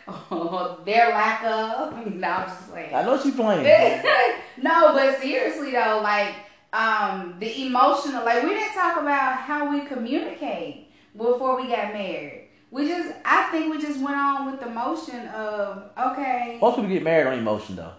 their 0.84 1.10
lack 1.10 1.44
of. 1.44 1.92
No, 2.14 2.28
I'm 2.28 2.48
just 2.48 2.70
playing. 2.70 2.94
I 2.94 3.02
know 3.02 3.20
she's 3.20 3.34
playing. 3.34 3.62
no, 4.62 4.92
but 4.92 5.20
seriously 5.20 5.72
though, 5.72 6.00
like 6.02 6.34
um, 6.72 7.36
the 7.38 7.66
emotional, 7.66 8.24
like 8.24 8.42
we 8.42 8.50
didn't 8.50 8.74
talk 8.74 9.00
about 9.00 9.38
how 9.38 9.70
we 9.70 9.84
communicate 9.86 10.88
before 11.16 11.60
we 11.60 11.68
got 11.68 11.92
married. 11.92 12.48
We 12.70 12.88
just, 12.88 13.14
I 13.24 13.50
think 13.50 13.72
we 13.72 13.80
just 13.80 14.00
went 14.00 14.16
on 14.16 14.50
with 14.50 14.60
the 14.60 14.68
motion 14.68 15.26
of 15.28 15.90
okay. 15.98 16.58
Most 16.60 16.76
people 16.76 16.90
get 16.90 17.02
married 17.02 17.26
on 17.26 17.38
emotion 17.38 17.76
though. 17.76 17.92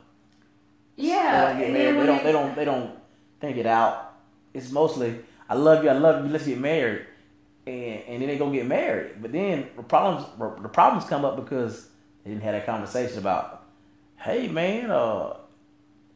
Yeah, 0.95 1.53
they 1.53 1.59
don't 1.59 1.59
get 1.59 1.73
married. 1.73 1.99
They 1.99 2.05
don't. 2.05 2.23
They 2.23 2.31
don't. 2.31 2.55
They 2.55 2.65
don't 2.65 2.99
think 3.39 3.57
it 3.57 3.65
out. 3.65 4.15
It's 4.53 4.71
mostly 4.71 5.19
I 5.49 5.55
love 5.55 5.83
you. 5.83 5.89
I 5.89 5.93
love 5.93 6.25
you. 6.25 6.31
Let's 6.31 6.47
get 6.47 6.59
married, 6.59 7.05
and 7.67 8.01
and 8.07 8.21
then 8.21 8.29
they 8.29 8.37
go 8.37 8.49
get 8.51 8.65
married. 8.65 9.21
But 9.21 9.31
then 9.31 9.67
the 9.75 9.83
problems 9.83 10.25
the 10.61 10.69
problems 10.69 11.07
come 11.07 11.25
up 11.25 11.35
because 11.35 11.89
they 12.23 12.31
didn't 12.31 12.43
have 12.43 12.53
that 12.53 12.65
conversation 12.65 13.17
about, 13.17 13.65
hey 14.17 14.47
man, 14.47 14.91
uh, 14.91 15.37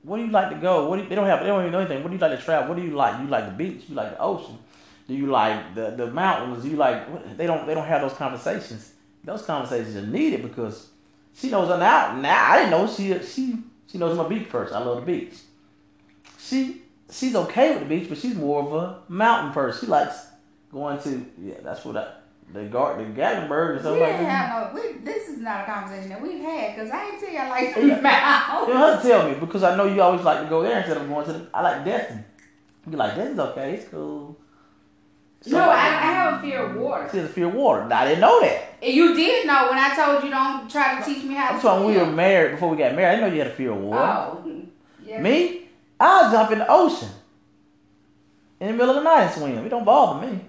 where 0.03 0.19
do 0.19 0.25
you 0.25 0.31
like 0.31 0.49
to 0.51 0.55
go? 0.55 0.87
What 0.89 0.97
do 0.97 1.03
you, 1.03 1.09
they 1.09 1.15
don't 1.15 1.25
have? 1.25 1.41
They 1.41 1.47
don't 1.47 1.61
even 1.61 1.71
know 1.71 1.79
anything. 1.79 2.01
What 2.01 2.09
do 2.09 2.15
you 2.15 2.21
like 2.21 2.37
to 2.39 2.43
travel? 2.43 2.69
What 2.69 2.77
do 2.77 2.83
you 2.83 2.95
like? 2.95 3.19
You 3.21 3.27
like 3.27 3.45
the 3.45 3.51
beach? 3.51 3.83
You 3.89 3.95
like 3.95 4.11
the 4.11 4.19
ocean? 4.19 4.57
Do 5.07 5.13
you 5.13 5.27
like 5.27 5.75
the 5.75 5.91
the 5.91 6.07
mountains? 6.11 6.63
Do 6.63 6.69
you 6.69 6.77
like? 6.77 7.37
They 7.37 7.45
don't. 7.45 7.67
They 7.67 7.73
don't 7.73 7.85
have 7.85 8.01
those 8.01 8.13
conversations. 8.13 8.93
Those 9.23 9.41
conversations 9.41 9.95
are 9.97 10.07
needed 10.07 10.43
because 10.43 10.89
she 11.33 11.49
knows 11.49 11.67
now. 11.67 12.15
Now 12.15 12.51
I 12.51 12.57
didn't 12.59 12.71
know 12.71 12.87
she 12.87 13.19
she 13.19 13.57
she 13.91 13.97
knows 13.97 14.17
I'm 14.17 14.25
a 14.25 14.29
beach 14.29 14.49
person. 14.49 14.77
I 14.77 14.79
love 14.79 15.05
the 15.05 15.11
beach. 15.11 15.33
She 16.39 16.83
she's 17.11 17.35
okay 17.35 17.71
with 17.71 17.79
the 17.79 17.85
beach, 17.85 18.07
but 18.07 18.17
she's 18.17 18.35
more 18.35 18.63
of 18.63 18.73
a 18.73 18.99
mountain 19.09 19.53
person. 19.53 19.81
She 19.81 19.87
likes 19.87 20.27
going 20.71 20.99
to 21.01 21.25
yeah. 21.41 21.55
That's 21.63 21.83
what 21.83 21.97
I 21.97 22.13
the 22.53 22.63
guard, 22.63 22.99
the 22.99 23.21
Gatlinburg 23.21 23.49
or 23.49 23.83
something 23.83 23.93
we 23.93 23.99
like 23.99 24.19
that. 24.19 24.73
No, 24.73 24.81
we, 24.81 24.99
this 24.99 25.27
is 25.27 25.39
not 25.39 25.63
a 25.63 25.71
conversation 25.71 26.09
that 26.09 26.21
we've 26.21 26.41
had 26.41 26.75
because 26.75 26.89
I 26.91 27.09
ain't 27.09 27.19
tell 27.19 27.29
you 27.29 27.39
I 27.39 27.49
like 27.49 28.01
mountain. 28.01 28.73
You 28.73 28.79
have 28.79 29.01
to 29.01 29.07
tell 29.07 29.29
me 29.29 29.35
because 29.35 29.63
I 29.63 29.75
know 29.75 29.85
you 29.85 30.01
always 30.01 30.23
like 30.23 30.43
to 30.43 30.49
go 30.49 30.63
there 30.63 30.77
instead 30.77 30.97
of 30.97 31.07
going 31.09 31.25
to 31.25 31.33
the. 31.33 31.47
I 31.53 31.61
like 31.61 31.85
Destin. 31.85 32.23
You 32.89 32.97
like 32.97 33.15
Destin's 33.15 33.39
okay. 33.39 33.73
It's 33.73 33.89
cool. 33.89 34.37
So, 35.41 35.51
no, 35.51 35.69
I, 35.69 35.75
I 35.75 36.11
have 36.11 36.39
a 36.39 36.41
fear 36.41 36.63
of 36.63 36.75
water. 36.77 37.07
She 37.11 37.17
has 37.17 37.29
a 37.29 37.33
fear 37.33 37.47
of 37.47 37.53
water. 37.53 37.87
I 37.93 38.05
didn't 38.05 38.21
know 38.21 38.41
that. 38.41 38.77
You 38.81 39.13
did 39.13 39.45
know 39.45 39.67
when 39.69 39.77
I 39.77 39.95
told 39.95 40.23
you 40.23 40.29
don't 40.31 40.69
try 40.69 40.99
to 40.99 41.05
teach 41.05 41.23
me 41.23 41.35
how 41.35 41.49
I'm 41.49 41.55
to 41.55 41.61
swim. 41.61 41.83
we 41.85 41.97
were 41.97 42.05
married 42.07 42.51
before 42.53 42.69
we 42.69 42.77
got 42.77 42.95
married. 42.95 43.07
I 43.07 43.15
didn't 43.15 43.29
know 43.29 43.35
you 43.35 43.41
had 43.41 43.51
a 43.51 43.55
fear 43.55 43.71
of 43.71 43.77
water. 43.77 44.01
Oh, 44.01 44.61
yeah. 45.05 45.21
Me? 45.21 45.69
I'll 45.99 46.31
jump 46.31 46.51
in 46.51 46.59
the 46.59 46.71
ocean 46.71 47.09
in 48.59 48.67
the 48.67 48.73
middle 48.73 48.89
of 48.89 48.95
the 48.95 49.03
night 49.03 49.23
and 49.23 49.33
swim. 49.33 49.65
It 49.65 49.69
don't 49.69 49.85
bother 49.85 50.25
me. 50.25 50.41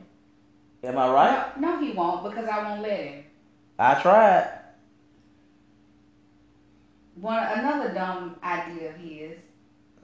Am 0.85 0.97
I 0.97 1.12
right? 1.12 1.61
No, 1.61 1.74
no, 1.74 1.81
he 1.85 1.93
won't 1.93 2.22
because 2.24 2.49
I 2.49 2.62
won't 2.68 2.83
let 2.83 3.01
him. 3.01 3.24
I 3.79 4.01
tried. 4.01 4.59
One 7.16 7.43
another 7.43 7.93
dumb 7.93 8.37
idea 8.43 8.91
of 8.91 8.97
his. 8.97 9.39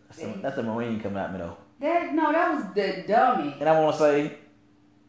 That's, 0.08 0.22
a, 0.22 0.38
that's 0.40 0.58
a 0.58 0.62
marine 0.62 1.00
coming 1.00 1.18
at 1.18 1.32
me 1.32 1.38
though. 1.38 1.56
That 1.80 2.14
no, 2.14 2.32
that 2.32 2.54
was 2.54 2.74
the 2.74 3.04
dummy. 3.06 3.54
And 3.60 3.68
I 3.68 3.80
want 3.80 3.94
to 3.96 3.98
say 4.00 4.38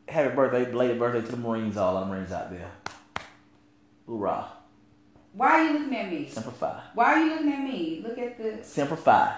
happy 0.07 0.35
birthday, 0.35 0.69
belated 0.69 0.99
birthday 0.99 1.21
to 1.21 1.31
the 1.31 1.37
Marines, 1.37 1.77
all 1.77 1.99
the 1.99 2.05
Marines 2.05 2.31
out 2.31 2.51
there. 2.51 2.71
Hoorah. 4.07 4.45
Why 5.33 5.49
are 5.49 5.65
you 5.65 5.79
looking 5.79 5.95
at 5.97 6.11
me? 6.11 6.27
Semper 6.29 6.51
Fi. 6.51 6.81
Why 6.93 7.05
are 7.05 7.19
you 7.19 7.31
looking 7.31 7.51
at 7.51 7.63
me? 7.63 8.03
Look 8.07 8.17
at 8.17 8.37
the. 8.37 8.63
Semper 8.63 8.95
Fi. 8.95 9.35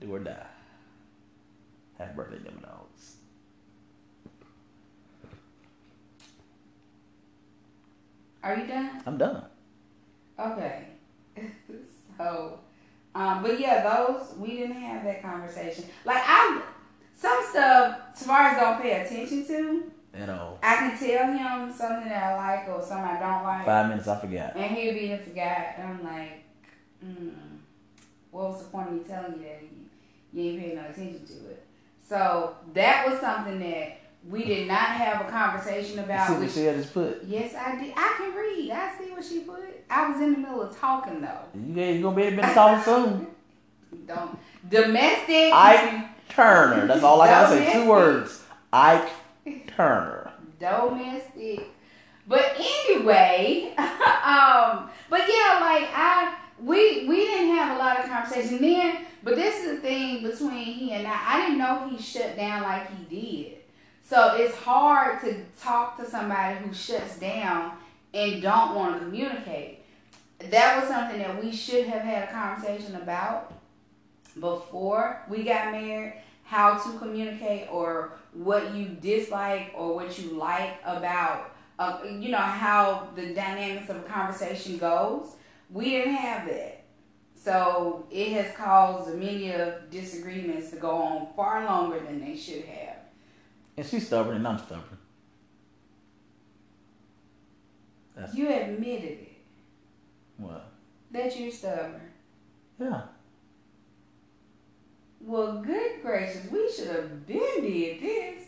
Do 0.00 0.14
or 0.14 0.18
die. 0.20 0.46
Happy 1.98 2.14
birthday, 2.14 2.38
them 2.38 2.60
Are 8.46 8.56
you 8.56 8.66
done? 8.68 9.02
I'm 9.04 9.18
done. 9.18 9.42
Okay. 10.38 10.84
so, 12.16 12.60
um, 13.12 13.42
but 13.42 13.58
yeah, 13.58 13.82
those 13.82 14.36
we 14.38 14.58
didn't 14.58 14.76
have 14.76 15.02
that 15.02 15.20
conversation. 15.20 15.84
Like 16.04 16.22
I, 16.24 16.62
some 17.16 17.42
stuff 17.50 17.98
Tavares 18.16 18.60
don't 18.60 18.80
pay 18.80 19.02
attention 19.02 19.44
to. 19.48 19.90
You 20.18 20.26
know, 20.26 20.58
I 20.62 20.76
can 20.76 20.96
tell 20.96 21.32
him 21.32 21.72
something 21.72 22.08
that 22.08 22.22
I 22.22 22.36
like 22.36 22.68
or 22.68 22.80
something 22.80 23.04
I 23.04 23.18
don't 23.18 23.42
like, 23.42 23.66
five 23.66 23.88
minutes, 23.88 24.06
I 24.06 24.20
forgot. 24.20 24.54
and 24.54 24.76
he'll 24.76 24.94
be 24.94 25.08
the 25.08 25.18
forgot. 25.18 25.74
And 25.78 25.88
I'm 25.88 26.04
like, 26.04 26.44
mm, 27.04 27.32
what 28.30 28.50
was 28.50 28.62
the 28.62 28.68
point 28.68 28.88
of 28.88 28.94
me 28.94 29.00
telling 29.00 29.32
you 29.32 29.40
that 29.40 29.62
you, 29.62 29.70
you 30.32 30.50
ain't 30.52 30.62
paying 30.62 30.76
no 30.76 30.82
attention 30.82 31.26
to 31.26 31.32
it? 31.50 31.66
So 32.00 32.54
that 32.74 33.10
was 33.10 33.20
something 33.20 33.58
that 33.58 33.98
we 34.28 34.44
did 34.44 34.66
not 34.68 34.78
have 34.78 35.26
a 35.26 35.30
conversation 35.30 35.98
You 35.98 36.04
about. 36.04 36.26
see 36.26 36.32
what 36.34 36.42
Which, 36.42 36.52
she 36.52 36.64
had 36.64 36.76
just 36.76 36.92
put? 36.94 37.22
yes, 37.24 37.54
I 37.54 37.76
did. 37.80 37.92
I 37.96 38.14
can 38.18 38.34
read. 38.34 38.70
I 38.72 38.98
see 38.98 39.10
what 39.12 39.24
she 39.24 39.40
put. 39.40 39.60
I 39.88 40.10
was 40.10 40.20
in 40.20 40.32
the 40.32 40.38
middle 40.38 40.62
of 40.62 40.76
talking 40.78 41.20
though. 41.20 41.40
You 41.54 41.74
guys 41.74 42.02
gonna 42.02 42.16
be 42.16 42.22
able 42.22 42.42
to 42.42 42.54
talk 42.54 42.84
soon. 42.84 43.26
Don't 44.06 44.38
domestic. 44.68 45.52
Ike 45.52 46.28
Turner. 46.28 46.86
That's 46.86 47.02
all 47.04 47.20
I 47.22 47.28
gotta 47.28 47.56
say. 47.56 47.72
Two 47.72 47.88
words. 47.88 48.42
Ike 48.72 49.08
Turner. 49.68 50.32
domestic. 50.58 51.68
But 52.28 52.56
anyway, 52.58 53.72
um, 53.78 54.90
but 55.08 55.20
yeah, 55.20 55.58
like 55.60 55.88
I 55.94 56.36
we 56.60 57.06
we 57.06 57.16
didn't 57.16 57.54
have 57.56 57.76
a 57.76 57.78
lot 57.78 58.00
of 58.00 58.06
conversation 58.10 58.60
then. 58.60 59.04
But 59.22 59.36
this 59.36 59.64
is 59.64 59.76
the 59.76 59.80
thing 59.82 60.22
between 60.22 60.64
he 60.64 60.92
and 60.92 61.06
I. 61.06 61.16
I 61.24 61.40
didn't 61.42 61.58
know 61.58 61.88
he 61.88 62.00
shut 62.02 62.36
down 62.36 62.62
like 62.62 62.88
he 62.96 63.04
did. 63.44 63.55
So 64.08 64.36
it's 64.36 64.54
hard 64.54 65.20
to 65.22 65.44
talk 65.60 65.96
to 65.96 66.08
somebody 66.08 66.58
who 66.58 66.72
shuts 66.72 67.18
down 67.18 67.72
and 68.14 68.40
don't 68.40 68.76
want 68.76 68.94
to 68.94 69.00
communicate. 69.00 69.80
That 70.38 70.78
was 70.78 70.88
something 70.88 71.18
that 71.18 71.42
we 71.42 71.50
should 71.50 71.86
have 71.88 72.02
had 72.02 72.28
a 72.28 72.32
conversation 72.32 72.94
about 72.94 73.52
before 74.38 75.22
we 75.28 75.42
got 75.42 75.72
married 75.72 76.22
how 76.44 76.78
to 76.78 76.98
communicate 76.98 77.66
or 77.68 78.12
what 78.32 78.72
you 78.74 78.84
dislike 79.00 79.72
or 79.74 79.96
what 79.96 80.16
you 80.20 80.30
like 80.34 80.78
about 80.84 81.56
uh, 81.78 81.98
you 82.08 82.30
know 82.30 82.38
how 82.38 83.08
the 83.16 83.34
dynamics 83.34 83.90
of 83.90 83.96
a 83.96 84.02
conversation 84.02 84.78
goes. 84.78 85.34
We 85.68 85.90
didn't 85.90 86.14
have 86.14 86.46
that. 86.46 86.84
So 87.34 88.06
it 88.10 88.32
has 88.32 88.56
caused 88.56 89.14
many 89.14 89.52
of 89.52 89.90
disagreements 89.90 90.70
to 90.70 90.76
go 90.76 90.90
on 90.90 91.28
far 91.34 91.64
longer 91.64 92.00
than 92.00 92.20
they 92.20 92.36
should 92.36 92.64
have 92.64 92.85
And 93.76 93.86
she's 93.86 94.06
stubborn 94.06 94.36
and 94.36 94.48
I'm 94.48 94.58
stubborn. 94.58 94.98
That's 98.16 98.34
you 98.34 98.48
admitted 98.48 99.10
it 99.10 99.32
what? 100.38 100.72
that 101.10 101.38
you're 101.38 101.50
stubborn 101.50 102.00
Yeah. 102.78 103.02
well 105.20 105.60
good 105.62 106.00
gracious 106.02 106.50
we 106.50 106.70
should 106.72 106.88
have 106.88 107.26
been 107.26 107.60
did 107.62 108.00
this 108.00 108.44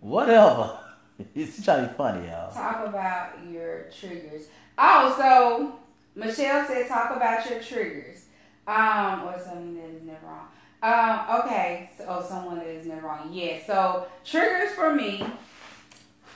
Whatever. 0.00 0.78
She's 1.34 1.64
trying 1.64 1.84
to 1.84 1.88
be 1.88 1.94
funny, 1.94 2.28
y'all. 2.28 2.52
talk 2.52 2.86
about 2.86 3.32
your 3.50 3.86
triggers. 3.98 4.48
Oh, 4.76 5.14
so 5.18 5.80
Michelle 6.14 6.66
said 6.66 6.86
talk 6.86 7.16
about 7.16 7.48
your 7.48 7.60
triggers. 7.60 8.26
Um, 8.66 9.22
or 9.24 9.40
something 9.42 9.76
that 9.76 9.90
is 9.90 10.02
never 10.02 10.26
wrong. 10.26 10.48
Um, 10.86 11.40
okay. 11.40 11.90
So, 11.98 12.04
oh, 12.08 12.24
someone 12.24 12.58
that 12.58 12.68
is 12.68 12.86
never 12.86 13.08
wrong. 13.08 13.30
Yeah. 13.32 13.58
So 13.66 14.06
triggers 14.24 14.70
for 14.72 14.94
me 14.94 15.24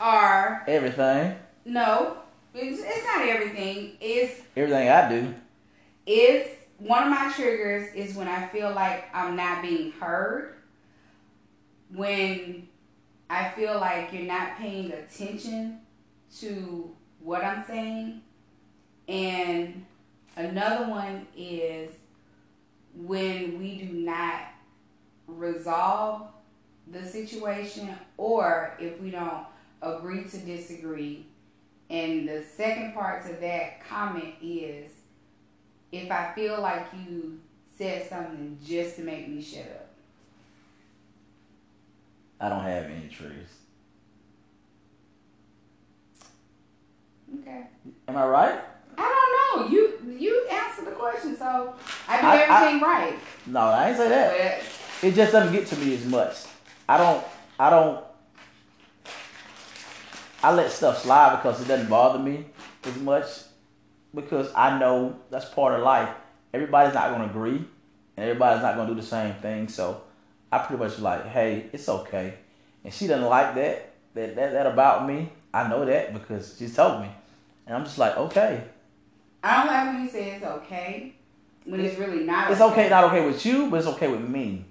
are 0.00 0.64
Everything. 0.66 1.36
no. 1.64 2.16
It's, 2.52 2.82
it's 2.84 3.06
not 3.06 3.28
everything. 3.28 3.92
It's 4.00 4.40
Everything 4.56 4.88
I 4.88 5.08
do. 5.08 5.34
It's 6.04 6.48
one 6.78 7.04
of 7.04 7.10
my 7.10 7.32
triggers 7.32 7.94
is 7.94 8.16
when 8.16 8.26
I 8.26 8.48
feel 8.48 8.72
like 8.72 9.04
I'm 9.14 9.36
not 9.36 9.62
being 9.62 9.92
heard. 9.92 10.56
When 11.94 12.66
I 13.28 13.50
feel 13.50 13.78
like 13.78 14.12
you're 14.12 14.22
not 14.24 14.56
paying 14.56 14.90
attention 14.90 15.78
to 16.40 16.90
what 17.20 17.44
I'm 17.44 17.64
saying. 17.64 18.22
And 19.06 19.86
another 20.36 20.90
one 20.90 21.28
is 21.36 21.92
when 22.94 23.58
we 23.58 23.78
do 23.78 23.92
not 23.92 24.42
resolve 25.26 26.28
the 26.90 27.04
situation 27.04 27.94
or 28.16 28.76
if 28.80 29.00
we 29.00 29.10
don't 29.10 29.44
agree 29.82 30.24
to 30.24 30.38
disagree. 30.38 31.26
And 31.88 32.28
the 32.28 32.42
second 32.42 32.94
part 32.94 33.26
to 33.26 33.32
that 33.34 33.84
comment 33.84 34.34
is 34.40 34.90
if 35.92 36.10
I 36.10 36.32
feel 36.34 36.60
like 36.60 36.86
you 37.06 37.40
said 37.76 38.08
something 38.08 38.58
just 38.64 38.96
to 38.96 39.02
make 39.02 39.28
me 39.28 39.40
shut 39.42 39.62
up. 39.62 39.88
I 42.40 42.48
don't 42.48 42.62
have 42.62 42.84
any 42.84 43.08
triggers. 43.08 43.48
Okay. 47.40 47.66
Am 48.08 48.16
I 48.16 48.26
right? 48.26 48.60
I 49.02 49.08
don't 49.54 49.70
know. 49.70 49.76
You 49.76 50.14
you 50.18 50.46
answered 50.50 50.86
the 50.86 50.90
question, 50.92 51.36
so 51.36 51.74
I 52.08 52.20
do 52.20 52.26
I- 52.26 52.30
I- 52.36 52.42
everything 52.42 52.80
right. 52.82 53.18
No, 53.46 53.60
I 53.60 53.88
ain't 53.88 53.96
say 53.96 54.08
that. 54.08 54.60
But 55.00 55.08
It 55.08 55.14
just 55.14 55.32
doesn't 55.32 55.52
get 55.52 55.66
to 55.68 55.76
me 55.76 55.94
as 55.94 56.04
much. 56.04 56.36
I 56.88 56.98
don't. 56.98 57.24
I 57.58 57.70
don't. 57.70 58.04
I 60.42 60.52
let 60.52 60.70
stuff 60.70 61.02
slide 61.02 61.36
because 61.36 61.60
it 61.60 61.68
doesn't 61.68 61.88
bother 61.88 62.18
me 62.18 62.46
as 62.84 62.96
much 62.98 63.26
because 64.14 64.50
I 64.54 64.78
know 64.78 65.16
that's 65.30 65.46
part 65.46 65.74
of 65.74 65.82
life. 65.82 66.08
Everybody's 66.54 66.94
not 66.94 67.10
going 67.10 67.22
to 67.22 67.30
agree, 67.30 67.56
and 68.16 68.28
everybody's 68.28 68.62
not 68.62 68.74
going 68.76 68.88
to 68.88 68.94
do 68.94 69.00
the 69.00 69.06
same 69.06 69.34
thing. 69.34 69.68
So 69.68 70.02
I 70.50 70.58
pretty 70.58 70.82
much 70.82 70.98
like, 70.98 71.26
hey, 71.26 71.66
it's 71.72 71.88
okay. 71.88 72.34
And 72.84 72.92
she 72.92 73.06
doesn't 73.06 73.28
like 73.28 73.54
that 73.54 73.92
that 74.14 74.34
that, 74.36 74.52
that 74.52 74.66
about 74.66 75.06
me. 75.06 75.30
I 75.52 75.68
know 75.68 75.84
that 75.84 76.12
because 76.14 76.56
she's 76.58 76.74
told 76.74 77.02
me, 77.02 77.08
and 77.66 77.76
I'm 77.76 77.84
just 77.84 77.98
like, 77.98 78.16
okay, 78.16 78.62
I 79.42 79.56
don't 79.56 79.66
like 79.66 79.94
when 79.94 80.04
you 80.04 80.10
say 80.10 80.30
it's 80.32 80.44
okay 80.44 81.14
when 81.64 81.80
it's 81.80 81.98
really 81.98 82.24
not. 82.24 82.50
it's 82.50 82.60
okay, 82.60 82.88
not 82.88 83.04
okay 83.04 83.24
with 83.24 83.44
you, 83.44 83.70
but 83.70 83.78
it's 83.78 83.88
okay 83.88 84.08
with 84.08 84.26
me. 84.26 84.64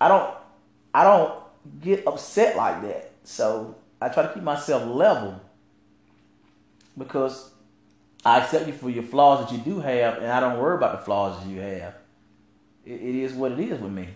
I 0.00 0.08
don't 0.08 0.34
I 0.92 1.04
don't 1.04 1.42
get 1.80 2.06
upset 2.06 2.56
like 2.56 2.82
that. 2.82 3.12
So 3.24 3.76
I 4.00 4.08
try 4.08 4.24
to 4.24 4.32
keep 4.32 4.42
myself 4.42 4.86
level 4.86 5.40
because 6.96 7.50
I 8.24 8.38
accept 8.40 8.66
you 8.66 8.72
for 8.72 8.90
your 8.90 9.02
flaws 9.02 9.44
that 9.44 9.56
you 9.56 9.62
do 9.62 9.80
have, 9.80 10.18
and 10.18 10.26
I 10.26 10.40
don't 10.40 10.58
worry 10.58 10.76
about 10.76 10.98
the 10.98 11.04
flaws 11.04 11.42
that 11.42 11.48
you 11.48 11.60
have. 11.60 11.94
It, 12.84 12.92
it 12.92 13.14
is 13.14 13.32
what 13.32 13.52
it 13.52 13.60
is 13.60 13.80
with 13.80 13.92
me. 13.92 14.08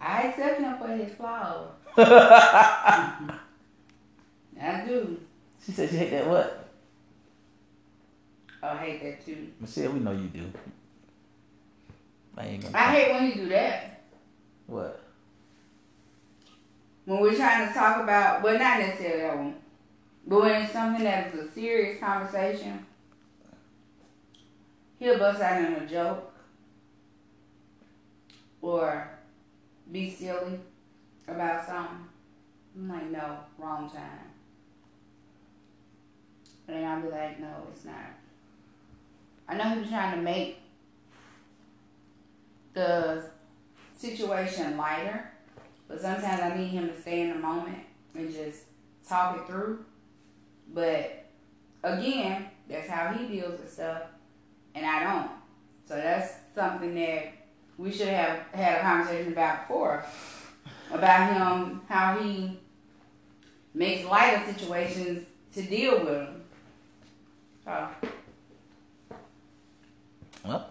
I 0.00 0.22
accept 0.22 0.60
him 0.60 0.78
for 0.78 0.88
his 0.88 1.12
flaws. 1.14 1.68
I 4.60 4.84
do. 4.86 5.18
She 5.64 5.72
said 5.72 5.90
she 5.90 5.96
hate 5.96 6.10
that 6.10 6.26
what? 6.26 6.68
I 8.62 8.76
hate 8.76 9.02
that 9.02 9.24
too. 9.24 9.48
Michelle, 9.58 9.92
we 9.92 10.00
know 10.00 10.12
you 10.12 10.28
do. 10.28 10.52
I 12.36 12.46
ain't 12.46 12.62
gonna. 12.62 12.76
I 12.76 12.92
hate 12.92 13.12
when 13.12 13.26
you 13.28 13.34
do 13.34 13.48
that. 13.50 14.02
what? 14.66 15.02
When 17.06 17.20
we're 17.20 17.34
trying 17.34 17.68
to 17.68 17.74
talk 17.74 18.02
about, 18.02 18.42
well, 18.42 18.58
not 18.58 18.78
necessarily 18.78 19.22
that 19.22 19.36
one, 19.36 19.54
but 20.26 20.40
when 20.42 20.62
it's 20.62 20.72
something 20.72 21.04
that 21.04 21.34
is 21.34 21.40
a 21.40 21.50
serious 21.50 21.98
conversation, 21.98 22.86
he'll 24.98 25.18
bust 25.18 25.40
out 25.40 25.64
in 25.64 25.72
a 25.74 25.86
joke 25.86 26.32
or 28.62 29.10
be 29.90 30.10
silly 30.10 30.60
about 31.26 31.66
something. 31.66 32.06
I'm 32.76 32.88
like, 32.88 33.10
no, 33.10 33.38
wrong 33.58 33.90
time. 33.90 34.29
And 36.70 36.78
then 36.78 36.88
I'll 36.88 37.02
be 37.02 37.08
like, 37.08 37.40
no, 37.40 37.48
it's 37.72 37.84
not. 37.84 37.94
I 39.48 39.56
know 39.56 39.74
he 39.74 39.80
was 39.80 39.88
trying 39.88 40.14
to 40.14 40.22
make 40.22 40.60
the 42.74 43.24
situation 43.96 44.76
lighter, 44.76 45.32
but 45.88 46.00
sometimes 46.00 46.40
I 46.40 46.56
need 46.56 46.68
him 46.68 46.88
to 46.88 47.00
stay 47.00 47.22
in 47.22 47.30
the 47.30 47.34
moment 47.40 47.80
and 48.14 48.32
just 48.32 48.66
talk 49.08 49.36
it 49.36 49.46
through. 49.48 49.84
But 50.72 51.26
again, 51.82 52.46
that's 52.68 52.88
how 52.88 53.14
he 53.14 53.26
deals 53.26 53.58
with 53.58 53.72
stuff, 53.72 54.02
and 54.76 54.86
I 54.86 55.02
don't. 55.02 55.30
So 55.88 55.96
that's 55.96 56.34
something 56.54 56.94
that 56.94 57.32
we 57.78 57.90
should 57.90 58.06
have 58.06 58.42
had 58.52 58.78
a 58.78 58.80
conversation 58.82 59.32
about 59.32 59.66
before 59.66 60.04
about 60.92 61.32
him 61.32 61.80
how 61.88 62.16
he 62.18 62.60
makes 63.74 64.08
light 64.08 64.34
of 64.34 64.54
situations 64.54 65.26
to 65.54 65.62
deal 65.62 65.98
with 65.98 66.06
them. 66.06 66.40
Oh. 67.66 67.88
Well, 70.44 70.70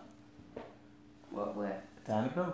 What 1.31 1.55
what? 1.55 1.81
time 2.05 2.29
to 2.29 2.35
go. 2.35 2.53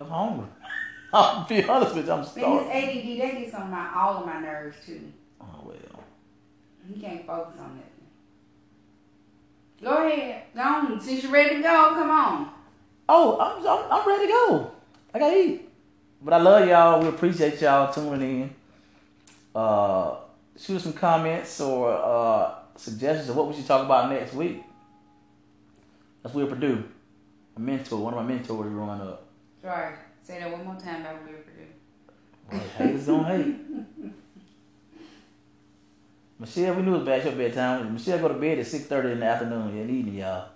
I'm 0.00 0.08
hungry. 0.08 0.46
I'll 1.12 1.46
be 1.48 1.64
honest 1.64 1.94
with 1.96 2.06
you, 2.06 2.12
I'm 2.12 2.18
And 2.20 2.26
his 2.28 2.32
starving. 2.34 2.70
ADD, 2.70 3.20
that 3.20 3.38
gets 3.40 3.54
on 3.54 3.70
my 3.70 3.90
all 3.96 4.18
of 4.18 4.26
my 4.26 4.40
nerves 4.40 4.76
too. 4.86 5.12
Oh 5.40 5.46
well. 5.64 6.04
He 6.92 7.00
can't 7.00 7.26
focus 7.26 7.58
on 7.60 7.78
that. 7.78 7.90
Go 9.84 10.06
ahead. 10.06 10.42
Go 10.54 10.60
on. 10.60 11.00
Since 11.00 11.22
you're 11.24 11.32
ready 11.32 11.56
to 11.56 11.62
go, 11.62 11.90
come 11.94 12.10
on. 12.10 12.50
Oh, 13.08 13.38
I'm, 13.40 13.66
I'm 13.66 13.92
I'm 14.00 14.08
ready 14.08 14.26
to 14.26 14.32
go. 14.32 14.70
I 15.14 15.18
gotta 15.18 15.36
eat. 15.36 15.68
But 16.22 16.34
I 16.34 16.38
love 16.38 16.68
y'all. 16.68 17.00
We 17.02 17.08
appreciate 17.08 17.60
y'all 17.60 17.92
tuning 17.92 18.42
in. 18.42 18.50
Uh, 19.54 20.16
shoot 20.60 20.76
us 20.76 20.82
some 20.82 20.92
comments 20.92 21.60
or 21.60 21.90
uh, 21.90 22.54
suggestions 22.76 23.28
of 23.30 23.36
what 23.36 23.48
we 23.48 23.54
should 23.54 23.66
talk 23.66 23.84
about 23.84 24.10
next 24.10 24.34
week. 24.34 24.62
That's 26.22 26.34
Will 26.34 26.46
Purdue, 26.46 26.84
a 27.56 27.60
mentor, 27.60 27.98
one 27.98 28.14
of 28.14 28.20
my 28.20 28.26
mentors 28.26 28.70
growing 28.70 29.00
up. 29.00 29.26
Sorry. 29.62 29.94
Say 30.22 30.38
that 30.38 30.50
one 30.52 30.64
more 30.64 30.76
time 30.76 31.00
about 31.00 31.22
Will 31.24 31.38
Purdue. 31.38 31.66
Well, 32.50 32.60
haters 32.76 33.06
gonna 33.06 33.36
hate. 33.36 33.56
Michelle, 36.38 36.74
we 36.74 36.82
knew 36.82 36.94
it 36.94 36.98
was 36.98 37.08
past 37.08 37.24
your 37.26 37.34
bedtime. 37.34 37.92
Michelle 37.92 38.18
go 38.18 38.28
to 38.28 38.34
bed 38.34 38.58
at 38.58 38.66
six 38.66 38.84
thirty 38.84 39.12
in 39.12 39.20
the 39.20 39.26
afternoon 39.26 39.70
in 39.76 39.86
the 39.86 39.92
evening, 39.92 40.14
y'all. 40.16 40.48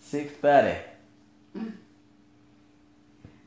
Six 0.00 0.32
thirty. 0.34 0.78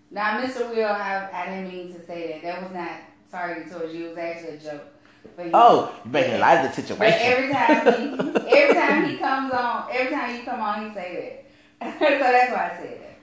Now, 0.10 0.42
Mr. 0.42 0.70
Will, 0.70 0.88
I, 0.88 1.30
I 1.32 1.46
didn't 1.50 1.70
mean 1.70 1.94
to 1.94 2.06
say 2.06 2.32
that. 2.32 2.42
That 2.42 2.64
was 2.64 2.72
not 2.72 2.92
targeted 3.30 3.72
towards 3.72 3.94
you. 3.94 4.06
It 4.06 4.10
was 4.10 4.18
actually 4.18 4.56
a 4.56 4.58
joke. 4.58 4.97
But 5.36 5.50
Oh, 5.54 5.92
you 6.06 6.12
making 6.12 6.40
light 6.40 6.66
of 6.66 6.76
the 6.76 6.82
But 6.82 6.88
situation. 6.88 7.20
every 7.22 7.54
time 7.54 7.86
he, 7.86 8.50
every 8.58 8.76
time 8.76 9.10
he 9.10 9.18
comes 9.18 9.54
on, 9.54 9.88
every 9.92 10.12
time 10.16 10.36
you 10.36 10.44
come 10.44 10.62
on, 10.62 10.88
he 10.90 10.94
say 10.96 11.44
that. 11.80 11.94
so 12.00 12.06
that's 12.20 12.52
why 12.52 12.72
I 12.74 12.78
said 12.82 13.02
that. 13.02 13.20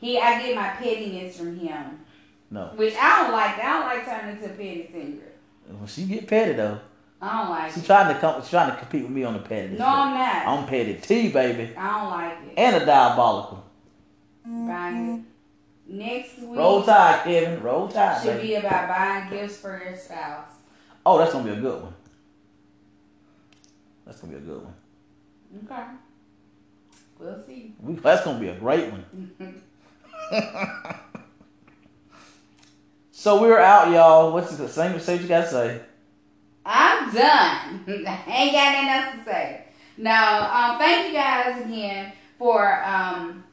He, 0.00 0.18
I 0.18 0.42
get 0.42 0.56
my 0.56 0.68
pettiness 0.70 1.36
from 1.36 1.58
him, 1.58 2.00
no, 2.50 2.72
which 2.74 2.94
I 2.98 3.22
don't 3.22 3.32
like. 3.32 3.58
I 3.58 3.62
don't 3.62 3.86
like 3.86 4.04
turning 4.06 4.36
into 4.36 4.46
a 4.46 4.56
petty 4.56 4.88
singer. 4.90 5.32
when 5.78 5.86
she 5.86 6.04
get 6.04 6.26
petty 6.26 6.54
though, 6.54 6.80
I 7.20 7.40
don't 7.42 7.50
like 7.50 7.72
she 7.72 7.80
it. 7.80 7.86
trying 7.86 8.14
to 8.14 8.18
come, 8.20 8.42
she 8.42 8.48
trying 8.50 8.70
to 8.72 8.76
compete 8.78 9.02
with 9.02 9.10
me 9.12 9.24
on 9.24 9.34
the 9.34 9.40
petty. 9.40 9.76
No, 9.76 9.84
I'm 9.86 10.14
not. 10.14 10.46
I'm 10.48 10.66
petty 10.66 10.94
T, 10.94 11.28
baby, 11.30 11.76
I 11.76 12.00
don't 12.00 12.10
like 12.10 12.38
it. 12.48 12.54
and 12.58 12.76
a 12.82 12.86
diabolical. 12.86 13.64
Buying 14.46 15.26
next 15.86 16.38
week 16.38 16.56
Roll 16.58 16.82
Tide, 16.82 17.22
Kevin. 17.24 17.62
Roll 17.62 17.86
Tide, 17.88 18.22
should 18.22 18.36
baby. 18.36 18.48
be 18.48 18.54
about 18.54 18.88
buying 18.88 19.30
gifts 19.30 19.58
for 19.58 19.80
your 19.84 19.96
spouse. 19.96 20.49
Oh, 21.04 21.18
that's 21.18 21.32
gonna 21.32 21.44
be 21.44 21.58
a 21.58 21.60
good 21.60 21.82
one. 21.82 21.94
That's 24.04 24.20
gonna 24.20 24.32
be 24.32 24.38
a 24.38 24.42
good 24.42 24.62
one. 24.62 24.74
Okay. 25.64 25.82
We'll 27.18 27.42
see. 27.42 27.74
We, 27.80 27.94
that's 27.94 28.24
gonna 28.24 28.38
be 28.38 28.48
a 28.48 28.56
great 28.56 28.90
one. 28.90 29.62
so 33.12 33.40
we're 33.40 33.58
out, 33.58 33.90
y'all. 33.90 34.32
What's 34.32 34.56
the 34.56 34.68
same? 34.68 34.98
Say 35.00 35.14
what 35.14 35.22
you 35.22 35.28
gotta 35.28 35.48
say. 35.48 35.80
I'm 36.64 37.12
done. 37.12 37.84
Ain't 37.88 38.52
got 38.52 38.72
nothing 38.72 38.88
else 38.88 39.16
to 39.16 39.24
say. 39.24 39.64
No, 39.96 40.12
um, 40.52 40.78
thank 40.78 41.08
you 41.08 41.14
guys 41.14 41.62
again 41.62 42.12
for 42.38 42.82
um, 42.84 43.44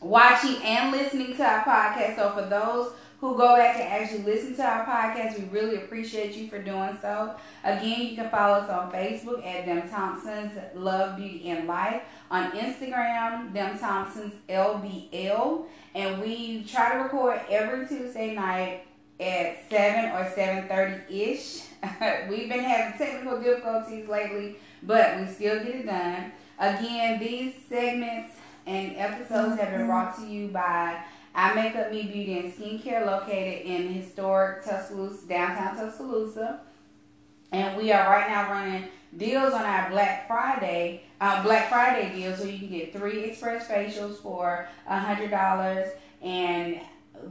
watching 0.00 0.56
and 0.62 0.90
listening 0.90 1.36
to 1.36 1.44
our 1.44 1.64
podcast. 1.64 2.16
So 2.16 2.32
for 2.32 2.42
those 2.48 2.92
who 3.22 3.36
go 3.36 3.54
back 3.56 3.76
and 3.76 3.84
actually 3.84 4.24
listen 4.24 4.52
to 4.56 4.64
our 4.64 4.84
podcast, 4.84 5.38
we 5.38 5.44
really 5.56 5.76
appreciate 5.76 6.34
you 6.34 6.48
for 6.48 6.60
doing 6.60 6.98
so. 7.00 7.36
Again, 7.62 8.00
you 8.08 8.16
can 8.16 8.28
follow 8.30 8.54
us 8.54 8.68
on 8.68 8.90
Facebook 8.90 9.46
at 9.46 9.64
Them 9.64 9.88
Thompsons 9.88 10.50
Love, 10.74 11.16
Beauty, 11.16 11.48
and 11.48 11.68
Life. 11.68 12.02
On 12.32 12.50
Instagram, 12.50 13.52
Them 13.52 13.78
Thompsons 13.78 14.34
LBL. 14.48 15.64
And 15.94 16.20
we 16.20 16.64
try 16.64 16.94
to 16.94 17.04
record 17.04 17.40
every 17.48 17.86
Tuesday 17.86 18.34
night 18.34 18.86
at 19.20 19.70
7 19.70 20.10
or 20.10 20.24
7.30-ish. 20.28 21.62
We've 22.28 22.48
been 22.48 22.64
having 22.64 22.98
technical 22.98 23.40
difficulties 23.40 24.08
lately, 24.08 24.56
but 24.82 25.20
we 25.20 25.26
still 25.28 25.62
get 25.62 25.76
it 25.76 25.86
done. 25.86 26.32
Again, 26.58 27.20
these 27.20 27.54
segments 27.68 28.34
and 28.66 28.96
episodes 28.96 29.60
have 29.60 29.70
been 29.70 29.86
brought 29.86 30.16
to 30.16 30.26
you 30.26 30.48
by 30.48 31.04
I 31.34 31.54
Makeup 31.54 31.90
Me 31.90 32.02
Beauty 32.02 32.38
and 32.38 32.52
Skincare 32.52 33.06
located 33.06 33.66
in 33.66 33.88
historic 33.88 34.64
Tuscaloosa, 34.64 35.26
downtown 35.26 35.76
Tuscaloosa. 35.76 36.60
And 37.52 37.76
we 37.76 37.92
are 37.92 38.08
right 38.08 38.28
now 38.28 38.50
running 38.50 38.84
deals 39.16 39.52
on 39.52 39.62
our 39.62 39.90
Black 39.90 40.26
Friday, 40.26 41.02
uh, 41.20 41.42
Black 41.42 41.68
Friday 41.68 42.14
deal, 42.14 42.34
so 42.34 42.44
you 42.44 42.58
can 42.58 42.68
get 42.68 42.92
three 42.92 43.24
express 43.24 43.68
facials 43.68 44.16
for 44.16 44.68
a 44.88 44.98
hundred 44.98 45.30
dollars, 45.30 45.88
and 46.22 46.80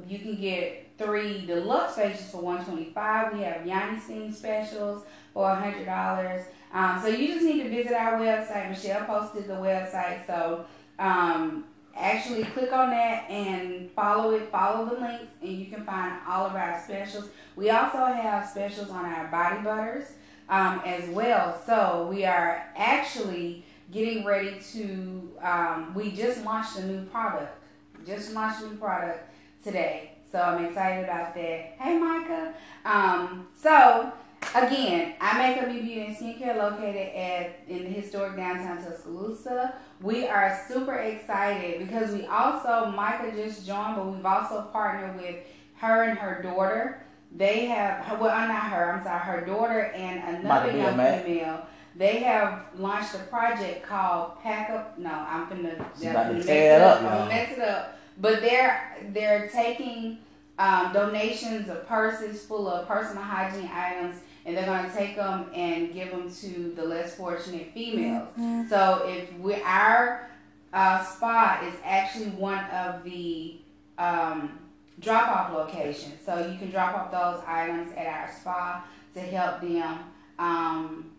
you 0.08 0.20
can 0.20 0.36
get 0.36 0.88
three 0.98 1.46
deluxe 1.46 1.96
facials 1.96 2.32
for 2.32 2.42
one 2.42 2.64
twenty 2.64 2.92
five. 2.94 3.34
We 3.34 3.42
have 3.42 3.66
Yoni 3.66 4.00
Steam 4.00 4.32
specials 4.32 5.06
for 5.34 5.50
a 5.50 5.56
hundred 5.56 5.86
dollars. 5.86 6.46
Um, 6.72 7.02
so 7.02 7.08
you 7.08 7.28
just 7.28 7.44
need 7.44 7.64
to 7.64 7.70
visit 7.70 7.94
our 7.94 8.20
website. 8.20 8.70
Michelle 8.70 9.06
posted 9.06 9.48
the 9.48 9.56
website, 9.56 10.26
so 10.28 10.66
um, 11.00 11.66
actually 11.96 12.44
click 12.46 12.72
on 12.72 12.90
that 12.90 13.30
and 13.30 13.90
follow 13.92 14.32
it. 14.32 14.50
Follow 14.52 14.86
the 14.86 15.00
links, 15.00 15.32
and 15.42 15.52
you 15.52 15.66
can 15.68 15.84
find 15.84 16.14
all 16.28 16.46
of 16.46 16.56
our 16.56 16.82
specials. 16.84 17.30
We 17.56 17.70
also 17.70 17.98
have 18.06 18.48
specials 18.48 18.90
on 18.90 19.06
our 19.06 19.28
body 19.28 19.62
butters 19.62 20.06
um, 20.50 20.82
as 20.86 21.10
well. 21.10 21.60
So 21.66 22.08
we 22.10 22.26
are 22.26 22.66
actually 22.76 23.66
getting 23.92 24.26
ready 24.26 24.60
to. 24.74 25.32
Um, 25.42 25.94
we 25.94 26.12
just 26.12 26.44
launched 26.46 26.78
a 26.78 26.86
new 26.86 27.04
product. 27.06 27.58
Just 28.06 28.34
launched 28.34 28.64
a 28.64 28.68
new 28.68 28.78
product 28.78 29.30
today. 29.64 30.14
So 30.32 30.40
I'm 30.40 30.66
excited 30.66 31.04
about 31.04 31.36
that. 31.36 31.76
Hey, 31.78 31.98
Micah. 31.98 32.54
Um, 32.86 33.48
so 33.54 34.12
again, 34.56 35.14
I 35.20 35.38
make 35.38 35.62
up 35.62 35.70
beauty 35.72 36.02
and 36.02 36.16
skincare 36.16 36.58
located 36.58 37.16
at 37.16 37.60
in 37.68 37.84
the 37.84 37.90
historic 37.90 38.36
downtown 38.36 38.84
Tuscaloosa. 38.84 39.76
We 40.02 40.28
are 40.28 40.60
super 40.68 40.96
excited 40.96 41.80
because 41.80 42.12
we 42.12 42.26
also 42.26 42.92
Micah 42.96 43.32
just 43.36 43.66
joined, 43.66 43.96
but 43.96 44.08
we've 44.08 44.26
also 44.26 44.64
partnered 44.72 45.16
with 45.22 45.36
her 45.78 46.04
and 46.04 46.18
her 46.18 46.42
daughter. 46.42 47.04
They 47.36 47.66
have 47.66 48.20
well, 48.20 48.30
uh, 48.30 48.48
not 48.48 48.64
her. 48.72 48.94
I'm 48.94 49.04
sorry, 49.04 49.20
her 49.20 49.46
daughter 49.46 49.84
and 49.96 50.38
another 50.38 50.76
young 50.76 51.24
female. 51.24 51.66
They 51.96 52.20
have 52.20 52.66
launched 52.78 53.16
a 53.16 53.20
project 53.20 53.84
called 53.84 54.42
Pack 54.42 54.70
Up. 54.70 54.98
No, 54.98 55.12
I'm 55.12 55.48
finna. 55.48 55.86
She's 55.96 56.10
about 56.10 56.30
to 56.30 56.34
mess 56.34 56.48
it 56.48 56.82
up, 56.82 57.02
I'm 57.02 57.06
gonna 57.06 57.26
mess 57.28 57.52
it 57.58 57.64
up. 57.64 58.00
But 58.18 58.42
they're 58.42 58.98
they're 59.14 59.50
taking 59.50 60.20
um, 60.60 60.94
donations 60.94 61.70
of 61.70 61.88
purses 61.88 62.46
full 62.46 62.68
of 62.68 62.88
personal 62.88 63.24
hygiene 63.24 63.70
items, 63.74 64.22
and 64.46 64.56
they're 64.58 64.66
gonna 64.66 64.92
take 64.94 65.16
them 65.16 65.46
and 65.54 65.94
give 65.94 66.12
them 66.12 66.32
to 66.32 66.74
the 66.76 66.84
less 66.84 67.16
fortunate 67.16 67.72
females. 67.74 68.30
So 68.70 69.06
if 69.08 69.34
we 69.40 69.56
our 69.62 70.30
uh, 70.74 71.04
spa 71.04 71.62
is 71.68 71.76
actually 71.84 72.30
one 72.32 72.64
of 72.66 73.04
the 73.04 73.58
um, 73.98 74.60
drop 75.00 75.28
off 75.30 75.54
locations, 75.54 76.22
so 76.26 76.38
you 76.48 76.58
can 76.58 76.72
drop 76.72 76.96
off 76.96 77.12
those 77.12 77.44
items 77.48 77.92
at 77.98 78.08
our 78.08 78.32
spa 78.32 78.86
to 79.14 79.20
help 79.20 79.62
them. 79.62 80.00
Um, 80.40 81.12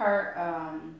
per 0.00 0.34
um, 0.36 0.94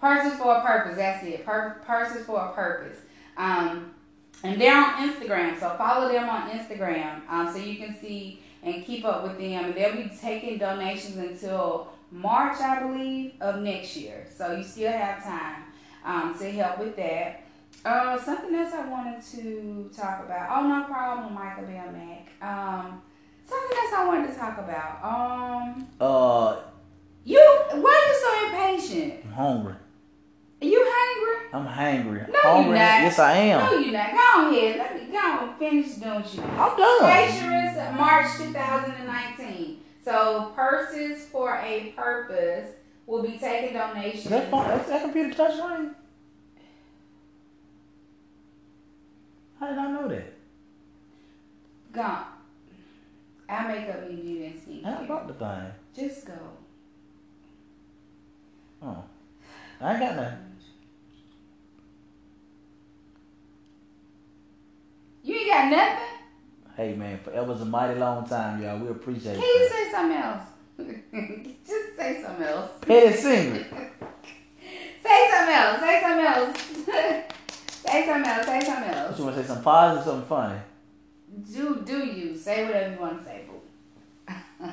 purses 0.00 0.38
for 0.38 0.56
a 0.56 0.62
purpose. 0.62 0.96
That's 0.96 1.24
it. 1.24 1.44
Per- 1.44 1.82
purses 1.84 2.24
for 2.26 2.40
a 2.40 2.52
purpose. 2.52 2.98
Um, 3.36 3.94
and 4.42 4.60
they're 4.60 4.76
on 4.76 5.08
Instagram, 5.08 5.58
so 5.60 5.74
follow 5.78 6.10
them 6.10 6.28
on 6.28 6.50
Instagram 6.50 7.20
um, 7.28 7.52
so 7.52 7.58
you 7.58 7.76
can 7.76 7.94
see 7.94 8.41
and 8.62 8.84
keep 8.84 9.04
up 9.04 9.22
with 9.24 9.38
them. 9.38 9.64
And 9.66 9.74
they'll 9.74 9.96
be 9.96 10.10
taking 10.20 10.58
donations 10.58 11.16
until 11.16 11.88
March, 12.10 12.60
I 12.60 12.82
believe, 12.82 13.34
of 13.40 13.62
next 13.62 13.96
year. 13.96 14.26
So 14.34 14.52
you 14.56 14.62
still 14.62 14.92
have 14.92 15.22
time 15.22 15.64
um, 16.04 16.38
to 16.38 16.50
help 16.52 16.78
with 16.78 16.96
that. 16.96 17.42
Uh, 17.84 18.16
something 18.20 18.54
else 18.54 18.72
I 18.74 18.88
wanted 18.88 19.22
to 19.32 19.90
talk 19.94 20.24
about. 20.24 20.56
Oh, 20.56 20.68
no 20.68 20.84
problem, 20.84 21.34
Michael 21.34 21.64
Bell 21.64 21.90
Mac. 21.90 22.28
Um, 22.40 23.02
something 23.44 23.76
else 23.78 23.92
I 23.92 24.04
wanted 24.06 24.28
to 24.32 24.38
talk 24.38 24.58
about. 24.58 25.02
Um, 25.02 25.88
Uh, 26.00 26.60
you, 27.24 27.38
why 27.38 27.76
are 27.80 28.08
you 28.08 28.16
so 28.20 28.30
impatient? 28.46 29.24
I'm 29.26 29.32
hungry. 29.32 29.74
Are 30.62 30.64
you 30.64 30.80
hungry? 30.86 31.48
I'm 31.52 31.66
hungry. 31.66 32.20
No, 32.30 32.38
hungry. 32.40 32.64
you 32.66 32.78
not. 32.78 33.02
Yes, 33.02 33.18
I 33.18 33.32
am. 33.32 33.64
No, 33.64 33.78
you 33.80 33.90
not. 33.90 34.12
Go 34.12 34.18
on 34.18 34.52
here. 34.52 34.76
Let 34.78 34.94
me 34.94 35.12
go 35.12 35.38
and 35.40 35.58
finish 35.58 35.94
doing 35.94 36.24
you. 36.32 36.42
I'm 36.42 36.76
done. 36.76 37.96
March 37.96 38.36
2019. 38.36 39.80
So 40.04 40.52
purses 40.54 41.26
for 41.26 41.56
a 41.56 41.92
purpose 41.96 42.76
will 43.06 43.24
be 43.24 43.38
taking 43.38 43.74
donations. 43.74 44.28
That 44.28 44.52
phone, 44.52 44.68
that's 44.68 44.88
that 44.88 45.02
computer 45.02 45.34
touch 45.34 45.58
touchscreen. 45.58 45.94
How 49.58 49.68
did 49.68 49.78
I 49.78 49.90
know 49.90 50.08
that? 50.08 50.32
Gone. 51.92 52.24
I 53.48 53.66
make 53.66 53.88
up 53.88 54.08
new 54.08 54.16
beauty 54.16 54.44
and 54.46 54.54
skincare. 54.54 54.84
How 54.84 55.04
about 55.04 55.26
the 55.26 55.34
thing? 55.34 56.06
Just 56.08 56.26
go. 56.26 56.32
Oh, 58.80 59.04
I 59.80 59.90
ain't 59.90 60.00
got 60.00 60.16
nothing. 60.16 60.51
You 65.32 65.38
ain't 65.38 65.48
got 65.48 65.70
nothing? 65.70 66.04
Hey 66.76 66.94
man, 66.94 67.18
forever's 67.24 67.62
a 67.62 67.64
mighty 67.64 67.98
long 67.98 68.28
time, 68.28 68.62
y'all. 68.62 68.78
We 68.78 68.88
appreciate 68.90 69.40
Can 69.40 69.42
you 69.42 69.68
say 69.70 69.90
something 69.90 70.18
else? 70.18 70.42
Just 71.66 71.96
say 71.96 72.22
something 72.22 72.44
else. 72.44 72.70
Petty 72.82 73.16
singer. 73.16 73.64
Say 75.02 75.30
something 75.30 75.54
else. 75.54 75.80
Say 75.80 76.00
something 76.02 76.26
else. 76.26 76.58
say 77.82 78.06
something 78.06 78.30
else. 78.30 78.46
Say 78.46 78.60
something 78.60 78.88
What 78.88 78.96
else. 78.98 79.18
you 79.18 79.24
wanna 79.24 79.36
say 79.36 79.48
something 79.48 79.64
positive, 79.64 80.04
something 80.04 80.28
funny? 80.28 80.60
Do 81.50 81.82
do 81.84 81.98
you 82.06 82.36
say 82.36 82.64
whatever 82.66 82.94
you 82.94 83.00
want 83.00 83.18
to 83.18 83.24
say, 83.24 83.44
boo? 83.48 84.68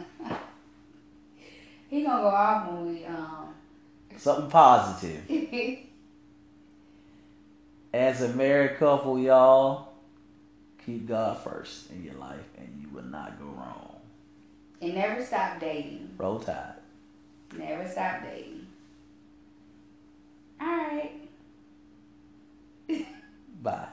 he 1.89 2.03
gonna 2.03 2.21
go 2.21 2.27
off 2.27 2.69
when 2.71 2.93
we 2.93 3.05
um. 3.05 3.53
Something 4.17 4.49
positive. 4.51 5.23
As 7.93 8.21
a 8.21 8.27
married 8.35 8.77
couple, 8.77 9.17
y'all, 9.17 9.88
keep 10.89 11.07
God 11.07 11.37
first 11.43 11.91
in 11.91 12.03
your 12.03 12.15
life 12.15 12.47
and 12.57 12.67
you 12.81 12.89
will 12.89 13.03
not 13.03 13.37
go 13.39 13.45
wrong. 13.45 13.95
and 14.81 14.95
never 14.95 15.23
stop 15.23 15.59
dating. 15.59 16.09
Roll 16.17 16.39
Tide. 16.39 16.73
Never 17.57 17.87
stop 17.87 18.23
dating. 18.23 18.65
All 20.61 20.67
right. 20.67 21.11
Bye. 23.61 23.87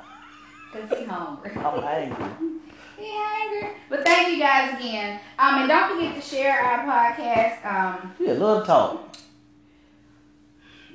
Cause 0.73 0.99
he 0.99 1.05
hungry. 1.05 1.51
I'm 1.57 1.85
angry. 1.85 2.27
He 2.99 3.11
hungry. 3.13 3.69
But 3.91 4.07
thank 4.07 4.31
you 4.33 4.39
guys 4.39 4.79
again. 4.81 5.21
Um, 5.39 5.59
and 5.61 5.69
don't 5.69 5.95
forget 5.95 6.15
to 6.15 6.21
share 6.23 6.59
our 6.59 6.79
podcast. 6.87 7.65
Um, 7.67 8.15
Yeah, 8.19 8.33
little 8.33 8.63
talk. 8.65 9.15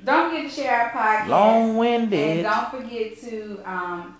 don't 0.04 0.30
forget 0.30 0.50
to 0.50 0.54
share 0.62 0.80
our 0.80 0.90
podcast. 0.90 1.28
Long 1.28 1.76
winded. 1.76 2.38
And 2.38 2.42
don't 2.42 2.70
forget 2.72 3.20
to 3.20 3.60
um 3.64 4.16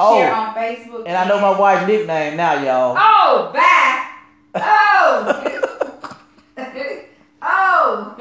oh, 0.00 0.18
share 0.18 0.34
on 0.34 0.54
Facebook. 0.54 1.04
And 1.06 1.16
I 1.16 1.28
know 1.28 1.40
my 1.40 1.58
wife's 1.58 1.86
nickname 1.86 2.36
now, 2.36 2.54
y'all. 2.62 2.96
Oh, 2.98 3.50
bye. 3.52 4.06
Oh. 4.54 5.56
oh. 7.42 8.16